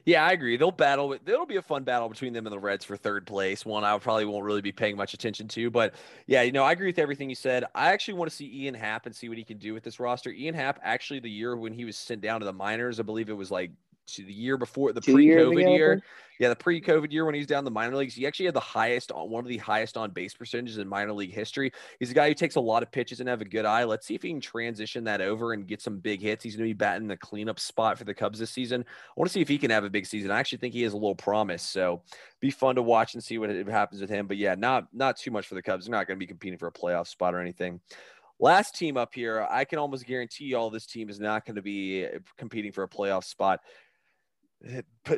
Yeah, 0.04 0.24
I 0.24 0.32
agree. 0.32 0.56
They'll 0.56 0.70
battle. 0.70 1.12
It'll 1.12 1.46
be 1.46 1.56
a 1.56 1.62
fun 1.62 1.84
battle 1.84 2.08
between 2.08 2.32
them 2.32 2.46
and 2.46 2.52
the 2.52 2.58
Reds 2.58 2.84
for 2.84 2.96
third 2.96 3.26
place. 3.26 3.66
One 3.66 3.84
I 3.84 3.98
probably 3.98 4.24
won't 4.24 4.44
really 4.44 4.62
be 4.62 4.72
paying 4.72 4.96
much 4.96 5.12
attention 5.14 5.48
to, 5.48 5.70
but 5.70 5.94
yeah, 6.26 6.42
you 6.42 6.52
know, 6.52 6.64
I 6.64 6.72
agree 6.72 6.86
with 6.86 6.98
everything 6.98 7.28
you 7.28 7.34
said. 7.34 7.64
I 7.74 7.92
actually 7.92 8.14
want 8.14 8.30
to 8.30 8.36
see 8.36 8.50
Ian 8.64 8.74
Happ 8.74 9.06
and 9.06 9.14
see 9.14 9.28
what 9.28 9.36
he 9.36 9.44
can 9.44 9.58
do 9.58 9.74
with 9.74 9.82
this 9.82 10.00
roster. 10.00 10.30
Ian 10.30 10.54
Happ, 10.54 10.80
actually, 10.82 11.20
the 11.20 11.30
year 11.30 11.56
when 11.56 11.72
he 11.72 11.84
was 11.84 11.96
sent 11.96 12.22
down 12.22 12.40
to 12.40 12.46
the 12.46 12.52
minors, 12.52 12.98
I 12.98 13.02
believe 13.02 13.28
it 13.28 13.34
was 13.34 13.50
like 13.50 13.70
to 14.08 14.24
the 14.24 14.32
year 14.32 14.56
before 14.56 14.92
the 14.92 15.00
Two 15.00 15.14
pre-COVID 15.14 15.76
year. 15.76 16.02
Yeah, 16.38 16.50
the 16.50 16.56
pre-COVID 16.56 17.10
year 17.10 17.24
when 17.24 17.34
he's 17.34 17.48
down 17.48 17.64
the 17.64 17.70
minor 17.70 17.96
leagues, 17.96 18.14
he 18.14 18.24
actually 18.24 18.46
had 18.46 18.54
the 18.54 18.60
highest 18.60 19.10
on 19.10 19.28
one 19.28 19.42
of 19.42 19.48
the 19.48 19.56
highest 19.56 19.96
on 19.96 20.12
base 20.12 20.34
percentages 20.34 20.78
in 20.78 20.86
minor 20.86 21.12
league 21.12 21.34
history. 21.34 21.72
He's 21.98 22.12
a 22.12 22.14
guy 22.14 22.28
who 22.28 22.34
takes 22.34 22.54
a 22.54 22.60
lot 22.60 22.84
of 22.84 22.92
pitches 22.92 23.18
and 23.18 23.28
have 23.28 23.40
a 23.40 23.44
good 23.44 23.64
eye. 23.64 23.82
Let's 23.82 24.06
see 24.06 24.14
if 24.14 24.22
he 24.22 24.30
can 24.30 24.40
transition 24.40 25.02
that 25.04 25.20
over 25.20 25.52
and 25.52 25.66
get 25.66 25.82
some 25.82 25.98
big 25.98 26.20
hits. 26.20 26.44
He's 26.44 26.54
going 26.54 26.68
to 26.68 26.74
be 26.74 26.78
batting 26.78 27.08
the 27.08 27.16
cleanup 27.16 27.58
spot 27.58 27.98
for 27.98 28.04
the 28.04 28.14
Cubs 28.14 28.38
this 28.38 28.52
season. 28.52 28.82
I 28.82 29.12
want 29.16 29.28
to 29.28 29.32
see 29.32 29.40
if 29.40 29.48
he 29.48 29.58
can 29.58 29.70
have 29.70 29.82
a 29.82 29.90
big 29.90 30.06
season. 30.06 30.30
I 30.30 30.38
actually 30.38 30.58
think 30.58 30.74
he 30.74 30.82
has 30.82 30.92
a 30.92 30.96
little 30.96 31.16
promise. 31.16 31.62
So 31.62 32.02
be 32.38 32.50
fun 32.50 32.76
to 32.76 32.82
watch 32.82 33.14
and 33.14 33.24
see 33.24 33.38
what 33.38 33.50
happens 33.50 34.00
with 34.00 34.10
him. 34.10 34.28
But 34.28 34.36
yeah, 34.36 34.54
not 34.54 34.86
not 34.92 35.16
too 35.16 35.32
much 35.32 35.48
for 35.48 35.56
the 35.56 35.62
Cubs. 35.62 35.86
They're 35.86 35.92
not 35.92 36.06
going 36.06 36.18
to 36.18 36.24
be 36.24 36.28
competing 36.28 36.58
for 36.58 36.68
a 36.68 36.72
playoff 36.72 37.08
spot 37.08 37.34
or 37.34 37.40
anything. 37.40 37.80
Last 38.40 38.76
team 38.76 38.96
up 38.96 39.12
here, 39.12 39.44
I 39.50 39.64
can 39.64 39.80
almost 39.80 40.06
guarantee 40.06 40.44
you 40.44 40.56
all 40.56 40.70
this 40.70 40.86
team 40.86 41.10
is 41.10 41.18
not 41.18 41.44
going 41.44 41.56
to 41.56 41.62
be 41.62 42.06
uh, 42.06 42.20
competing 42.36 42.70
for 42.70 42.84
a 42.84 42.88
playoff 42.88 43.24
spot. 43.24 43.58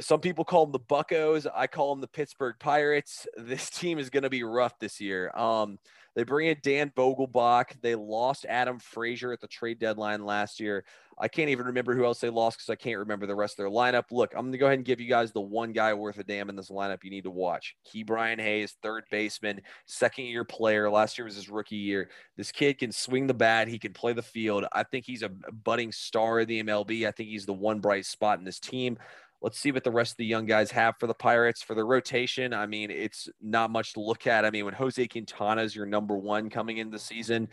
Some 0.01 0.21
people 0.21 0.45
call 0.45 0.67
them 0.67 0.73
the 0.73 0.79
Buckos. 0.79 1.47
I 1.55 1.67
call 1.67 1.95
them 1.95 2.01
the 2.01 2.09
Pittsburgh 2.09 2.57
Pirates. 2.59 3.27
This 3.37 3.71
team 3.71 3.99
is 3.99 4.11
going 4.11 4.23
to 4.23 4.31
be 4.31 4.45
rough 4.45 4.79
this 4.79 5.01
year. 5.01 5.31
Um, 5.35 5.79
they 6.15 6.25
bring 6.25 6.49
in 6.49 6.57
Dan 6.63 6.93
Vogelbach. 6.97 7.81
They 7.81 7.95
lost 7.95 8.45
Adam 8.49 8.79
Frazier 8.79 9.33
at 9.33 9.41
the 9.41 9.49
trade 9.49 9.79
deadline 9.79 10.25
last 10.25 10.61
year. 10.61 10.85
I 11.19 11.29
can't 11.29 11.51
even 11.51 11.67
remember 11.67 11.95
who 11.95 12.05
else 12.05 12.21
they 12.21 12.31
lost 12.31 12.59
because 12.59 12.71
I 12.71 12.77
can't 12.77 12.99
remember 12.99 13.27
the 13.27 13.35
rest 13.35 13.55
of 13.55 13.59
their 13.59 13.71
lineup. 13.71 14.05
Look, 14.11 14.33
I'm 14.35 14.43
going 14.43 14.53
to 14.53 14.59
go 14.59 14.67
ahead 14.67 14.79
and 14.79 14.87
give 14.87 15.01
you 15.01 15.09
guys 15.09 15.33
the 15.33 15.41
one 15.41 15.73
guy 15.73 15.93
worth 15.95 16.19
a 16.19 16.25
damn 16.25 16.49
in 16.49 16.57
this 16.57 16.71
lineup 16.71 17.05
you 17.05 17.11
need 17.11 17.25
to 17.25 17.31
watch. 17.31 17.77
Ke'Bryan 17.93 18.41
Hayes, 18.41 18.77
third 18.83 19.05
baseman, 19.11 19.61
second 19.87 20.25
year 20.25 20.45
player. 20.45 20.91
Last 20.91 21.19
year 21.19 21.27
was 21.27 21.37
his 21.37 21.49
rookie 21.51 21.77
year. 21.77 22.11
This 22.37 22.53
kid 22.53 22.79
can 22.79 22.91
swing 22.91 23.27
the 23.27 23.35
bat. 23.35 23.69
He 23.69 23.79
can 23.79 23.93
play 23.93 24.13
the 24.13 24.23
field. 24.23 24.65
I 24.73 24.83
think 24.83 25.05
he's 25.05 25.23
a 25.23 25.29
budding 25.29 25.93
star 25.93 26.41
of 26.41 26.49
the 26.49 26.63
MLB. 26.63 27.07
I 27.07 27.11
think 27.11 27.29
he's 27.29 27.47
the 27.47 27.53
one 27.53 27.81
bright 27.81 28.07
spot 28.07 28.39
in 28.39 28.45
this 28.45 28.61
team. 28.61 28.99
Let's 29.43 29.59
see 29.59 29.73
what 29.73 29.85
the 29.85 29.91
rest 29.91 30.13
of 30.13 30.17
the 30.19 30.27
young 30.27 30.45
guys 30.45 30.71
have 30.73 30.97
for 30.99 31.07
the 31.07 31.15
Pirates 31.15 31.63
for 31.63 31.75
the 31.75 31.85
rotation. 31.85 32.53
I 32.53 32.67
mean, 32.67 32.91
it's 32.91 33.29
not 33.41 33.71
much 33.71 33.95
to 33.95 34.01
look 34.01 34.27
at. 34.27 34.45
I 34.45 34.51
mean, 34.51 34.67
when 34.67 34.75
Jose 34.75 35.07
Quintana 35.09 35.63
is 35.63 35.75
your 35.75 35.87
number 35.87 36.17
one 36.17 36.51
coming 36.51 36.77
into 36.77 36.93
the 36.93 36.99
season, 36.99 37.49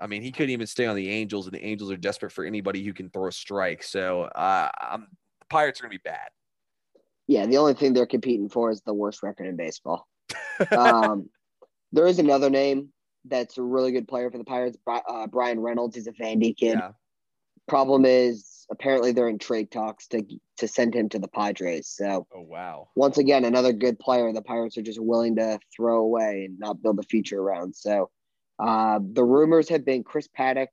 I 0.00 0.06
mean, 0.06 0.22
he 0.22 0.30
couldn't 0.30 0.50
even 0.50 0.66
stay 0.66 0.86
on 0.86 0.94
the 0.94 1.08
Angels, 1.10 1.46
and 1.46 1.54
the 1.54 1.64
Angels 1.64 1.90
are 1.90 1.96
desperate 1.96 2.30
for 2.30 2.44
anybody 2.44 2.84
who 2.84 2.92
can 2.92 3.10
throw 3.10 3.28
a 3.28 3.32
strike. 3.32 3.82
So, 3.82 4.22
uh, 4.22 4.68
I'm, 4.80 5.08
the 5.40 5.46
Pirates 5.48 5.80
are 5.80 5.84
going 5.84 5.92
to 5.92 5.98
be 5.98 6.08
bad. 6.08 6.28
Yeah, 7.26 7.46
the 7.46 7.56
only 7.56 7.74
thing 7.74 7.92
they're 7.92 8.06
competing 8.06 8.48
for 8.48 8.70
is 8.70 8.82
the 8.82 8.94
worst 8.94 9.22
record 9.22 9.46
in 9.46 9.56
baseball. 9.56 10.06
um, 10.76 11.28
there 11.92 12.06
is 12.06 12.18
another 12.18 12.50
name 12.50 12.90
that's 13.24 13.58
a 13.58 13.62
really 13.62 13.90
good 13.90 14.06
player 14.06 14.30
for 14.30 14.38
the 14.38 14.44
Pirates, 14.44 14.76
uh, 14.86 15.26
Bryan 15.26 15.60
Reynolds. 15.60 15.96
He's 15.96 16.06
a 16.06 16.12
Vandy 16.12 16.56
kid. 16.56 16.78
Yeah. 16.78 16.90
Problem 17.66 18.04
is, 18.04 18.55
apparently 18.70 19.12
they're 19.12 19.28
in 19.28 19.38
trade 19.38 19.70
talks 19.70 20.06
to 20.08 20.22
to 20.58 20.68
send 20.68 20.94
him 20.94 21.08
to 21.10 21.18
the 21.18 21.28
Padres. 21.28 21.88
So, 21.88 22.26
Oh 22.34 22.40
wow. 22.40 22.88
once 22.96 23.18
again, 23.18 23.44
another 23.44 23.72
good 23.72 23.98
player 23.98 24.32
the 24.32 24.42
Pirates 24.42 24.78
are 24.78 24.82
just 24.82 25.00
willing 25.00 25.36
to 25.36 25.58
throw 25.74 25.98
away 25.98 26.46
and 26.46 26.58
not 26.58 26.82
build 26.82 26.98
a 26.98 27.02
future 27.02 27.40
around. 27.40 27.74
So, 27.74 28.10
uh, 28.58 29.00
the 29.02 29.24
rumors 29.24 29.68
have 29.68 29.84
been 29.84 30.02
Chris 30.02 30.28
Paddack 30.36 30.68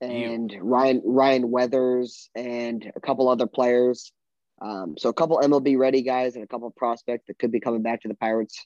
and 0.00 0.54
Ryan 0.60 1.02
Ryan 1.04 1.50
Weathers 1.50 2.30
and 2.34 2.90
a 2.94 3.00
couple 3.00 3.28
other 3.28 3.46
players. 3.46 4.12
Um, 4.60 4.96
so 4.96 5.10
a 5.10 5.12
couple 5.12 5.38
MLB 5.38 5.76
ready 5.76 6.02
guys 6.02 6.34
and 6.34 6.42
a 6.42 6.46
couple 6.46 6.70
prospects 6.70 7.26
that 7.28 7.38
could 7.38 7.52
be 7.52 7.60
coming 7.60 7.82
back 7.82 8.02
to 8.02 8.08
the 8.08 8.14
Pirates 8.14 8.64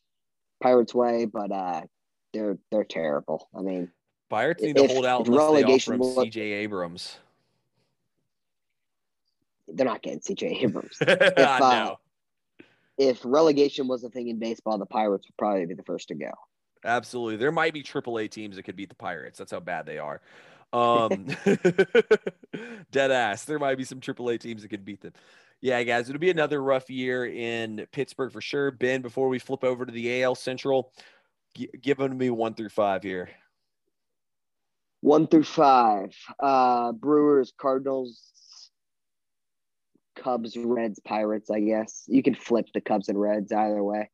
Pirates 0.63 0.95
way, 0.95 1.27
but 1.27 1.51
uh, 1.51 1.83
they're 2.33 2.59
they're 2.71 2.85
terrible. 2.85 3.49
I 3.57 3.63
mean, 3.63 3.91
Pirates 4.29 4.63
need 4.63 4.77
to 4.77 4.87
hold 4.87 5.07
out 5.07 5.27
unless 5.27 5.39
they 5.39 5.45
offer 5.45 5.53
relegation 5.53 5.95
him 5.95 6.01
CJ 6.01 6.37
Abrams. 6.37 7.19
They're 9.75 9.87
not 9.87 10.03
getting 10.03 10.21
CJ 10.21 10.63
Abrams. 10.63 10.97
I 11.07 11.15
uh, 11.15 11.95
if 12.99 13.21
relegation 13.25 13.89
was 13.89 14.05
a 14.05 14.11
thing 14.11 14.29
in 14.29 14.39
baseball, 14.39 14.77
the 14.77 14.87
Pirates 14.87 15.27
would 15.27 15.37
probably 15.39 15.65
be 15.67 15.75
the 15.75 15.83
first 15.83 16.09
to 16.09 16.15
go. 16.15 16.31
Absolutely. 16.85 17.37
There 17.37 17.53
might 17.53 17.73
be 17.73 17.83
AAA 17.83 18.31
teams 18.31 18.57
that 18.57 18.63
could 18.65 18.77
beat 18.77 18.89
the 18.91 18.95
Pirates. 18.95 19.39
That's 19.39 19.51
how 19.51 19.61
bad 19.61 19.87
they 19.87 19.99
are. 19.99 20.21
Um, 20.73 21.27
dead 22.93 23.11
ass. 23.11 23.45
There 23.45 23.59
might 23.59 23.77
be 23.77 23.83
some 23.83 23.99
AAA 23.99 24.39
teams 24.39 24.63
that 24.63 24.69
could 24.69 24.85
beat 24.85 25.01
them. 25.01 25.15
Yeah, 25.61 25.83
guys, 25.83 26.09
it'll 26.09 26.21
be 26.21 26.31
another 26.31 26.63
rough 26.63 26.89
year 26.89 27.27
in 27.27 27.89
Pittsburgh 27.91 28.31
for 28.31 28.41
sure. 28.41 28.71
Ben, 28.71 29.03
before 29.03 29.29
we 29.29 29.41
flip 29.41 29.65
over 29.65 29.85
to 29.85 29.91
the 29.91 30.23
AL 30.23 30.37
Central, 30.37 30.93
gi- 31.57 31.71
give 31.83 31.99
them 31.99 32.11
to 32.11 32.15
me 32.15 32.31
one 32.31 32.55
through 32.55 32.69
five 32.69 33.03
here. 33.03 33.31
One 35.01 35.27
through 35.27 35.43
five. 35.43 36.15
Uh, 36.39 36.93
Brewers, 36.93 37.53
Cardinals, 37.59 38.23
Cubs, 40.17 40.57
Reds, 40.57 41.01
Pirates. 41.01 41.51
I 41.51 41.61
guess 41.61 42.05
you 42.07 42.23
can 42.23 42.35
flip 42.35 42.67
the 42.75 42.81
Cubs 42.81 43.09
and 43.09 43.21
Reds 43.21 43.53
either 43.53 43.83
way. 43.83 44.11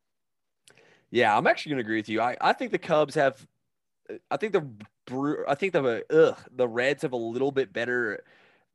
Yeah, 1.11 1.37
I'm 1.37 1.47
actually 1.47 1.71
going 1.71 1.79
to 1.79 1.87
agree 1.87 1.99
with 1.99 2.09
you. 2.09 2.21
I, 2.21 2.37
I 2.41 2.53
think 2.53 2.73
the 2.73 2.79
Cubs 2.79 3.15
have, 3.15 3.47
I 4.31 4.37
think 4.37 4.53
the 4.53 4.67
I 5.49 5.55
think 5.55 5.73
the 5.73 6.05
ugh, 6.11 6.39
the 6.55 6.67
Reds 6.67 7.03
have 7.03 7.13
a 7.13 7.17
little 7.17 7.53
bit 7.53 7.73
better 7.73 8.25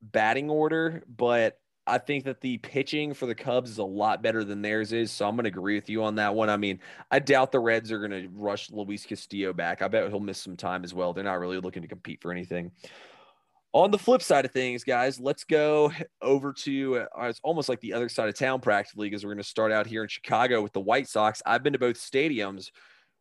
batting 0.01 0.49
order, 0.49 1.03
but 1.07 1.59
I 1.87 1.97
think 1.97 2.25
that 2.25 2.41
the 2.41 2.57
pitching 2.59 3.13
for 3.13 3.25
the 3.25 3.35
Cubs 3.35 3.71
is 3.71 3.77
a 3.77 3.83
lot 3.83 4.21
better 4.21 4.43
than 4.43 4.61
theirs 4.61 4.93
is. 4.93 5.11
So 5.11 5.27
I'm 5.27 5.35
going 5.35 5.43
to 5.43 5.49
agree 5.49 5.75
with 5.75 5.89
you 5.89 6.03
on 6.03 6.15
that 6.15 6.35
one. 6.35 6.49
I 6.49 6.57
mean, 6.57 6.79
I 7.09 7.19
doubt 7.19 7.51
the 7.51 7.59
Reds 7.59 7.91
are 7.91 7.99
going 7.99 8.11
to 8.11 8.29
rush 8.33 8.71
Luis 8.71 9.05
Castillo 9.05 9.51
back. 9.51 9.81
I 9.81 9.87
bet 9.87 10.07
he'll 10.09 10.19
miss 10.19 10.37
some 10.37 10.55
time 10.55 10.83
as 10.83 10.93
well. 10.93 11.11
They're 11.11 11.23
not 11.23 11.39
really 11.39 11.59
looking 11.59 11.81
to 11.81 11.87
compete 11.87 12.21
for 12.21 12.31
anything. 12.31 12.71
On 13.73 13.89
the 13.89 13.97
flip 13.97 14.21
side 14.21 14.43
of 14.43 14.51
things, 14.51 14.83
guys, 14.83 15.17
let's 15.17 15.45
go 15.45 15.93
over 16.21 16.51
to 16.51 16.97
uh, 16.97 17.27
it's 17.27 17.39
almost 17.41 17.69
like 17.69 17.79
the 17.79 17.93
other 17.93 18.09
side 18.09 18.27
of 18.27 18.35
town 18.35 18.59
practically 18.59 19.09
because 19.09 19.23
we're 19.23 19.31
going 19.31 19.43
to 19.43 19.47
start 19.49 19.71
out 19.71 19.87
here 19.87 20.03
in 20.03 20.09
Chicago 20.09 20.61
with 20.61 20.73
the 20.73 20.81
White 20.81 21.07
Sox. 21.07 21.41
I've 21.45 21.63
been 21.63 21.71
to 21.73 21.79
both 21.79 21.95
stadiums. 21.95 22.69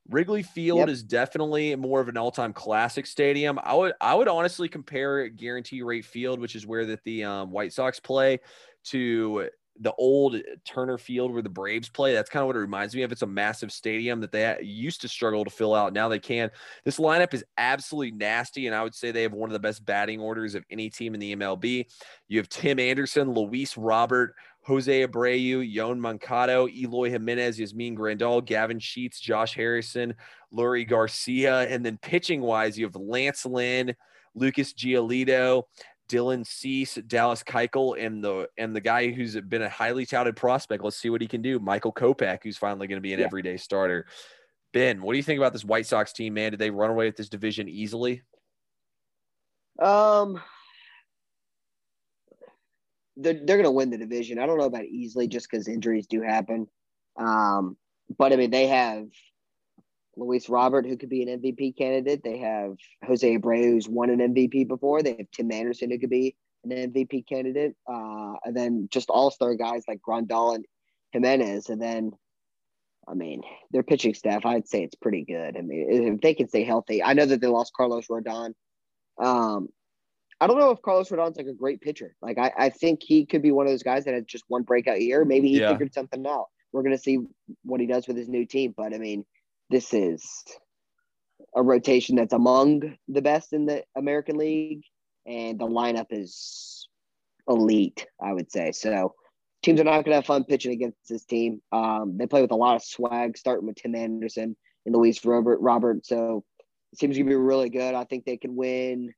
Wrigley 0.08 0.42
Field 0.42 0.80
Yep. 0.80 0.88
is 0.88 1.02
definitely 1.04 1.76
more 1.76 2.00
of 2.00 2.08
an 2.08 2.16
all-time 2.16 2.52
classic 2.52 3.06
stadium. 3.06 3.60
I 3.62 3.74
would 3.74 3.92
I 4.00 4.14
would 4.14 4.26
honestly 4.26 4.68
compare 4.68 5.28
Guaranteed 5.28 5.84
Rate 5.84 6.04
Field, 6.04 6.40
which 6.40 6.56
is 6.56 6.66
where 6.66 6.84
that 6.86 7.04
the 7.04 7.22
um, 7.22 7.52
White 7.52 7.72
Sox 7.72 8.00
play, 8.00 8.40
to 8.86 9.50
the 9.80 9.94
old 9.94 10.36
Turner 10.66 10.98
Field 10.98 11.32
where 11.32 11.42
the 11.42 11.48
Braves 11.48 11.88
play. 11.88 12.12
That's 12.12 12.30
kind 12.30 12.42
of 12.42 12.46
what 12.48 12.56
it 12.56 12.60
reminds 12.60 12.94
me 12.94 13.02
of. 13.02 13.12
It's 13.12 13.22
a 13.22 13.26
massive 13.26 13.72
stadium 13.72 14.20
that 14.20 14.30
they 14.30 14.58
used 14.62 15.00
to 15.00 15.08
struggle 15.08 15.44
to 15.44 15.50
fill 15.50 15.74
out. 15.74 15.94
Now 15.94 16.08
they 16.08 16.18
can. 16.18 16.50
This 16.84 16.98
lineup 16.98 17.32
is 17.32 17.44
absolutely 17.56 18.12
nasty, 18.12 18.66
and 18.66 18.76
I 18.76 18.82
would 18.82 18.94
say 18.94 19.10
they 19.10 19.22
have 19.22 19.32
one 19.32 19.48
of 19.48 19.54
the 19.54 19.58
best 19.58 19.84
batting 19.84 20.20
orders 20.20 20.54
of 20.54 20.64
any 20.70 20.90
team 20.90 21.14
in 21.14 21.20
the 21.20 21.34
MLB. 21.34 21.86
You 22.28 22.38
have 22.38 22.48
Tim 22.48 22.78
Anderson, 22.78 23.32
Luis 23.32 23.76
Robert, 23.76 24.34
Jose 24.64 25.06
Abreu, 25.06 25.74
Yoan 25.74 25.98
Moncada, 25.98 26.66
Eloy 26.68 27.10
Jimenez, 27.10 27.58
Yasmani 27.58 27.96
Grandal, 27.96 28.44
Gavin 28.44 28.78
Sheets, 28.78 29.18
Josh 29.18 29.54
Harrison, 29.54 30.14
Leury 30.52 30.86
Garcia, 30.86 31.62
and 31.68 31.84
then 31.84 31.98
pitching 32.02 32.42
wise, 32.42 32.78
you 32.78 32.84
have 32.84 32.96
Lance 32.96 33.46
Lynn, 33.46 33.94
Lucas 34.34 34.72
Giolito, 34.74 35.64
Dylan 36.10 36.44
Cease, 36.44 36.96
Dallas 37.06 37.42
Keuchel, 37.44 37.94
and 38.04 38.22
the 38.22 38.48
and 38.58 38.74
the 38.74 38.80
guy 38.80 39.10
who's 39.12 39.36
been 39.40 39.62
a 39.62 39.68
highly 39.68 40.04
touted 40.04 40.34
prospect. 40.36 40.82
Let's 40.82 40.96
see 40.96 41.08
what 41.10 41.20
he 41.20 41.28
can 41.28 41.40
do. 41.40 41.60
Michael 41.60 41.92
Kopech, 41.92 42.40
who's 42.42 42.58
finally 42.58 42.88
going 42.88 42.96
to 42.96 43.02
be 43.02 43.12
an 43.12 43.20
Yeah. 43.20 43.26
everyday 43.26 43.56
starter. 43.56 44.06
Ben, 44.72 45.00
what 45.02 45.12
do 45.12 45.16
you 45.18 45.22
think 45.22 45.38
about 45.38 45.52
this 45.52 45.64
White 45.64 45.86
Sox 45.86 46.12
team, 46.12 46.34
man? 46.34 46.50
Did 46.50 46.58
they 46.60 46.70
run 46.70 46.90
away 46.90 47.06
with 47.06 47.16
this 47.16 47.28
division 47.28 47.68
easily? 47.68 48.22
Um, 49.80 50.40
they're 53.16 53.40
they're 53.44 53.56
gonna 53.56 53.70
win 53.70 53.90
the 53.90 53.98
division. 53.98 54.38
I 54.38 54.46
don't 54.46 54.58
know 54.58 54.64
about 54.64 54.84
easily, 54.84 55.28
just 55.28 55.48
because 55.50 55.68
injuries 55.68 56.06
do 56.06 56.22
happen. 56.22 56.68
Um, 57.16 57.76
but 58.18 58.32
I 58.32 58.36
mean, 58.36 58.50
they 58.50 58.66
have 58.66 59.06
Luis 60.16 60.48
Robert, 60.48 60.86
who 60.86 60.96
could 60.96 61.08
be 61.08 61.22
an 61.22 61.40
MVP 61.40 61.76
candidate. 61.76 62.22
They 62.22 62.38
have 62.38 62.76
Jose 63.04 63.36
Abreu, 63.38 63.64
who's 63.64 63.88
won 63.88 64.10
an 64.10 64.34
MVP 64.34 64.66
before. 64.68 65.02
They 65.02 65.16
have 65.16 65.30
Tim 65.32 65.50
Anderson, 65.52 65.90
who 65.90 65.98
could 65.98 66.10
be 66.10 66.36
an 66.64 66.70
MVP 66.70 67.26
candidate. 67.26 67.74
Uh, 67.88 68.34
and 68.44 68.56
then 68.56 68.88
just 68.90 69.08
all 69.10 69.30
star 69.30 69.54
guys 69.54 69.84
like 69.88 70.00
Grandal 70.06 70.54
and 70.54 70.64
Jimenez. 71.12 71.68
And 71.68 71.80
then, 71.80 72.12
I 73.08 73.14
mean, 73.14 73.42
their 73.70 73.82
pitching 73.82 74.14
staff, 74.14 74.44
I'd 74.44 74.68
say 74.68 74.82
it's 74.82 74.94
pretty 74.96 75.24
good. 75.24 75.56
I 75.56 75.60
mean, 75.62 75.86
if 76.14 76.20
they 76.20 76.34
can 76.34 76.48
stay 76.48 76.64
healthy, 76.64 77.02
I 77.02 77.12
know 77.12 77.26
that 77.26 77.40
they 77.40 77.46
lost 77.46 77.72
Carlos 77.74 78.06
Rodon. 78.08 78.54
Um, 79.18 79.68
I 80.40 80.46
don't 80.46 80.58
know 80.58 80.70
if 80.70 80.80
Carlos 80.82 81.10
Rodon's 81.10 81.36
like 81.36 81.46
a 81.46 81.52
great 81.52 81.80
pitcher. 81.82 82.14
Like 82.22 82.38
I, 82.38 82.52
I 82.56 82.68
think 82.70 83.02
he 83.02 83.26
could 83.26 83.42
be 83.42 83.52
one 83.52 83.66
of 83.66 83.72
those 83.72 83.82
guys 83.82 84.04
that 84.06 84.14
had 84.14 84.26
just 84.26 84.44
one 84.48 84.62
breakout 84.62 85.00
year. 85.00 85.24
Maybe 85.24 85.48
he 85.48 85.60
Yeah. 85.60 85.72
figured 85.72 85.92
something 85.92 86.26
out. 86.26 86.46
We're 86.72 86.82
gonna 86.82 86.98
see 86.98 87.18
what 87.62 87.80
he 87.80 87.86
does 87.86 88.08
with 88.08 88.16
his 88.16 88.28
new 88.28 88.46
team. 88.46 88.72
But 88.76 88.94
I 88.94 88.98
mean, 88.98 89.26
this 89.70 89.94
is 89.94 90.44
a 91.54 91.62
rotation 91.62 92.16
that's 92.16 92.32
among 92.32 92.96
the 93.08 93.22
best 93.22 93.52
in 93.52 93.66
the 93.66 93.84
American 93.96 94.36
League, 94.36 94.82
and 95.26 95.58
the 95.58 95.66
lineup 95.66 96.06
is 96.10 96.88
elite, 97.48 98.06
I 98.22 98.32
would 98.32 98.50
say. 98.50 98.72
So 98.72 99.14
teams 99.62 99.80
are 99.80 99.84
not 99.84 100.04
gonna 100.04 100.16
have 100.16 100.26
fun 100.26 100.44
pitching 100.44 100.72
against 100.72 101.08
this 101.08 101.24
team. 101.24 101.62
Um, 101.72 102.16
they 102.18 102.26
play 102.26 102.42
with 102.42 102.50
a 102.50 102.56
lot 102.56 102.76
of 102.76 102.82
swag, 102.82 103.38
starting 103.38 103.66
with 103.66 103.76
Tim 103.76 103.94
Anderson 103.94 104.56
and 104.84 104.94
Luis 104.94 105.24
Robert 105.24 105.60
Robert. 105.60 106.04
So 106.04 106.44
it 106.92 106.98
seems 106.98 107.16
to 107.16 107.24
be 107.24 107.34
really 107.34 107.70
good. 107.70 107.94
I 107.94 108.04
think 108.04 108.24
they 108.24 108.36
can 108.36 108.56
win 108.56 109.14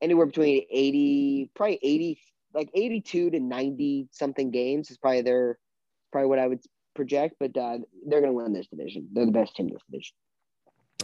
anywhere 0.00 0.26
between 0.26 0.64
80, 0.70 1.50
probably 1.54 1.80
80, 1.82 2.20
like 2.52 2.70
82 2.72 3.30
to 3.30 3.40
90 3.40 4.08
something 4.12 4.50
games 4.50 4.90
is 4.90 4.98
probably 4.98 5.22
their 5.22 5.58
probably 6.12 6.28
what 6.28 6.38
I 6.38 6.46
would 6.46 6.60
project, 6.94 7.36
but 7.40 7.56
uh, 7.56 7.78
they're 8.06 8.20
going 8.20 8.32
to 8.32 8.36
win 8.36 8.52
this 8.52 8.66
division. 8.68 9.08
They're 9.12 9.26
the 9.26 9.32
best 9.32 9.56
team 9.56 9.68
in 9.68 9.74
this 9.74 9.82
division. 9.90 10.14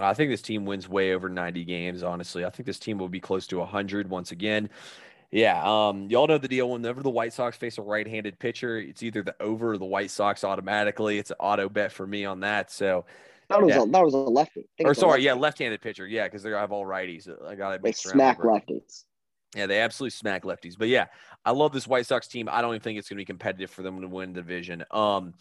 I 0.00 0.14
think 0.14 0.30
this 0.30 0.42
team 0.42 0.64
wins 0.64 0.88
way 0.88 1.12
over 1.12 1.28
90 1.28 1.64
games, 1.64 2.02
honestly. 2.02 2.44
I 2.44 2.50
think 2.50 2.66
this 2.66 2.78
team 2.78 2.98
will 2.98 3.08
be 3.08 3.20
close 3.20 3.46
to 3.48 3.58
100 3.58 4.08
once 4.08 4.32
again. 4.32 4.70
Yeah, 5.30 5.62
um, 5.62 6.08
y'all 6.10 6.26
know 6.26 6.38
the 6.38 6.48
deal. 6.48 6.70
Whenever 6.70 7.02
the 7.02 7.10
White 7.10 7.32
Sox 7.32 7.56
face 7.56 7.78
a 7.78 7.82
right-handed 7.82 8.38
pitcher, 8.38 8.78
it's 8.78 9.02
either 9.02 9.22
the 9.22 9.36
over 9.40 9.72
or 9.72 9.78
the 9.78 9.84
White 9.84 10.10
Sox 10.10 10.42
automatically. 10.42 11.18
It's 11.18 11.30
an 11.30 11.36
auto 11.38 11.68
bet 11.68 11.92
for 11.92 12.06
me 12.06 12.24
on 12.24 12.40
that. 12.40 12.72
So 12.72 13.04
that 13.48 13.62
was 13.62 13.70
yeah. 13.70 13.82
a, 13.82 13.86
that 13.86 14.04
was 14.04 14.14
a 14.14 14.18
lefty. 14.18 14.68
Or 14.84 14.92
sorry, 14.92 15.12
lefty. 15.12 15.24
yeah, 15.24 15.32
left-handed 15.34 15.80
pitcher. 15.82 16.06
Yeah, 16.06 16.24
because 16.24 16.42
they 16.42 16.50
have 16.50 16.72
all 16.72 16.84
righties. 16.84 17.28
I 17.46 17.54
got 17.54 17.74
it. 17.74 17.82
They 17.82 17.92
smack 17.92 18.40
lefties. 18.40 19.04
Yeah, 19.54 19.66
they 19.66 19.80
absolutely 19.80 20.10
smack 20.10 20.42
lefties. 20.42 20.76
But 20.76 20.88
yeah, 20.88 21.06
I 21.44 21.52
love 21.52 21.72
this 21.72 21.86
White 21.86 22.06
Sox 22.06 22.26
team. 22.26 22.48
I 22.50 22.60
don't 22.60 22.70
even 22.70 22.80
think 22.80 22.98
it's 22.98 23.08
going 23.08 23.16
to 23.16 23.20
be 23.20 23.24
competitive 23.24 23.70
for 23.70 23.82
them 23.82 24.00
to 24.00 24.08
win 24.08 24.32
the 24.32 24.40
division. 24.40 24.84
Um, 24.90 25.34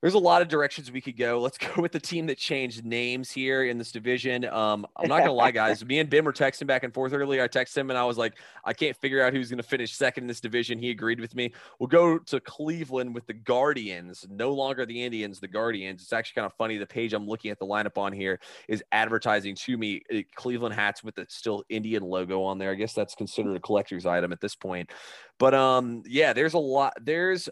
there's 0.00 0.14
a 0.14 0.18
lot 0.18 0.42
of 0.42 0.48
directions 0.48 0.92
we 0.92 1.00
could 1.00 1.16
go. 1.16 1.40
Let's 1.40 1.58
go 1.76 1.82
with 1.82 1.92
the 1.92 2.00
team 2.00 2.26
that 2.26 2.38
changed 2.38 2.84
names 2.84 3.30
here 3.30 3.64
in 3.64 3.78
this 3.78 3.90
division. 3.90 4.44
Um, 4.44 4.86
I'm 4.96 5.08
not 5.08 5.20
gonna 5.20 5.32
lie, 5.32 5.50
guys. 5.50 5.84
Me 5.84 5.98
and 5.98 6.08
Ben 6.08 6.24
were 6.24 6.32
texting 6.32 6.66
back 6.66 6.84
and 6.84 6.94
forth 6.94 7.12
earlier. 7.12 7.42
I 7.42 7.48
texted 7.48 7.78
him 7.78 7.90
and 7.90 7.98
I 7.98 8.04
was 8.04 8.16
like, 8.18 8.38
I 8.64 8.72
can't 8.72 8.96
figure 8.96 9.22
out 9.22 9.32
who's 9.32 9.50
gonna 9.50 9.62
finish 9.62 9.94
second 9.94 10.24
in 10.24 10.28
this 10.28 10.40
division. 10.40 10.78
He 10.78 10.90
agreed 10.90 11.20
with 11.20 11.34
me. 11.34 11.52
We'll 11.78 11.88
go 11.88 12.18
to 12.18 12.40
Cleveland 12.40 13.14
with 13.14 13.26
the 13.26 13.34
Guardians. 13.34 14.26
No 14.30 14.52
longer 14.52 14.86
the 14.86 15.02
Indians, 15.02 15.40
the 15.40 15.48
Guardians. 15.48 16.02
It's 16.02 16.12
actually 16.12 16.40
kind 16.40 16.46
of 16.46 16.56
funny. 16.56 16.78
The 16.78 16.86
page 16.86 17.12
I'm 17.12 17.26
looking 17.26 17.50
at 17.50 17.58
the 17.58 17.66
lineup 17.66 17.98
on 17.98 18.12
here 18.12 18.38
is 18.68 18.82
advertising 18.92 19.56
to 19.56 19.76
me 19.76 20.02
uh, 20.14 20.18
Cleveland 20.36 20.74
hats 20.74 21.02
with 21.02 21.16
the 21.16 21.26
still 21.28 21.64
Indian 21.68 22.04
logo 22.04 22.42
on 22.42 22.58
there. 22.58 22.70
I 22.70 22.74
guess 22.74 22.92
that's 22.92 23.14
considered 23.14 23.56
a 23.56 23.60
collector's 23.60 24.06
item 24.06 24.32
at 24.32 24.40
this 24.40 24.54
point. 24.54 24.90
But 25.38 25.54
um, 25.54 26.02
yeah, 26.06 26.32
there's 26.32 26.54
a 26.54 26.58
lot. 26.58 26.94
There's 27.00 27.48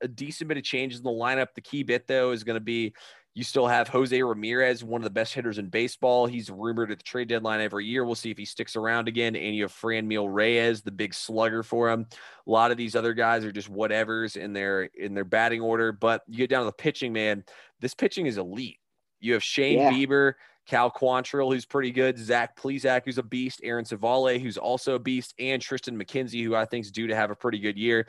a 0.00 0.08
decent 0.08 0.48
bit 0.48 0.58
of 0.58 0.64
changes 0.64 0.98
in 0.98 1.04
the 1.04 1.10
lineup. 1.10 1.48
The 1.54 1.60
key 1.60 1.82
bit, 1.82 2.06
though, 2.06 2.32
is 2.32 2.44
going 2.44 2.56
to 2.56 2.64
be 2.64 2.94
you 3.34 3.42
still 3.42 3.66
have 3.66 3.88
Jose 3.88 4.22
Ramirez, 4.22 4.84
one 4.84 5.00
of 5.00 5.04
the 5.04 5.10
best 5.10 5.34
hitters 5.34 5.58
in 5.58 5.68
baseball. 5.68 6.26
He's 6.26 6.50
rumored 6.50 6.92
at 6.92 6.98
the 6.98 7.04
trade 7.04 7.28
deadline 7.28 7.60
every 7.60 7.84
year. 7.84 8.04
We'll 8.04 8.14
see 8.14 8.30
if 8.30 8.38
he 8.38 8.44
sticks 8.44 8.76
around 8.76 9.08
again. 9.08 9.34
And 9.34 9.56
you 9.56 9.64
have 9.64 9.72
Franmil 9.72 10.32
Reyes, 10.32 10.82
the 10.82 10.92
big 10.92 11.12
slugger 11.12 11.64
for 11.64 11.90
him. 11.90 12.06
A 12.46 12.50
lot 12.50 12.70
of 12.70 12.76
these 12.76 12.94
other 12.94 13.12
guys 13.12 13.44
are 13.44 13.50
just 13.50 13.72
whatevers 13.72 14.36
in 14.36 14.52
their 14.52 14.84
in 14.84 15.14
their 15.14 15.24
batting 15.24 15.60
order. 15.60 15.90
But 15.90 16.22
you 16.28 16.38
get 16.38 16.50
down 16.50 16.60
to 16.60 16.66
the 16.66 16.72
pitching, 16.72 17.12
man. 17.12 17.44
This 17.80 17.94
pitching 17.94 18.26
is 18.26 18.38
elite. 18.38 18.78
You 19.18 19.32
have 19.32 19.42
Shane 19.42 19.78
yeah. 19.78 19.90
Bieber, 19.90 20.34
Cal 20.68 20.90
Quantrill, 20.90 21.52
who's 21.52 21.66
pretty 21.66 21.90
good, 21.90 22.16
Zach 22.16 22.56
Plesac, 22.56 23.02
who's 23.04 23.18
a 23.18 23.22
beast, 23.22 23.60
Aaron 23.64 23.84
Civale, 23.84 24.40
who's 24.40 24.58
also 24.58 24.94
a 24.94 25.00
beast, 25.00 25.34
and 25.40 25.60
Triston 25.60 26.00
McKenzie, 26.00 26.44
who 26.44 26.54
I 26.54 26.66
think 26.66 26.84
is 26.84 26.92
due 26.92 27.08
to 27.08 27.16
have 27.16 27.32
a 27.32 27.36
pretty 27.36 27.58
good 27.58 27.76
year. 27.76 28.06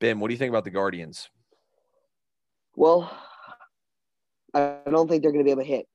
Ben, 0.00 0.20
what 0.20 0.28
do 0.28 0.34
you 0.34 0.38
think 0.38 0.50
about 0.50 0.64
the 0.64 0.70
Guardians? 0.70 1.28
Well, 2.76 3.10
I 4.52 4.78
don't 4.90 5.08
think 5.08 5.22
they're 5.22 5.32
going 5.32 5.44
to 5.44 5.48
be 5.48 5.52
able 5.52 5.62
to 5.62 5.68
hit 5.68 5.86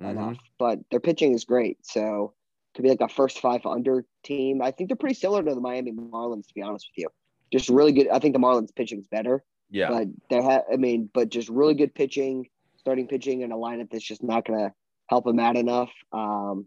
mm-hmm. 0.00 0.10
enough, 0.10 0.38
but 0.58 0.78
their 0.90 1.00
pitching 1.00 1.34
is 1.34 1.44
great. 1.44 1.78
So 1.84 2.34
to 2.74 2.82
be 2.82 2.88
like 2.88 3.00
a 3.00 3.08
first 3.08 3.40
five 3.40 3.66
under 3.66 4.04
team, 4.24 4.62
I 4.62 4.70
think 4.70 4.88
they're 4.88 4.96
pretty 4.96 5.14
similar 5.14 5.42
to 5.42 5.54
the 5.54 5.60
Miami 5.60 5.92
Marlins. 5.92 6.46
To 6.48 6.54
be 6.54 6.62
honest 6.62 6.88
with 6.90 7.02
you, 7.02 7.08
just 7.52 7.68
really 7.68 7.92
good. 7.92 8.08
I 8.08 8.18
think 8.18 8.34
the 8.34 8.40
Marlins 8.40 8.74
pitching 8.74 9.00
is 9.00 9.08
better. 9.08 9.42
Yeah, 9.70 9.88
but 9.88 10.08
they 10.30 10.42
have. 10.42 10.62
I 10.72 10.76
mean, 10.76 11.10
but 11.12 11.28
just 11.28 11.48
really 11.48 11.74
good 11.74 11.94
pitching, 11.94 12.48
starting 12.78 13.08
pitching, 13.08 13.42
and 13.42 13.52
a 13.52 13.56
lineup 13.56 13.90
that's 13.90 14.04
just 14.04 14.22
not 14.22 14.46
going 14.46 14.58
to 14.58 14.72
help 15.08 15.24
them 15.24 15.40
out 15.40 15.56
enough. 15.56 15.90
Um, 16.12 16.66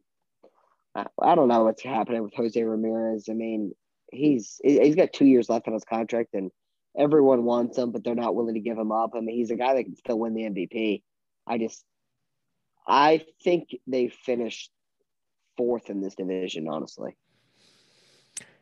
I, 0.96 1.06
I 1.22 1.36
don't 1.36 1.48
know 1.48 1.64
what's 1.64 1.84
happening 1.84 2.24
with 2.24 2.34
Jose 2.36 2.62
Ramirez. 2.62 3.28
I 3.30 3.34
mean, 3.34 3.74
he's 4.12 4.60
he's 4.64 4.96
got 4.96 5.14
two 5.14 5.26
years 5.26 5.50
left 5.50 5.68
on 5.68 5.74
his 5.74 5.84
contract, 5.84 6.34
and 6.34 6.52
everyone 6.98 7.43
wants 7.43 7.78
him, 7.78 7.91
but 7.91 8.04
they're 8.04 8.16
not 8.16 8.36
willing 8.36 8.56
to 8.56 8.60
give 8.60 8.78
him 8.78 8.91
up. 8.91 9.12
I 9.16 9.20
mean, 9.20 9.36
he's 9.36 9.52
a 9.52 9.56
guy 9.56 9.76
that 9.76 9.84
can 9.84 9.96
still 9.96 10.20
win 10.20 10.34
the 10.34 10.43
MVP. 10.43 11.04
I 11.48 11.58
just, 11.58 11.84
I 12.88 13.26
think 13.43 13.70
they 13.88 14.08
finished 14.08 14.72
fourth 15.58 15.89
in 15.89 16.02
this 16.02 16.16
division, 16.16 16.68
honestly. 16.68 17.16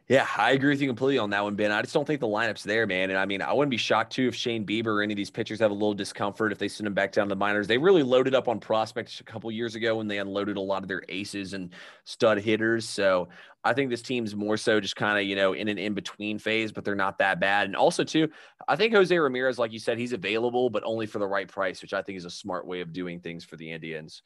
Yeah, 0.09 0.27
I 0.37 0.51
agree 0.51 0.71
with 0.71 0.81
you 0.81 0.87
completely 0.87 1.17
on 1.17 1.29
that 1.29 1.43
one, 1.43 1.55
Ben. 1.55 1.71
I 1.71 1.81
just 1.81 1.93
don't 1.93 2.05
think 2.05 2.19
the 2.19 2.27
lineup's 2.27 2.63
there, 2.63 2.85
man. 2.85 3.09
And 3.09 3.17
I 3.17 3.25
mean, 3.25 3.41
I 3.41 3.53
wouldn't 3.53 3.71
be 3.71 3.77
shocked 3.77 4.11
too 4.11 4.27
if 4.27 4.35
Shane 4.35 4.65
Bieber 4.65 4.87
or 4.87 5.01
any 5.01 5.13
of 5.13 5.17
these 5.17 5.29
pitchers 5.29 5.59
have 5.61 5.71
a 5.71 5.73
little 5.73 5.93
discomfort 5.93 6.51
if 6.51 6.57
they 6.57 6.67
send 6.67 6.87
them 6.87 6.93
back 6.93 7.13
down 7.13 7.27
to 7.27 7.29
the 7.29 7.37
minors. 7.37 7.67
They 7.67 7.77
really 7.77 8.03
loaded 8.03 8.35
up 8.35 8.49
on 8.49 8.59
prospects 8.59 9.21
a 9.21 9.23
couple 9.23 9.49
years 9.49 9.75
ago 9.75 9.95
when 9.95 10.09
they 10.09 10.17
unloaded 10.17 10.57
a 10.57 10.61
lot 10.61 10.81
of 10.81 10.89
their 10.89 11.03
aces 11.07 11.53
and 11.53 11.69
stud 12.03 12.39
hitters. 12.39 12.87
So 12.87 13.29
I 13.63 13.71
think 13.71 13.89
this 13.89 14.01
team's 14.01 14.35
more 14.35 14.57
so 14.57 14.81
just 14.81 14.97
kind 14.97 15.17
of, 15.17 15.23
you 15.23 15.37
know, 15.37 15.53
in 15.53 15.69
an 15.69 15.77
in 15.77 15.93
between 15.93 16.37
phase, 16.37 16.73
but 16.73 16.83
they're 16.83 16.95
not 16.95 17.17
that 17.19 17.39
bad. 17.39 17.67
And 17.67 17.75
also, 17.75 18.03
too, 18.03 18.27
I 18.67 18.75
think 18.75 18.93
Jose 18.93 19.17
Ramirez, 19.17 19.57
like 19.57 19.71
you 19.71 19.79
said, 19.79 19.97
he's 19.97 20.11
available, 20.11 20.69
but 20.69 20.83
only 20.83 21.05
for 21.05 21.19
the 21.19 21.27
right 21.27 21.47
price, 21.47 21.81
which 21.81 21.93
I 21.93 22.01
think 22.01 22.17
is 22.17 22.25
a 22.25 22.29
smart 22.29 22.67
way 22.67 22.81
of 22.81 22.91
doing 22.91 23.21
things 23.21 23.45
for 23.45 23.55
the 23.55 23.71
Indians. 23.71 24.21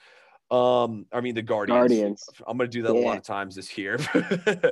Um, 0.49 1.05
I 1.11 1.21
mean 1.21 1.35
the 1.35 1.41
Guardians. 1.41 1.77
Guardians. 1.77 2.29
I'm 2.47 2.57
gonna 2.57 2.69
do 2.69 2.81
that 2.83 2.95
yeah. 2.95 3.01
a 3.01 3.05
lot 3.05 3.17
of 3.17 3.23
times 3.23 3.55
this 3.55 3.77
year. 3.77 3.99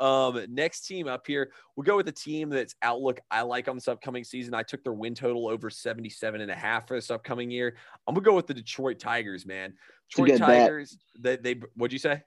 Um, 0.00 0.44
next 0.48 0.86
team 0.86 1.06
up 1.06 1.26
here, 1.26 1.52
we'll 1.76 1.84
go 1.84 1.96
with 1.96 2.06
the 2.06 2.12
team 2.12 2.48
that's 2.50 2.74
outlook 2.82 3.20
I 3.30 3.42
like 3.42 3.68
on 3.68 3.76
this 3.76 3.88
upcoming 3.88 4.24
season. 4.24 4.54
I 4.54 4.62
took 4.62 4.82
their 4.82 4.92
win 4.92 5.14
total 5.14 5.48
over 5.48 5.70
77 5.70 6.40
and 6.40 6.50
a 6.50 6.54
half 6.54 6.88
for 6.88 6.96
this 6.96 7.10
upcoming 7.10 7.50
year. 7.50 7.76
I'm 8.06 8.14
gonna 8.14 8.24
go 8.24 8.34
with 8.34 8.46
the 8.46 8.54
Detroit 8.54 8.98
Tigers, 8.98 9.46
man. 9.46 9.74
Detroit 10.10 10.38
Tigers, 10.38 10.98
bet. 11.18 11.42
they, 11.42 11.54
they 11.54 11.60
what'd 11.76 11.92
you 11.92 11.98
say? 11.98 12.22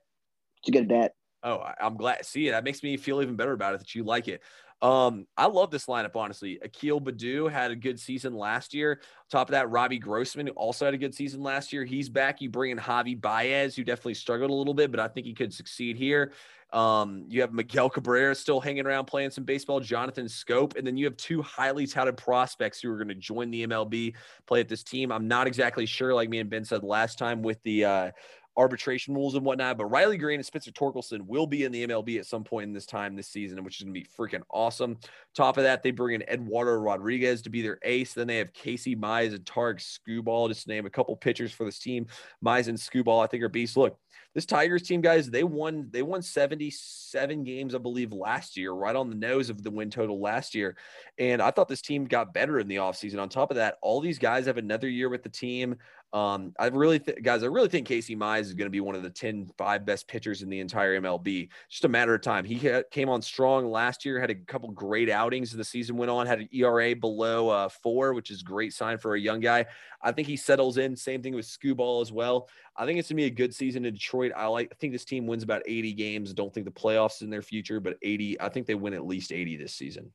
It's 0.60 0.70
a 0.70 0.72
good 0.72 0.88
bet. 0.88 1.16
Oh, 1.44 1.64
I'm 1.80 1.96
glad. 1.96 2.26
See, 2.26 2.50
that 2.50 2.64
makes 2.64 2.82
me 2.82 2.98
feel 2.98 3.22
even 3.22 3.36
better 3.36 3.52
about 3.52 3.76
it 3.76 3.80
that 3.80 3.94
you 3.94 4.04
like 4.04 4.28
it. 4.28 4.42
Um, 4.82 5.26
I 5.38 5.48
love 5.48 5.72
this 5.72 5.86
lineup, 5.86 6.16
honestly. 6.16 6.60
Akil 6.62 7.00
Baddoo 7.00 7.50
had 7.50 7.72
a 7.72 7.76
good 7.76 8.00
season 8.00 8.36
last 8.36 8.74
year. 8.74 9.02
Top 9.32 9.50
of 9.50 9.52
that, 9.54 9.70
Robbie 9.70 10.00
Grossman, 10.00 10.50
also 10.50 10.86
had 10.86 10.94
a 10.94 10.98
good 10.98 11.16
season 11.16 11.42
last 11.42 11.74
year. 11.74 11.86
He's 11.86 12.10
back. 12.10 12.42
You 12.42 12.50
bring 12.50 12.72
in 12.72 12.78
Javi 12.78 13.20
Baez, 13.20 13.76
who 13.76 13.84
definitely 13.84 14.16
struggled 14.16 14.52
a 14.52 14.54
little 14.54 14.74
bit, 14.74 14.92
but 14.92 15.00
I 15.00 15.08
think 15.08 15.26
he 15.26 15.34
could 15.34 15.54
succeed 15.54 15.98
here. 15.98 16.34
Um, 16.74 17.26
you 17.30 17.42
have 17.42 17.54
Miguel 17.54 17.90
Cabrera 17.90 18.36
still 18.36 18.60
hanging 18.60 18.86
around 18.86 19.06
playing 19.06 19.30
some 19.30 19.46
baseball, 19.46 19.80
Jonathan 19.80 20.26
Schoop, 20.26 20.76
and 20.76 20.86
then 20.86 20.98
you 20.98 21.06
have 21.06 21.16
two 21.16 21.42
highly 21.42 21.88
touted 21.88 22.18
prospects 22.18 22.82
who 22.82 22.92
are 22.92 22.98
going 22.98 23.08
to 23.08 23.16
join 23.16 23.50
the 23.50 23.66
MLB, 23.66 24.14
play 24.46 24.60
at 24.60 24.68
this 24.68 24.84
team. 24.84 25.12
I'm 25.12 25.28
not 25.28 25.48
exactly 25.48 25.86
sure, 25.86 26.14
like 26.14 26.30
me 26.30 26.40
and 26.40 26.50
Ben 26.50 26.66
said 26.66 26.84
last 26.84 27.18
time, 27.18 27.42
with 27.42 27.64
the 27.64 27.86
uh, 27.86 28.12
arbitration 28.58 29.14
rules 29.14 29.36
and 29.36 29.46
whatnot. 29.46 29.78
But 29.78 29.86
Riley 29.86 30.18
Greene 30.18 30.40
and 30.40 30.46
Spencer 30.46 30.72
Torkelson 30.72 31.22
will 31.22 31.48
be 31.48 31.64
in 31.64 31.72
the 31.72 31.88
MLB 31.88 32.20
at 32.20 32.26
some 32.26 32.44
point 32.44 32.68
in 32.68 32.74
this 32.74 32.86
time 32.86 33.16
this 33.16 33.28
season, 33.28 33.64
which 33.64 33.80
is 33.80 33.84
going 33.84 33.94
to 33.94 34.00
be 34.00 34.08
freaking 34.18 34.44
awesome. 34.50 34.98
Top 35.34 35.58
of 35.58 35.64
that, 35.64 35.84
they 35.84 35.92
bring 35.92 36.16
in 36.16 36.24
Eduardo 36.24 36.74
Rodriguez 36.74 37.42
to 37.44 37.50
be 37.50 37.62
their 37.62 37.80
ace. 37.84 38.14
Then 38.14 38.28
they 38.28 38.38
have 38.38 38.54
Casey 38.54 38.96
Mize 38.96 39.34
and 39.34 39.46
Tarik 39.46 39.80
Skubal, 39.80 40.48
just 40.50 40.64
to 40.64 40.70
name 40.70 40.86
a 40.86 40.90
couple 40.90 41.16
pitchers 41.16 41.52
for 41.52 41.66
this 41.66 41.80
team. 41.80 42.08
Mize 42.44 42.68
and 42.68 42.78
Skubal, 42.78 43.24
I 43.24 43.28
think, 43.28 43.44
are 43.44 43.50
beasts. 43.50 43.78
Look, 43.78 43.98
this 44.36 44.46
Tigers 44.46 44.84
team, 44.84 45.00
guys, 45.00 45.30
they 45.30 45.46
won 45.46 45.88
they 45.92 46.02
won 46.02 46.22
77 46.22 47.44
games, 47.46 47.74
I 47.74 47.78
believe, 47.78 48.12
last 48.12 48.58
year, 48.58 48.74
right 48.74 48.96
on 48.96 49.10
the 49.10 49.16
nose 49.16 49.50
of 49.50 49.64
the 49.64 49.72
win 49.72 49.90
total 49.90 50.20
last 50.20 50.54
year. 50.54 50.76
And 51.18 51.42
I 51.42 51.52
thought 51.52 51.70
this 51.70 51.82
team 51.82 52.04
got 52.04 52.34
better 52.34 52.60
in 52.60 52.68
the 52.68 52.76
offseason. 52.76 53.22
On 53.22 53.30
top 53.30 53.50
of 53.50 53.56
that, 53.56 53.78
all 53.82 54.02
these 54.02 54.20
guys 54.20 54.46
have 54.46 54.58
another 54.58 54.90
year 54.90 55.08
with 55.08 55.24
the 55.24 55.30
team. 55.30 55.78
Um, 56.16 56.54
I 56.58 56.68
really, 56.68 56.98
th- 56.98 57.22
guys, 57.24 57.44
I 57.44 57.48
really 57.48 57.68
think 57.68 57.86
Casey 57.86 58.16
Mize 58.16 58.44
is 58.44 58.54
going 58.54 58.68
to 58.68 58.72
be 58.72 58.80
one 58.80 58.96
of 58.96 59.04
the 59.04 59.10
10, 59.10 59.52
five 59.58 59.86
best 59.86 60.08
pitchers 60.08 60.44
in 60.44 60.50
the 60.50 60.62
entire 60.62 60.98
MLB. 61.02 61.50
Just 61.68 61.84
a 61.84 61.90
matter 61.90 62.16
of 62.16 62.22
time. 62.22 62.46
He 62.46 62.56
ha- 62.56 62.84
came 62.90 63.10
on 63.10 63.22
strong 63.22 63.70
last 63.70 64.06
year, 64.06 64.18
had 64.18 64.30
a 64.30 64.36
couple 64.36 64.72
great 64.72 65.10
outings 65.10 65.52
as 65.52 65.58
the 65.58 65.66
season 65.66 65.98
went 65.98 66.10
on, 66.10 66.26
had 66.26 66.40
an 66.40 66.48
ERA 66.54 66.96
below 66.96 67.50
uh, 67.50 67.68
four, 67.68 68.14
which 68.14 68.32
is 68.32 68.44
great 68.44 68.72
sign 68.72 68.98
for 68.98 69.16
a 69.16 69.20
young 69.20 69.42
guy. 69.42 69.66
I 70.02 70.14
think 70.14 70.26
he 70.26 70.38
settles 70.38 70.78
in. 70.78 70.96
Same 70.96 71.22
thing 71.22 71.36
with 71.36 71.46
Skubal 71.46 72.02
as 72.02 72.14
well. 72.14 72.48
I 72.78 72.86
think 72.86 72.98
it's 72.98 73.10
to 73.10 73.14
be 73.14 73.26
a 73.26 73.30
good 73.30 73.54
season 73.54 73.84
in 73.84 73.94
Detroit. 73.94 74.32
I 74.38 74.46
like, 74.48 74.70
I 74.72 74.76
think 74.76 74.94
this 74.94 75.04
team 75.04 75.28
wins 75.28 75.44
about 75.44 75.64
80 75.66 75.92
games. 75.96 76.34
Don't 76.34 76.54
think 76.54 76.66
the 76.66 76.72
playoffs 76.72 77.24
in 77.24 77.30
their 77.30 77.42
future, 77.42 77.82
but 77.82 77.98
80, 78.02 78.40
I 78.40 78.48
think 78.48 78.68
they 78.68 78.76
win 78.76 78.94
at 78.94 79.06
least 79.06 79.34
80 79.34 79.58
this 79.58 79.74
season. 79.74 80.14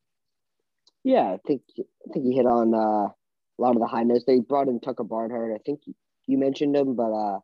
Yeah, 1.04 1.24
I 1.24 1.38
think, 1.46 1.60
I 1.78 2.12
think 2.14 2.24
you 2.24 2.32
hit 2.32 2.46
on, 2.46 2.74
uh, 2.74 3.12
a 3.60 3.62
lot 3.62 3.76
of 3.76 3.80
the 3.80 3.86
high 3.86 4.02
notes. 4.02 4.24
They 4.26 4.40
brought 4.40 4.68
in 4.68 4.80
Tucker 4.80 5.04
Barnhart. 5.04 5.52
I 5.54 5.58
think 5.64 5.82
you 6.26 6.38
mentioned 6.38 6.74
him, 6.74 6.96
but 6.96 7.12
uh, 7.12 7.38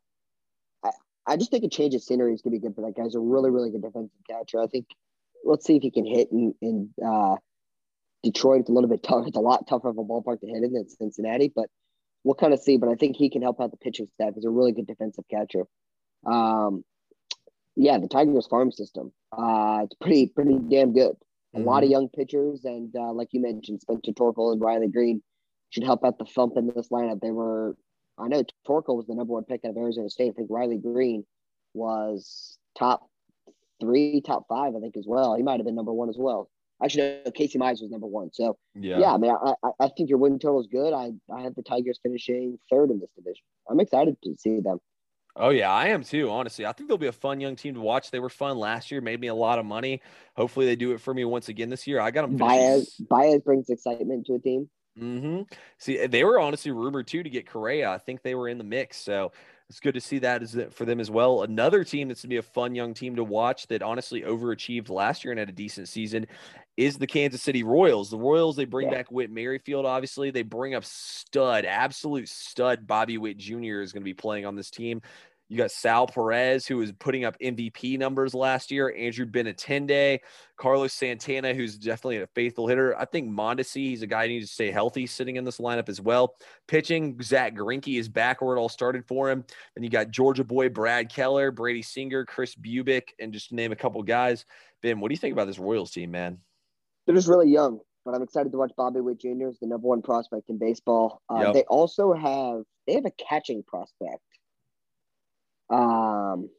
I, 0.83 0.89
I 1.27 1.37
just 1.37 1.51
think 1.51 1.63
a 1.63 1.69
change 1.69 1.93
of 1.93 2.01
scenery 2.01 2.33
is 2.33 2.41
going 2.41 2.53
to 2.53 2.59
be 2.59 2.67
good 2.67 2.75
for 2.75 2.81
that 2.81 2.95
guy's 2.95 3.15
a 3.15 3.19
really, 3.19 3.51
really 3.51 3.69
good 3.69 3.83
defensive 3.83 4.17
catcher. 4.27 4.61
I 4.61 4.67
think 4.67 4.87
let's 5.45 5.65
see 5.65 5.77
if 5.77 5.83
he 5.83 5.91
can 5.91 6.05
hit 6.05 6.29
in, 6.31 6.53
in 6.61 6.89
uh, 7.05 7.35
Detroit. 8.23 8.61
It's 8.61 8.69
a 8.69 8.73
little 8.73 8.89
bit 8.89 9.03
tough. 9.03 9.27
It's 9.27 9.37
a 9.37 9.41
lot 9.41 9.67
tougher 9.67 9.89
of 9.89 9.97
a 9.97 10.03
ballpark 10.03 10.41
to 10.41 10.47
hit 10.47 10.63
in 10.63 10.73
than 10.73 10.89
Cincinnati, 10.89 11.51
but 11.55 11.69
we'll 12.23 12.35
kind 12.35 12.53
of 12.53 12.59
see. 12.59 12.77
But 12.77 12.89
I 12.89 12.95
think 12.95 13.15
he 13.15 13.29
can 13.29 13.43
help 13.43 13.61
out 13.61 13.71
the 13.71 13.77
pitching 13.77 14.07
staff. 14.15 14.33
He's 14.33 14.45
a 14.45 14.49
really 14.49 14.71
good 14.71 14.87
defensive 14.87 15.25
catcher. 15.29 15.65
Um, 16.25 16.83
yeah, 17.75 17.99
the 17.99 18.07
Tigers 18.07 18.47
farm 18.47 18.71
system. 18.71 19.11
Uh, 19.31 19.81
it's 19.83 19.95
pretty, 20.01 20.27
pretty 20.27 20.57
damn 20.67 20.93
good. 20.93 21.15
A 21.53 21.59
mm-hmm. 21.59 21.67
lot 21.67 21.83
of 21.83 21.83
mm-hmm. 21.83 21.91
young 21.91 22.09
pitchers, 22.09 22.65
and 22.65 22.93
uh, 22.95 23.13
like 23.13 23.29
you 23.31 23.39
mentioned, 23.39 23.81
Spencer 23.81 24.13
Torkel 24.13 24.51
and 24.51 24.59
Riley 24.59 24.87
Greene 24.87 25.21
should 25.69 25.83
help 25.83 26.05
out 26.05 26.17
the 26.17 26.25
thump 26.25 26.53
in 26.57 26.67
this 26.67 26.89
lineup. 26.89 27.19
They 27.21 27.31
were, 27.31 27.75
I 28.17 28.27
know 28.27 28.43
Torkel 28.67 28.95
was 28.95 29.05
the 29.07 29.15
number 29.15 29.33
one 29.33 29.43
pick 29.43 29.61
out 29.65 29.71
of 29.71 29.77
Arizona 29.77 30.09
State. 30.09 30.29
I 30.29 30.33
think 30.33 30.49
Riley 30.49 30.77
Greene 30.77 31.25
was 31.73 32.57
top 32.77 33.09
three, 33.79 34.21
top 34.21 34.45
five, 34.47 34.75
I 34.75 34.79
think 34.79 34.97
as 34.97 35.05
well. 35.07 35.35
He 35.35 35.43
might 35.43 35.59
have 35.59 35.65
been 35.65 35.75
number 35.75 35.93
one 35.93 36.09
as 36.09 36.17
well. 36.17 36.49
Actually, 36.83 37.21
no, 37.25 37.31
Casey 37.31 37.57
Mize 37.57 37.81
was 37.81 37.89
number 37.89 38.05
one. 38.05 38.29
So 38.33 38.57
yeah, 38.75 38.99
yeah 38.99 39.13
I 39.13 39.17
mean, 39.17 39.31
I, 39.31 39.53
I, 39.63 39.69
I 39.79 39.89
think 39.97 40.09
your 40.09 40.19
win 40.19 40.37
total 40.37 40.61
is 40.61 40.67
good. 40.67 40.93
I 40.93 41.11
I 41.33 41.41
have 41.41 41.55
the 41.55 41.63
Tigers 41.63 41.99
finishing 42.03 42.59
third 42.69 42.91
in 42.91 42.99
this 42.99 43.09
division. 43.15 43.43
I'm 43.69 43.79
excited 43.79 44.15
to 44.23 44.35
see 44.37 44.59
them. 44.59 44.77
Oh 45.35 45.49
yeah, 45.49 45.71
I 45.71 45.87
am 45.87 46.03
too. 46.03 46.29
Honestly, 46.29 46.65
I 46.65 46.73
think 46.73 46.89
they'll 46.89 46.97
be 46.99 47.07
a 47.07 47.11
fun 47.11 47.39
young 47.39 47.55
team 47.55 47.73
to 47.75 47.79
watch. 47.79 48.11
They 48.11 48.19
were 48.19 48.29
fun 48.29 48.57
last 48.57 48.91
year, 48.91 49.01
made 49.01 49.19
me 49.19 49.27
a 49.27 49.35
lot 49.35 49.57
of 49.57 49.65
money. 49.65 50.01
Hopefully, 50.35 50.67
they 50.67 50.75
do 50.75 50.93
it 50.93 51.01
for 51.01 51.13
me 51.13 51.25
once 51.25 51.49
again 51.49 51.69
this 51.69 51.87
year. 51.87 51.99
I 51.99 52.11
got 52.11 52.23
them. 52.23 52.37
Baez 52.37 52.95
Baez 53.09 53.41
brings 53.41 53.69
excitement 53.69 54.27
to 54.27 54.35
a 54.35 54.39
team. 54.39 54.69
Mm-hmm. 54.99 55.43
See, 55.77 56.07
they 56.07 56.23
were 56.23 56.39
honestly 56.39 56.71
rumored 56.71 57.07
too 57.07 57.23
to 57.23 57.29
get 57.29 57.47
Correa. 57.47 57.91
I 57.91 57.97
think 57.97 58.21
they 58.21 58.35
were 58.35 58.49
in 58.49 58.57
the 58.57 58.63
mix. 58.63 58.97
So 58.97 59.31
it's 59.69 59.79
good 59.79 59.95
to 59.95 60.01
see 60.01 60.19
that 60.19 60.73
for 60.73 60.85
them 60.85 60.99
as 60.99 61.11
well. 61.11 61.43
Another 61.43 61.83
team 61.83 62.07
that's 62.07 62.21
going 62.21 62.29
to 62.29 62.33
be 62.33 62.37
a 62.37 62.41
fun 62.41 62.73
young 62.73 62.93
team 62.93 63.17
to 63.17 63.23
watch 63.23 63.67
that 63.67 63.81
honestly 63.81 64.21
overachieved 64.21 64.89
last 64.89 65.25
year 65.25 65.31
and 65.33 65.39
had 65.39 65.49
a 65.49 65.53
decent 65.53 65.89
season 65.89 66.25
is 66.77 66.97
the 66.97 67.07
Kansas 67.07 67.41
City 67.41 67.63
Royals. 67.63 68.09
The 68.09 68.17
Royals, 68.17 68.55
they 68.55 68.65
bring 68.65 68.87
yeah. 68.87 68.95
back 68.95 69.11
Whit 69.11 69.29
Merrifield, 69.29 69.85
obviously. 69.85 70.31
They 70.31 70.43
bring 70.43 70.73
up 70.73 70.85
stud, 70.85 71.65
absolute 71.65 72.29
stud 72.29 72.87
Bobby 72.87 73.17
Witt 73.17 73.37
Jr. 73.37 73.81
is 73.81 73.91
going 73.91 74.03
to 74.03 74.05
be 74.05 74.13
playing 74.13 74.45
on 74.45 74.55
this 74.55 74.71
team. 74.71 75.01
You 75.49 75.57
got 75.57 75.71
Sal 75.71 76.07
Perez, 76.07 76.67
who 76.67 76.77
was 76.77 76.91
putting 76.91 77.23
up 77.23 77.39
MVP 77.39 77.97
numbers 77.97 78.33
last 78.33 78.69
year. 78.69 78.93
Andrew 78.97 79.25
Benintendi, 79.25 80.19
Carlos 80.57 80.93
Santana, 80.93 81.53
who's 81.53 81.77
definitely 81.77 82.17
a 82.17 82.27
faithful 82.27 82.67
hitter. 82.67 82.99
I 82.99 83.05
think 83.05 83.29
Mondesi, 83.29 83.89
he's 83.89 84.01
a 84.01 84.07
guy 84.07 84.23
who 84.23 84.33
needs 84.33 84.47
to 84.47 84.53
stay 84.53 84.71
healthy 84.71 85.07
sitting 85.07 85.37
in 85.37 85.45
this 85.45 85.59
lineup 85.59 85.87
as 85.87 86.01
well. 86.01 86.35
Pitching, 86.67 87.17
Zack 87.21 87.55
Greinke 87.55 87.97
is 87.97 88.09
back 88.09 88.41
where 88.41 88.57
it 88.57 88.59
all 88.59 88.67
started 88.67 89.05
for 89.07 89.29
him. 89.31 89.45
And 89.75 89.85
you 89.85 89.89
got 89.89 90.11
Georgia 90.11 90.43
boy 90.43 90.67
Brad 90.67 91.09
Keller, 91.09 91.51
Brady 91.51 91.81
Singer, 91.81 92.25
Chris 92.25 92.53
Bubic, 92.53 93.09
and 93.19 93.31
just 93.31 93.49
to 93.49 93.55
name 93.55 93.71
a 93.71 93.77
couple 93.77 94.03
guys. 94.03 94.43
Ben, 94.81 94.99
what 94.99 95.07
do 95.07 95.13
you 95.13 95.19
think 95.19 95.31
about 95.31 95.47
this 95.47 95.59
Royals 95.59 95.91
team, 95.91 96.11
man? 96.11 96.39
They're 97.05 97.15
just 97.15 97.29
really 97.29 97.49
young, 97.49 97.79
but 98.03 98.13
I'm 98.13 98.21
excited 98.21 98.51
to 98.51 98.57
watch 98.57 98.73
Bobby 98.75 98.99
Witt 98.99 99.21
Jr. 99.21 99.47
is 99.47 99.59
the 99.59 99.67
number 99.67 99.87
one 99.87 100.01
prospect 100.01 100.49
in 100.49 100.57
baseball. 100.57 101.21
Uh, 101.29 101.39
yep. 101.45 101.53
They 101.53 101.63
also 101.63 102.11
have 102.11 102.63
they 102.85 102.93
have 102.93 103.05
a 103.05 103.11
catching 103.11 103.63
prospect 103.63 104.21
um, 105.69 106.49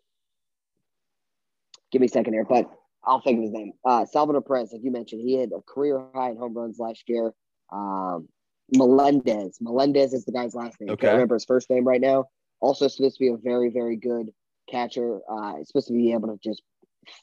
give 1.92 2.00
me 2.00 2.06
a 2.06 2.10
second 2.10 2.32
here, 2.32 2.46
but 2.48 2.70
I'll 3.04 3.20
think 3.20 3.38
of 3.38 3.44
his 3.44 3.52
name. 3.52 3.72
Uh, 3.84 4.04
Salvador 4.04 4.42
Perez, 4.42 4.72
like 4.72 4.82
you 4.82 4.90
mentioned, 4.90 5.22
he 5.22 5.34
had 5.34 5.50
a 5.52 5.62
career 5.62 6.04
high 6.14 6.30
in 6.30 6.36
home 6.36 6.54
runs 6.54 6.78
last 6.78 7.04
year. 7.06 7.32
Um, 7.72 8.28
Melendez, 8.74 9.58
Melendez 9.60 10.12
is 10.12 10.24
the 10.24 10.32
guy's 10.32 10.54
last 10.54 10.80
name. 10.80 10.90
Okay. 10.90 11.06
Can't 11.06 11.14
remember 11.14 11.36
his 11.36 11.44
first 11.44 11.70
name 11.70 11.84
right 11.84 12.00
now. 12.00 12.26
Also 12.60 12.88
supposed 12.88 13.16
to 13.16 13.20
be 13.20 13.28
a 13.28 13.36
very, 13.36 13.70
very 13.70 13.96
good 13.96 14.30
catcher. 14.70 15.20
Uh, 15.30 15.54
supposed 15.64 15.88
to 15.88 15.94
be 15.94 16.12
able 16.12 16.28
to 16.28 16.38
just 16.42 16.62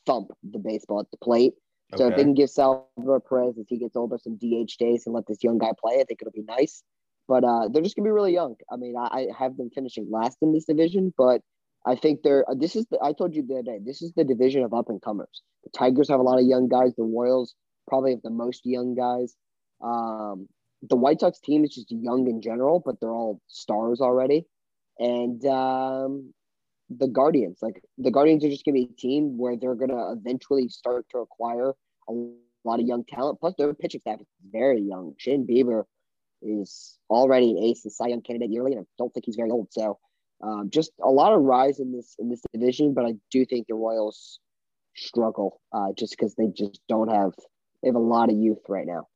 thump 0.07 0.29
the 0.51 0.59
baseball 0.59 0.99
at 1.01 1.11
the 1.11 1.17
plate. 1.17 1.53
So 1.95 2.05
okay. 2.05 2.13
if 2.13 2.17
they 2.17 2.23
can 2.23 2.33
give 2.33 2.49
Salvador 2.49 3.19
Perez 3.19 3.57
as 3.59 3.67
he 3.69 3.77
gets 3.77 3.95
older 3.95 4.17
some 4.17 4.37
DH 4.37 4.77
days 4.79 5.03
and 5.05 5.13
let 5.13 5.27
this 5.27 5.43
young 5.43 5.59
guy 5.59 5.71
play, 5.79 5.95
I 5.99 6.03
think 6.03 6.19
it'll 6.21 6.31
be 6.31 6.41
nice. 6.41 6.81
But 7.27 7.43
uh, 7.43 7.67
they're 7.67 7.83
just 7.83 7.95
gonna 7.95 8.07
be 8.07 8.11
really 8.11 8.33
young. 8.33 8.55
I 8.71 8.77
mean, 8.77 8.95
I, 8.97 9.05
I 9.05 9.27
have 9.37 9.57
them 9.57 9.69
finishing 9.69 10.09
last 10.09 10.37
in 10.41 10.51
this 10.51 10.65
division, 10.65 11.13
but 11.15 11.41
I 11.85 11.95
think 11.95 12.23
they're 12.23 12.49
uh, 12.49 12.55
this 12.55 12.75
is 12.75 12.85
the 12.87 12.97
I 13.01 13.13
told 13.13 13.35
you 13.35 13.43
the 13.45 13.55
other 13.55 13.63
day, 13.63 13.79
this 13.83 14.01
is 14.01 14.13
the 14.13 14.23
division 14.23 14.63
of 14.63 14.73
up 14.73 14.89
and 14.89 15.01
comers. 15.01 15.41
The 15.63 15.69
Tigers 15.69 16.09
have 16.09 16.19
a 16.19 16.23
lot 16.23 16.39
of 16.39 16.45
young 16.45 16.67
guys, 16.67 16.93
the 16.95 17.03
Royals 17.03 17.55
probably 17.87 18.11
have 18.11 18.21
the 18.23 18.31
most 18.31 18.61
young 18.65 18.95
guys. 18.95 19.35
Um, 19.83 20.47
the 20.81 20.95
White 20.95 21.19
Sox 21.19 21.39
team 21.39 21.63
is 21.63 21.75
just 21.75 21.91
young 21.91 22.27
in 22.27 22.41
general, 22.41 22.81
but 22.83 22.99
they're 22.99 23.13
all 23.13 23.41
stars 23.47 24.01
already. 24.01 24.45
And 24.97 25.45
um, 25.45 26.33
the 26.89 27.07
Guardians, 27.07 27.59
like 27.61 27.83
the 27.97 28.11
Guardians 28.11 28.43
are 28.43 28.49
just 28.49 28.65
gonna 28.65 28.75
be 28.75 28.89
a 28.91 29.01
team 29.01 29.37
where 29.37 29.55
they're 29.55 29.75
gonna 29.75 30.13
eventually 30.13 30.69
start 30.69 31.05
to 31.11 31.19
acquire 31.19 31.73
a 32.09 32.13
lot 32.63 32.79
of 32.79 32.87
young 32.87 33.03
talent. 33.05 33.39
Plus 33.39 33.53
their 33.57 33.73
pitching 33.73 34.01
staff 34.01 34.21
is 34.21 34.27
very 34.51 34.81
young. 34.81 35.13
Shane 35.17 35.45
Bieber 35.45 35.83
is 36.41 36.97
already 37.09 37.51
an 37.51 37.63
ace 37.63 37.83
and 37.85 37.93
Cy 37.93 38.07
Young 38.07 38.21
candidate 38.21 38.51
yearly, 38.51 38.73
and 38.73 38.81
I 38.81 38.85
don't 38.97 39.13
think 39.13 39.25
he's 39.25 39.35
very 39.35 39.51
old. 39.51 39.67
So 39.71 39.99
um, 40.41 40.69
just 40.69 40.91
a 41.01 41.09
lot 41.09 41.33
of 41.33 41.41
rise 41.41 41.79
in 41.79 41.91
this 41.91 42.15
in 42.19 42.29
this 42.29 42.41
division, 42.53 42.93
but 42.93 43.05
I 43.05 43.13
do 43.31 43.45
think 43.45 43.67
the 43.67 43.75
Royals 43.75 44.39
struggle 44.95 45.61
uh, 45.73 45.91
just 45.97 46.11
because 46.17 46.35
they 46.35 46.47
just 46.47 46.79
don't 46.87 47.09
have 47.09 47.33
they 47.81 47.89
have 47.89 47.95
a 47.95 47.99
lot 47.99 48.29
of 48.29 48.37
youth 48.37 48.59
right 48.67 48.87
now. 48.87 49.07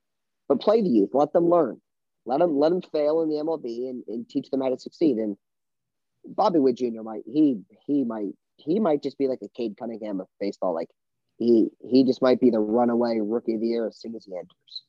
But 0.48 0.62
play 0.62 0.82
the 0.82 0.90
youth, 0.90 1.12
let 1.14 1.34
them 1.34 1.50
learn, 1.50 1.82
let 2.26 2.40
them 2.40 2.58
let 2.58 2.70
them 2.70 2.82
fail 2.82 3.22
in 3.22 3.30
the 3.30 3.36
MLB 3.36 3.90
and, 3.90 4.04
and 4.08 4.28
teach 4.30 4.50
them 4.50 4.62
how 4.62 4.70
to 4.70 4.80
succeed. 4.80 5.18
And 5.18 5.38
Bobby 6.26 6.60
Witt 6.60 6.78
Jr. 6.78 7.02
might 7.04 7.24
he 7.26 7.62
he 7.86 8.04
might 8.04 8.34
he 8.58 8.80
might 8.80 9.04
just 9.04 9.18
be 9.18 9.28
like 9.28 9.40
a 9.44 9.50
Cade 9.50 9.76
Cunningham 9.78 10.22
of 10.22 10.28
baseball. 10.40 10.74
Like 10.74 10.90
he 11.38 11.70
he 11.80 12.04
just 12.04 12.22
might 12.22 12.40
be 12.40 12.50
the 12.50 12.60
runaway 12.60 13.20
rookie 13.22 13.56
of 13.56 13.62
the 13.62 13.68
year 13.68 13.88
as 13.88 14.00
soon 14.00 14.16
as 14.16 14.26
he 14.26 14.36
enters. 14.36 14.84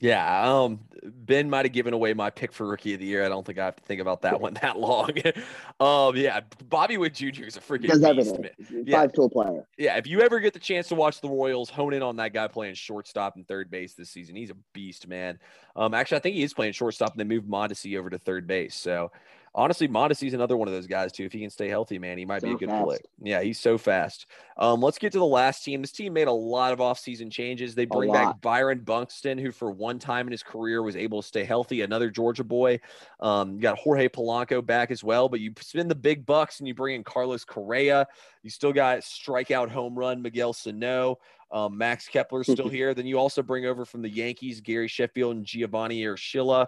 Yeah, 0.00 0.50
um, 0.50 0.80
Ben 1.02 1.50
might 1.50 1.66
have 1.66 1.72
given 1.72 1.92
away 1.92 2.14
my 2.14 2.30
pick 2.30 2.52
for 2.52 2.66
rookie 2.66 2.94
of 2.94 3.00
the 3.00 3.06
year. 3.06 3.22
I 3.22 3.28
don't 3.28 3.44
think 3.44 3.58
I 3.58 3.66
have 3.66 3.76
to 3.76 3.82
think 3.82 4.00
about 4.00 4.22
that 4.22 4.40
one 4.40 4.54
that 4.62 4.78
long. 4.78 5.10
um, 5.80 6.16
yeah, 6.16 6.40
Bobby 6.70 6.96
Witt 6.96 7.14
Jr. 7.14 7.44
is 7.44 7.58
a 7.58 7.60
freaking 7.60 8.16
beast, 8.16 8.40
man. 8.40 8.50
Yeah. 8.86 9.00
Five 9.00 9.12
tool 9.12 9.28
player. 9.28 9.66
Yeah, 9.76 9.98
if 9.98 10.06
you 10.06 10.22
ever 10.22 10.40
get 10.40 10.54
the 10.54 10.58
chance 10.58 10.88
to 10.88 10.94
watch 10.94 11.20
the 11.20 11.28
Royals, 11.28 11.68
hone 11.68 11.92
in 11.92 12.02
on 12.02 12.16
that 12.16 12.32
guy 12.32 12.48
playing 12.48 12.74
shortstop 12.74 13.36
and 13.36 13.46
third 13.46 13.70
base 13.70 13.92
this 13.92 14.10
season. 14.10 14.36
He's 14.36 14.50
a 14.50 14.56
beast, 14.72 15.06
man. 15.06 15.38
Um, 15.76 15.92
actually, 15.92 16.16
I 16.16 16.20
think 16.20 16.36
he 16.36 16.42
is 16.42 16.54
playing 16.54 16.72
shortstop, 16.72 17.12
and 17.12 17.20
they 17.20 17.24
moved 17.24 17.48
Mondesi 17.48 17.98
over 17.98 18.08
to 18.08 18.18
third 18.18 18.46
base. 18.46 18.74
So 18.74 19.12
honestly, 19.54 19.88
Mondesi's 19.88 20.34
another 20.34 20.56
one 20.56 20.68
of 20.68 20.74
those 20.74 20.86
guys 20.86 21.12
too. 21.12 21.24
If 21.24 21.32
he 21.32 21.40
can 21.40 21.50
stay 21.50 21.68
healthy, 21.68 21.98
man, 21.98 22.18
he 22.18 22.24
might 22.24 22.42
so 22.42 22.48
be 22.48 22.54
a 22.54 22.56
good 22.56 22.68
fast. 22.68 22.84
play. 22.84 22.98
Yeah, 23.22 23.42
he's 23.42 23.58
so 23.58 23.78
fast. 23.78 24.26
Um, 24.56 24.80
let's 24.80 24.98
get 24.98 25.12
to 25.12 25.18
the 25.18 25.26
last 25.26 25.64
team. 25.64 25.80
This 25.80 25.92
team 25.92 26.12
made 26.12 26.28
a 26.28 26.32
lot 26.32 26.72
of 26.72 26.78
offseason 26.78 27.30
changes. 27.30 27.74
They 27.74 27.84
bring 27.84 28.12
back 28.12 28.40
Byron 28.40 28.80
Buxton, 28.80 29.38
who 29.38 29.50
for 29.50 29.70
one 29.70 29.98
time 29.98 30.26
in 30.26 30.32
his 30.32 30.42
career 30.42 30.82
was 30.82 30.96
able 30.96 31.22
to 31.22 31.26
stay 31.26 31.44
healthy. 31.44 31.82
Another 31.82 32.10
Georgia 32.10 32.44
boy. 32.44 32.80
Um, 33.20 33.54
you 33.54 33.60
got 33.60 33.78
Jorge 33.78 34.08
Polanco 34.08 34.64
back 34.64 34.90
as 34.90 35.02
well, 35.02 35.28
but 35.28 35.40
you 35.40 35.52
spend 35.60 35.90
the 35.90 35.96
big 35.96 36.24
bucks 36.26 36.60
and 36.60 36.68
you 36.68 36.74
bring 36.74 36.94
in 36.94 37.04
Carlos 37.04 37.44
Correa. 37.44 38.06
You 38.42 38.50
still 38.50 38.72
got 38.72 39.00
strikeout 39.00 39.70
home 39.70 39.98
run 39.98 40.22
Miguel 40.22 40.52
Sano. 40.52 41.18
Um, 41.52 41.76
Max 41.76 42.06
Kepler 42.06 42.44
still 42.44 42.68
here. 42.68 42.94
Then 42.94 43.06
you 43.06 43.18
also 43.18 43.42
bring 43.42 43.66
over 43.66 43.84
from 43.84 44.02
the 44.02 44.10
Yankees 44.10 44.60
Gary 44.60 44.86
Sheffield 44.86 45.36
and 45.36 45.44
Giovanny 45.44 46.02
Urshela. 46.02 46.66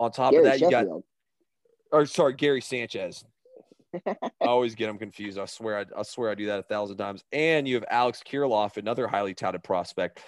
On 0.00 0.10
top 0.10 0.32
Gary 0.32 0.44
of 0.44 0.44
that, 0.44 0.58
Sheffield. 0.60 0.84
you 0.84 0.90
got 0.92 1.02
or 1.92 2.06
sorry, 2.06 2.34
Gary 2.34 2.60
Sanchez. 2.60 3.24
I 4.06 4.14
always 4.40 4.74
get 4.74 4.86
them 4.86 4.98
confused. 4.98 5.38
I 5.38 5.44
swear, 5.44 5.78
I, 5.78 6.00
I, 6.00 6.02
swear, 6.02 6.30
I 6.30 6.34
do 6.34 6.46
that 6.46 6.58
a 6.58 6.64
thousand 6.64 6.96
times. 6.96 7.24
And 7.32 7.68
you 7.68 7.76
have 7.76 7.84
Alex 7.90 8.22
Kirilloff, 8.26 8.76
another 8.76 9.06
highly 9.06 9.34
touted 9.34 9.62
prospect. 9.62 10.20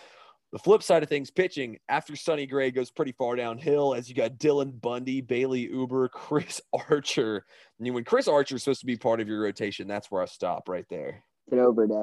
The 0.52 0.58
flip 0.58 0.82
side 0.82 1.02
of 1.02 1.08
things, 1.08 1.30
pitching 1.30 1.78
after 1.88 2.14
Sonny 2.14 2.46
Gray 2.46 2.70
goes 2.70 2.90
pretty 2.90 3.12
far 3.12 3.34
downhill, 3.34 3.94
as 3.94 4.08
you 4.08 4.14
got 4.14 4.38
Dylan 4.38 4.80
Bundy, 4.80 5.20
Bailey 5.20 5.70
Ober, 5.72 6.08
Chris 6.12 6.60
Archer. 6.88 7.44
And 7.78 7.94
when 7.94 8.04
Chris 8.04 8.28
Archer 8.28 8.56
is 8.56 8.62
supposed 8.62 8.80
to 8.80 8.86
be 8.86 8.96
part 8.96 9.20
of 9.20 9.28
your 9.28 9.40
rotation, 9.40 9.88
that's 9.88 10.10
where 10.10 10.22
I 10.22 10.26
stop 10.26 10.68
right 10.68 10.86
there. 10.88 11.24
It's 11.50 11.60
over 11.60 11.86
day. 11.86 12.02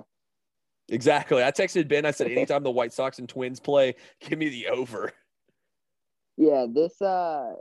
Exactly. 0.90 1.44
I 1.44 1.52
texted 1.52 1.88
Ben. 1.88 2.06
I 2.06 2.12
said, 2.12 2.28
anytime 2.32 2.64
the 2.64 2.72
White 2.72 2.94
Sox 2.94 3.20
and 3.20 3.30
Twins 3.30 3.60
play, 3.60 3.96
give 4.20 4.38
me 4.38 4.50
the 4.50 4.68
over. 4.68 5.14
Yeah, 6.36 6.66
this 6.70 7.02
uh, 7.02 7.54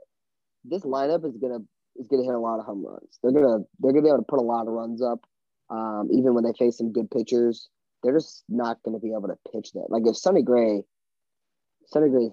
this 0.65 0.83
lineup 0.83 1.25
is 1.27 1.37
gonna 1.37 1.61
is 1.97 2.07
going 2.09 2.23
to 2.23 2.27
hit 2.27 2.35
a 2.35 2.39
lot 2.39 2.59
of 2.59 2.67
home 2.67 2.85
runs. 2.85 3.19
They're 3.23 3.33
gonna 3.33 3.65
they're 3.81 3.93
gonna 3.93 4.03
be 4.03 4.09
able 4.09 4.19
to 4.19 4.25
put 4.25 4.39
a 4.39 4.43
lot 4.43 4.67
of 4.67 4.73
runs 4.73 5.03
up, 5.03 5.21
um, 5.71 6.09
even 6.13 6.35
when 6.35 6.45
they 6.45 6.53
face 6.59 6.79
some 6.79 6.93
good 6.93 7.11
pitchers. 7.11 7.69
They're 8.03 8.15
just 8.15 8.45
not 8.49 8.83
going 8.83 8.95
to 8.99 9.01
be 9.01 9.13
able 9.13 9.29
to 9.29 9.39
pitch 9.53 9.73
that. 9.75 9.87
Like 9.89 10.03
if 10.07 10.17
Sonny 10.17 10.43
Gray, 10.43 10.83
Sonny 11.87 12.09
Gray, 12.09 12.31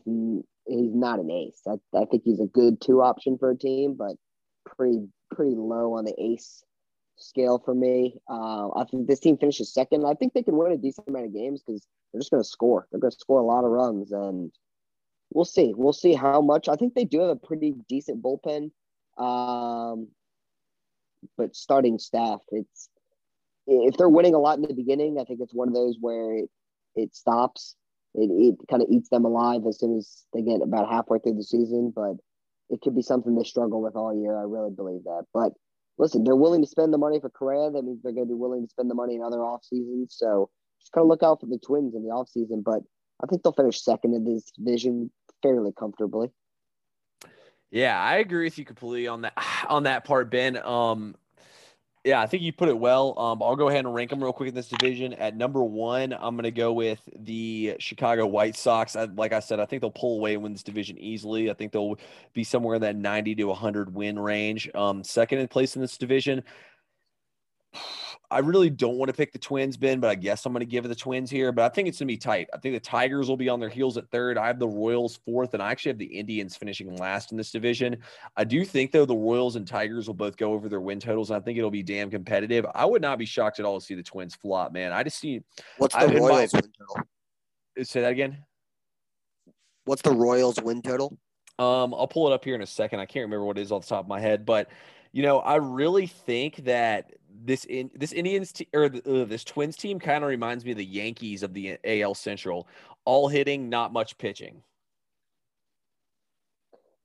he's 0.66 0.96
not 0.96 1.20
an 1.20 1.30
ace. 1.30 1.62
I, 1.68 1.76
I 1.96 2.06
think 2.06 2.24
he's 2.26 2.40
a 2.40 2.48
good 2.48 2.82
two 2.82 3.02
option 3.02 3.38
for 3.38 3.52
a 3.52 3.58
team, 3.58 3.96
but 3.96 4.16
pretty 4.66 5.08
pretty 5.32 5.56
low 5.56 5.94
on 5.94 6.06
the 6.06 6.16
ace 6.20 6.64
scale 7.18 7.62
for 7.64 7.76
me. 7.76 8.16
Uh, 8.30 8.70
I 8.70 8.86
think 8.90 9.08
this 9.08 9.20
team 9.20 9.38
finishes 9.38 9.74
second. 9.74 10.06
I 10.06 10.14
think 10.14 10.34
they 10.34 10.44
can 10.44 10.58
win 10.58 10.72
a 10.72 10.78
decent 10.78 11.08
amount 11.08 11.26
of 11.26 11.34
games 11.34 11.62
because 11.66 11.86
they're 12.12 12.20
just 12.20 12.32
going 12.32 12.44
to 12.44 12.50
score. 12.50 12.88
They're 12.92 13.00
going 13.00 13.12
to 13.12 13.18
score 13.18 13.40
a 13.40 13.46
lot 13.46 13.66
of 13.66 13.72
runs, 13.72 14.12
and 14.12 14.52
we'll 15.34 15.46
see. 15.46 15.74
We'll 15.76 15.94
see 15.94 16.14
how 16.14 16.42
much. 16.42 16.68
I 16.68 16.76
think 16.76 16.94
they 16.94 17.06
do 17.06 17.20
have 17.22 17.30
a 17.30 17.36
pretty 17.36 17.76
decent 17.88 18.22
bullpen. 18.22 18.72
Um, 19.20 20.08
but 21.38 21.56
starting 21.56 22.00
staff, 22.00 22.40
it's 22.52 22.90
if 23.68 23.98
they're 23.98 24.10
winning 24.10 24.34
a 24.34 24.40
lot 24.40 24.58
in 24.58 24.64
the 24.64 24.74
beginning, 24.74 25.20
I 25.20 25.26
think 25.26 25.42
it's 25.42 25.54
one 25.54 25.68
of 25.68 25.74
those 25.74 25.98
where 26.00 26.38
it, 26.38 26.50
it 26.96 27.16
stops. 27.16 27.76
It, 28.16 28.30
it 28.32 28.56
kind 28.70 28.82
of 28.82 28.90
eats 28.90 29.10
them 29.10 29.26
alive 29.26 29.62
as 29.68 29.80
soon 29.80 29.98
as 29.98 30.26
they 30.34 30.42
get 30.42 30.62
about 30.64 30.90
halfway 30.90 31.20
through 31.20 31.36
the 31.36 31.44
season. 31.44 31.94
But 31.96 32.16
it 32.70 32.82
could 32.82 32.96
be 32.96 33.02
something 33.02 33.36
they 33.36 33.44
struggle 33.44 33.82
with 33.82 33.96
all 33.96 34.16
year. 34.16 34.38
I 34.38 34.44
really 34.44 34.72
believe 34.72 35.04
that. 35.04 35.26
But 35.34 35.54
listen, 35.98 36.24
they're 36.24 36.36
willing 36.36 36.62
to 36.62 36.68
spend 36.68 36.94
the 36.94 36.98
money 36.98 37.20
for 37.20 37.30
Correa. 37.30 37.70
That 37.70 37.84
means 37.84 38.02
they're 38.02 38.14
going 38.14 38.28
to 38.28 38.34
be 38.34 38.40
willing 38.40 38.64
to 38.64 38.70
spend 38.70 38.90
the 38.90 38.96
money 38.96 39.16
in 39.16 39.22
other 39.22 39.44
off 39.44 39.64
seasons. 39.64 40.16
So 40.18 40.50
just 40.80 40.92
kind 40.94 41.04
of 41.04 41.10
look 41.10 41.24
out 41.24 41.42
for 41.42 41.48
the 41.48 41.60
Twins 41.60 41.94
in 41.94 42.04
the 42.04 42.10
off 42.10 42.30
season. 42.30 42.64
But 42.66 42.82
I 43.24 43.28
think 43.28 43.44
they'll 43.44 43.54
finish 43.54 43.84
second 43.84 44.14
in 44.16 44.24
this 44.24 44.52
division 44.58 45.12
fairly 45.44 45.72
comfortably. 45.78 46.30
Yeah, 47.72 48.00
I 48.00 48.18
agree 48.18 48.46
with 48.46 48.58
you 48.58 48.66
completely 48.66 49.08
on 49.08 49.22
that 49.22 49.34
on 49.70 49.84
that 49.84 50.06
part, 50.06 50.30
Ben. 50.32 50.58
Um, 50.58 51.16
Yeah, 52.06 52.22
I 52.22 52.28
think 52.28 52.44
you 52.44 52.54
put 52.54 52.70
it 52.70 52.78
well. 52.80 53.18
Um, 53.20 53.44
I'll 53.44 53.58
go 53.58 53.70
ahead 53.70 53.86
and 53.86 53.94
rank 53.94 54.10
them 54.12 54.24
real 54.24 54.34
quick 54.34 54.50
in 54.50 54.56
this 54.56 54.70
division. 54.70 55.14
At 55.14 55.36
number 55.36 55.64
one, 55.64 56.14
I'm 56.14 56.36
going 56.36 56.44
to 56.46 56.52
go 56.52 56.74
with 56.74 57.02
the 57.18 57.76
Chicago 57.80 58.26
White 58.28 58.56
Sox. 58.56 58.96
I, 58.96 59.06
like 59.06 59.34
I 59.34 59.42
said, 59.42 59.60
I 59.60 59.66
think 59.66 59.82
they'll 59.82 59.92
pull 59.92 60.18
away 60.18 60.34
and 60.36 60.44
win 60.44 60.54
this 60.54 60.64
division 60.64 60.98
easily. 60.98 61.52
I 61.52 61.54
think 61.56 61.74
they'll 61.74 61.98
be 62.34 62.46
somewhere 62.46 62.76
in 62.76 62.82
that 62.84 62.96
90 62.96 63.36
to 63.36 63.44
100 63.46 63.94
win 63.94 64.18
range. 64.20 64.70
Um, 64.76 65.04
second 65.04 65.40
in 65.40 65.50
place 65.50 65.76
in 65.76 65.82
this 65.82 65.98
division, 65.98 66.44
I 68.32 68.40
really 68.40 68.70
don't 68.70 68.98
want 68.98 69.10
to 69.10 69.14
pick 69.14 69.32
the 69.32 69.40
Twins, 69.40 69.76
Ben, 69.76 70.00
but 70.00 70.10
I 70.10 70.16
guess 70.16 70.46
I'm 70.46 70.54
going 70.54 70.60
to 70.60 70.66
give 70.66 70.86
it 70.86 70.90
the 70.90 70.96
Twins 70.96 71.32
here. 71.32 71.52
But 71.52 71.66
I 71.66 71.74
think 71.74 71.88
it's 71.88 71.98
going 71.98 72.08
to 72.08 72.14
be 72.14 72.18
tight. 72.18 72.48
I 72.54 72.58
think 72.58 72.76
the 72.76 72.80
Tigers 72.80 73.28
will 73.28 73.38
be 73.38 73.50
on 73.50 73.60
their 73.60 73.70
heels 73.70 73.98
at 73.98 74.08
third. 74.12 74.38
I 74.38 74.46
have 74.46 74.60
the 74.60 74.68
Royals 74.68 75.20
fourth, 75.26 75.56
and 75.56 75.64
I 75.64 75.72
actually 75.72 75.90
have 75.90 75.98
the 75.98 76.06
Indians 76.06 76.56
finishing 76.56 76.96
last 76.98 77.32
in 77.32 77.38
this 77.38 77.52
division. 77.52 77.98
I 78.38 78.44
do 78.44 78.64
think, 78.64 78.92
though, 78.92 79.06
the 79.06 79.16
Royals 79.16 79.56
and 79.56 79.66
Tigers 79.68 80.06
will 80.06 80.14
both 80.14 80.38
go 80.38 80.54
over 80.54 80.70
their 80.70 80.80
win 80.80 81.00
totals, 81.00 81.32
and 81.32 81.38
I 81.38 81.40
think 81.44 81.58
it'll 81.58 81.72
be 81.72 81.82
damn 81.82 82.12
competitive. 82.12 82.68
I 82.76 82.86
would 82.86 83.02
not 83.02 83.18
be 83.18 83.26
shocked 83.26 83.60
at 83.60 83.66
all 83.66 83.80
to 83.80 83.86
see 83.86 83.96
the 83.96 84.04
Twins 84.04 84.36
flop, 84.36 84.74
man. 84.74 84.94
I 84.94 85.02
just 85.02 85.18
see. 85.18 85.42
What's 85.78 85.96
the 85.96 86.08
Royals 86.08 86.54
win 86.54 86.72
total? 86.78 87.08
Say 87.84 88.02
that 88.02 88.12
again. 88.12 88.38
What's 89.86 90.04
the 90.04 90.12
Royals 90.12 90.62
win 90.62 90.84
total? 90.84 91.18
Um, 91.58 91.96
I'll 91.96 92.08
pull 92.08 92.28
it 92.28 92.34
up 92.34 92.46
here 92.46 92.54
in 92.54 92.62
a 92.62 92.68
second. 92.68 93.00
I 93.00 93.06
can't 93.06 93.24
remember 93.24 93.46
what 93.46 93.58
it 93.58 93.62
is 93.62 93.72
off 93.72 93.84
the 93.84 93.90
top 93.90 94.06
of 94.06 94.08
my 94.08 94.20
head, 94.20 94.46
but 94.46 94.70
you 95.12 95.24
know, 95.24 95.40
I 95.40 95.56
really 95.56 96.06
think 96.06 96.58
that 96.66 97.12
this 97.44 97.66
in 97.66 97.90
this 97.96 98.12
Indians 98.12 98.52
te- 98.52 98.68
or 98.74 98.90
the, 98.90 99.22
uh, 99.22 99.26
this 99.26 99.44
Twins 99.44 99.76
team 99.76 100.00
kind 100.00 100.24
of 100.24 100.30
reminds 100.30 100.66
me 100.66 100.72
of 100.72 100.78
the 100.78 100.86
Yankees 100.86 101.44
of 101.44 101.54
the 101.54 101.78
AL 101.84 102.16
Central, 102.16 102.68
all 103.06 103.28
hitting, 103.28 103.70
not 103.70 103.94
much 103.94 104.18
pitching. 104.18 104.62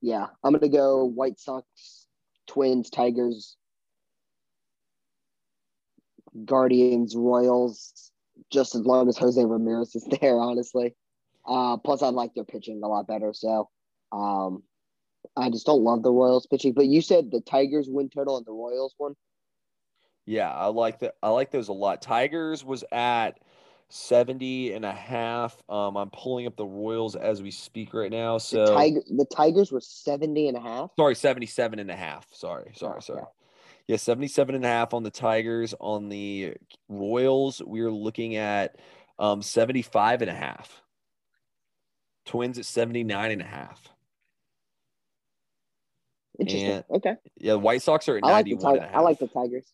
Yeah, 0.01 0.27
I'm 0.43 0.53
gonna 0.53 0.69
go 0.69 1.05
White 1.05 1.39
Sox, 1.39 2.07
Twins, 2.47 2.89
Tigers, 2.89 3.57
Guardians, 6.43 7.15
Royals. 7.15 8.11
Just 8.51 8.75
as 8.75 8.81
long 8.81 9.07
as 9.07 9.17
Jose 9.17 9.43
Ramirez 9.43 9.95
is 9.95 10.05
there, 10.21 10.37
honestly. 10.37 10.93
Uh, 11.47 11.77
plus, 11.77 12.01
I 12.01 12.09
like 12.09 12.33
their 12.33 12.43
pitching 12.43 12.81
a 12.83 12.87
lot 12.87 13.07
better. 13.07 13.33
So, 13.33 13.69
um, 14.11 14.63
I 15.37 15.49
just 15.49 15.65
don't 15.65 15.83
love 15.83 16.03
the 16.03 16.11
Royals 16.11 16.47
pitching. 16.47 16.73
But 16.73 16.87
you 16.87 17.01
said 17.01 17.31
the 17.31 17.41
Tigers 17.41 17.87
win 17.89 18.09
total 18.09 18.37
and 18.37 18.45
the 18.45 18.51
Royals 18.51 18.93
one. 18.97 19.15
Yeah, 20.25 20.51
I 20.51 20.67
like 20.67 20.99
that. 20.99 21.15
I 21.21 21.29
like 21.29 21.51
those 21.51 21.67
a 21.67 21.73
lot. 21.73 22.01
Tigers 22.01 22.63
was 22.63 22.83
at 22.91 23.39
70 23.89 24.73
and 24.73 24.83
a 24.83 24.91
half. 24.91 25.61
Um, 25.69 25.95
I'm 25.95 26.09
pulling 26.09 26.47
up 26.47 26.55
the 26.55 26.65
Royals 26.65 27.15
as 27.15 27.41
we 27.43 27.51
speak 27.51 27.93
right 27.93 28.11
now. 28.11 28.39
So 28.39 28.65
the, 28.65 28.73
Tiger, 28.73 29.01
the 29.09 29.25
Tigers 29.25 29.71
were 29.71 29.81
70 29.81 30.47
and 30.47 30.57
a 30.57 30.61
half. 30.61 30.91
Sorry, 30.97 31.15
77 31.15 31.79
and 31.79 31.91
a 31.91 31.95
half. 31.95 32.25
Sorry, 32.33 32.71
sorry, 32.75 33.01
sorry. 33.01 33.23
Yeah, 33.87 33.97
77 33.97 34.55
and 34.55 34.65
a 34.65 34.67
half 34.67 34.95
on 34.95 35.03
the 35.03 35.11
Tigers. 35.11 35.75
On 35.79 36.09
the 36.09 36.55
Royals, 36.89 37.61
we're 37.63 37.91
looking 37.91 38.35
at 38.35 38.79
um 39.19 39.41
75 39.43 40.23
and 40.23 40.31
a 40.31 40.33
half. 40.33 40.81
Twins 42.25 42.57
at 42.57 42.65
79 42.65 43.31
and 43.31 43.41
a 43.41 43.45
half. 43.45 43.89
Interesting. 46.39 46.71
And, 46.71 46.83
okay. 46.89 47.15
Yeah, 47.37 47.53
the 47.53 47.59
White 47.59 47.83
Sox 47.83 48.09
are 48.09 48.17
at 48.17 48.23
I 48.25 48.31
like 48.31 48.47
91 48.47 48.75
the 48.77 48.95
I 48.95 48.99
like 49.01 49.19
the 49.19 49.27
Tigers. 49.27 49.71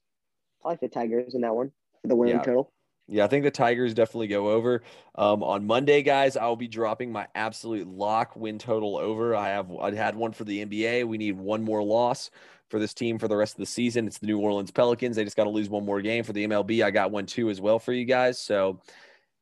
I 0.63 0.69
like 0.69 0.79
the 0.79 0.87
Tigers 0.87 1.35
in 1.35 1.41
that 1.41 1.55
one 1.55 1.71
for 2.01 2.07
the 2.07 2.15
winning 2.15 2.35
yeah. 2.35 2.43
total. 2.43 2.71
Yeah, 3.07 3.25
I 3.25 3.27
think 3.27 3.43
the 3.43 3.51
Tigers 3.51 3.93
definitely 3.93 4.27
go 4.27 4.49
over. 4.51 4.83
Um, 5.15 5.43
on 5.43 5.65
Monday, 5.65 6.01
guys, 6.01 6.37
I'll 6.37 6.55
be 6.55 6.67
dropping 6.67 7.11
my 7.11 7.27
absolute 7.35 7.87
lock 7.87 8.35
win 8.35 8.57
total 8.57 8.97
over. 8.97 9.35
I 9.35 9.49
have 9.49 9.69
I 9.71 9.93
had 9.93 10.15
one 10.15 10.31
for 10.31 10.45
the 10.45 10.65
NBA. 10.65 11.05
We 11.05 11.17
need 11.17 11.37
one 11.37 11.61
more 11.61 11.83
loss 11.83 12.31
for 12.69 12.79
this 12.79 12.93
team 12.93 13.19
for 13.19 13.27
the 13.27 13.35
rest 13.35 13.55
of 13.55 13.59
the 13.59 13.65
season. 13.65 14.07
It's 14.07 14.19
the 14.19 14.27
New 14.27 14.39
Orleans 14.39 14.71
Pelicans. 14.71 15.17
They 15.17 15.25
just 15.25 15.35
got 15.35 15.43
to 15.43 15.49
lose 15.49 15.69
one 15.69 15.85
more 15.85 16.01
game 16.01 16.23
for 16.23 16.31
the 16.31 16.47
MLB. 16.47 16.83
I 16.83 16.91
got 16.91 17.11
one 17.11 17.25
too 17.25 17.49
as 17.49 17.59
well 17.59 17.79
for 17.79 17.91
you 17.91 18.05
guys. 18.05 18.39
So 18.39 18.79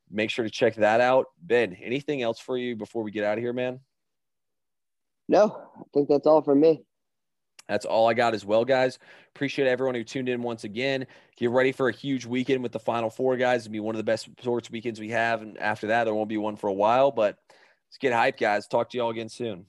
make 0.09 0.31
sure 0.31 0.43
to 0.43 0.51
check 0.51 0.75
that 0.75 0.99
out. 0.99 1.27
Ben, 1.39 1.73
anything 1.75 2.23
else 2.23 2.39
for 2.39 2.57
you 2.57 2.75
before 2.75 3.03
we 3.03 3.11
get 3.11 3.23
out 3.23 3.37
of 3.37 3.43
here, 3.43 3.53
man? 3.53 3.81
No, 5.27 5.61
I 5.77 5.83
think 5.93 6.09
that's 6.09 6.25
all 6.25 6.41
for 6.41 6.55
me. 6.55 6.83
That's 7.69 7.85
all 7.85 8.09
I 8.09 8.15
got 8.15 8.33
as 8.33 8.43
well, 8.43 8.65
guys. 8.65 8.97
Appreciate 9.35 9.67
everyone 9.67 9.93
who 9.93 10.03
tuned 10.03 10.27
in 10.27 10.41
once 10.41 10.63
again. 10.63 11.05
Get 11.37 11.51
ready 11.51 11.71
for 11.71 11.87
a 11.87 11.93
huge 11.93 12.25
weekend 12.25 12.63
with 12.63 12.71
the 12.71 12.79
Final 12.79 13.11
Four, 13.11 13.37
guys. 13.37 13.61
It'll 13.61 13.71
be 13.71 13.79
one 13.79 13.93
of 13.95 13.99
the 13.99 14.03
best 14.03 14.27
sports 14.41 14.71
weekends 14.71 14.99
we 14.99 15.11
have. 15.11 15.43
And 15.43 15.55
after 15.59 15.87
that, 15.87 16.05
there 16.05 16.15
won't 16.15 16.29
be 16.29 16.37
one 16.37 16.55
for 16.55 16.67
a 16.67 16.73
while. 16.73 17.11
But 17.11 17.37
let's 17.87 17.99
get 17.99 18.11
hyped, 18.11 18.39
guys. 18.39 18.67
Talk 18.67 18.89
to 18.89 18.97
you 18.97 19.03
all 19.03 19.11
again 19.11 19.29
soon. 19.29 19.67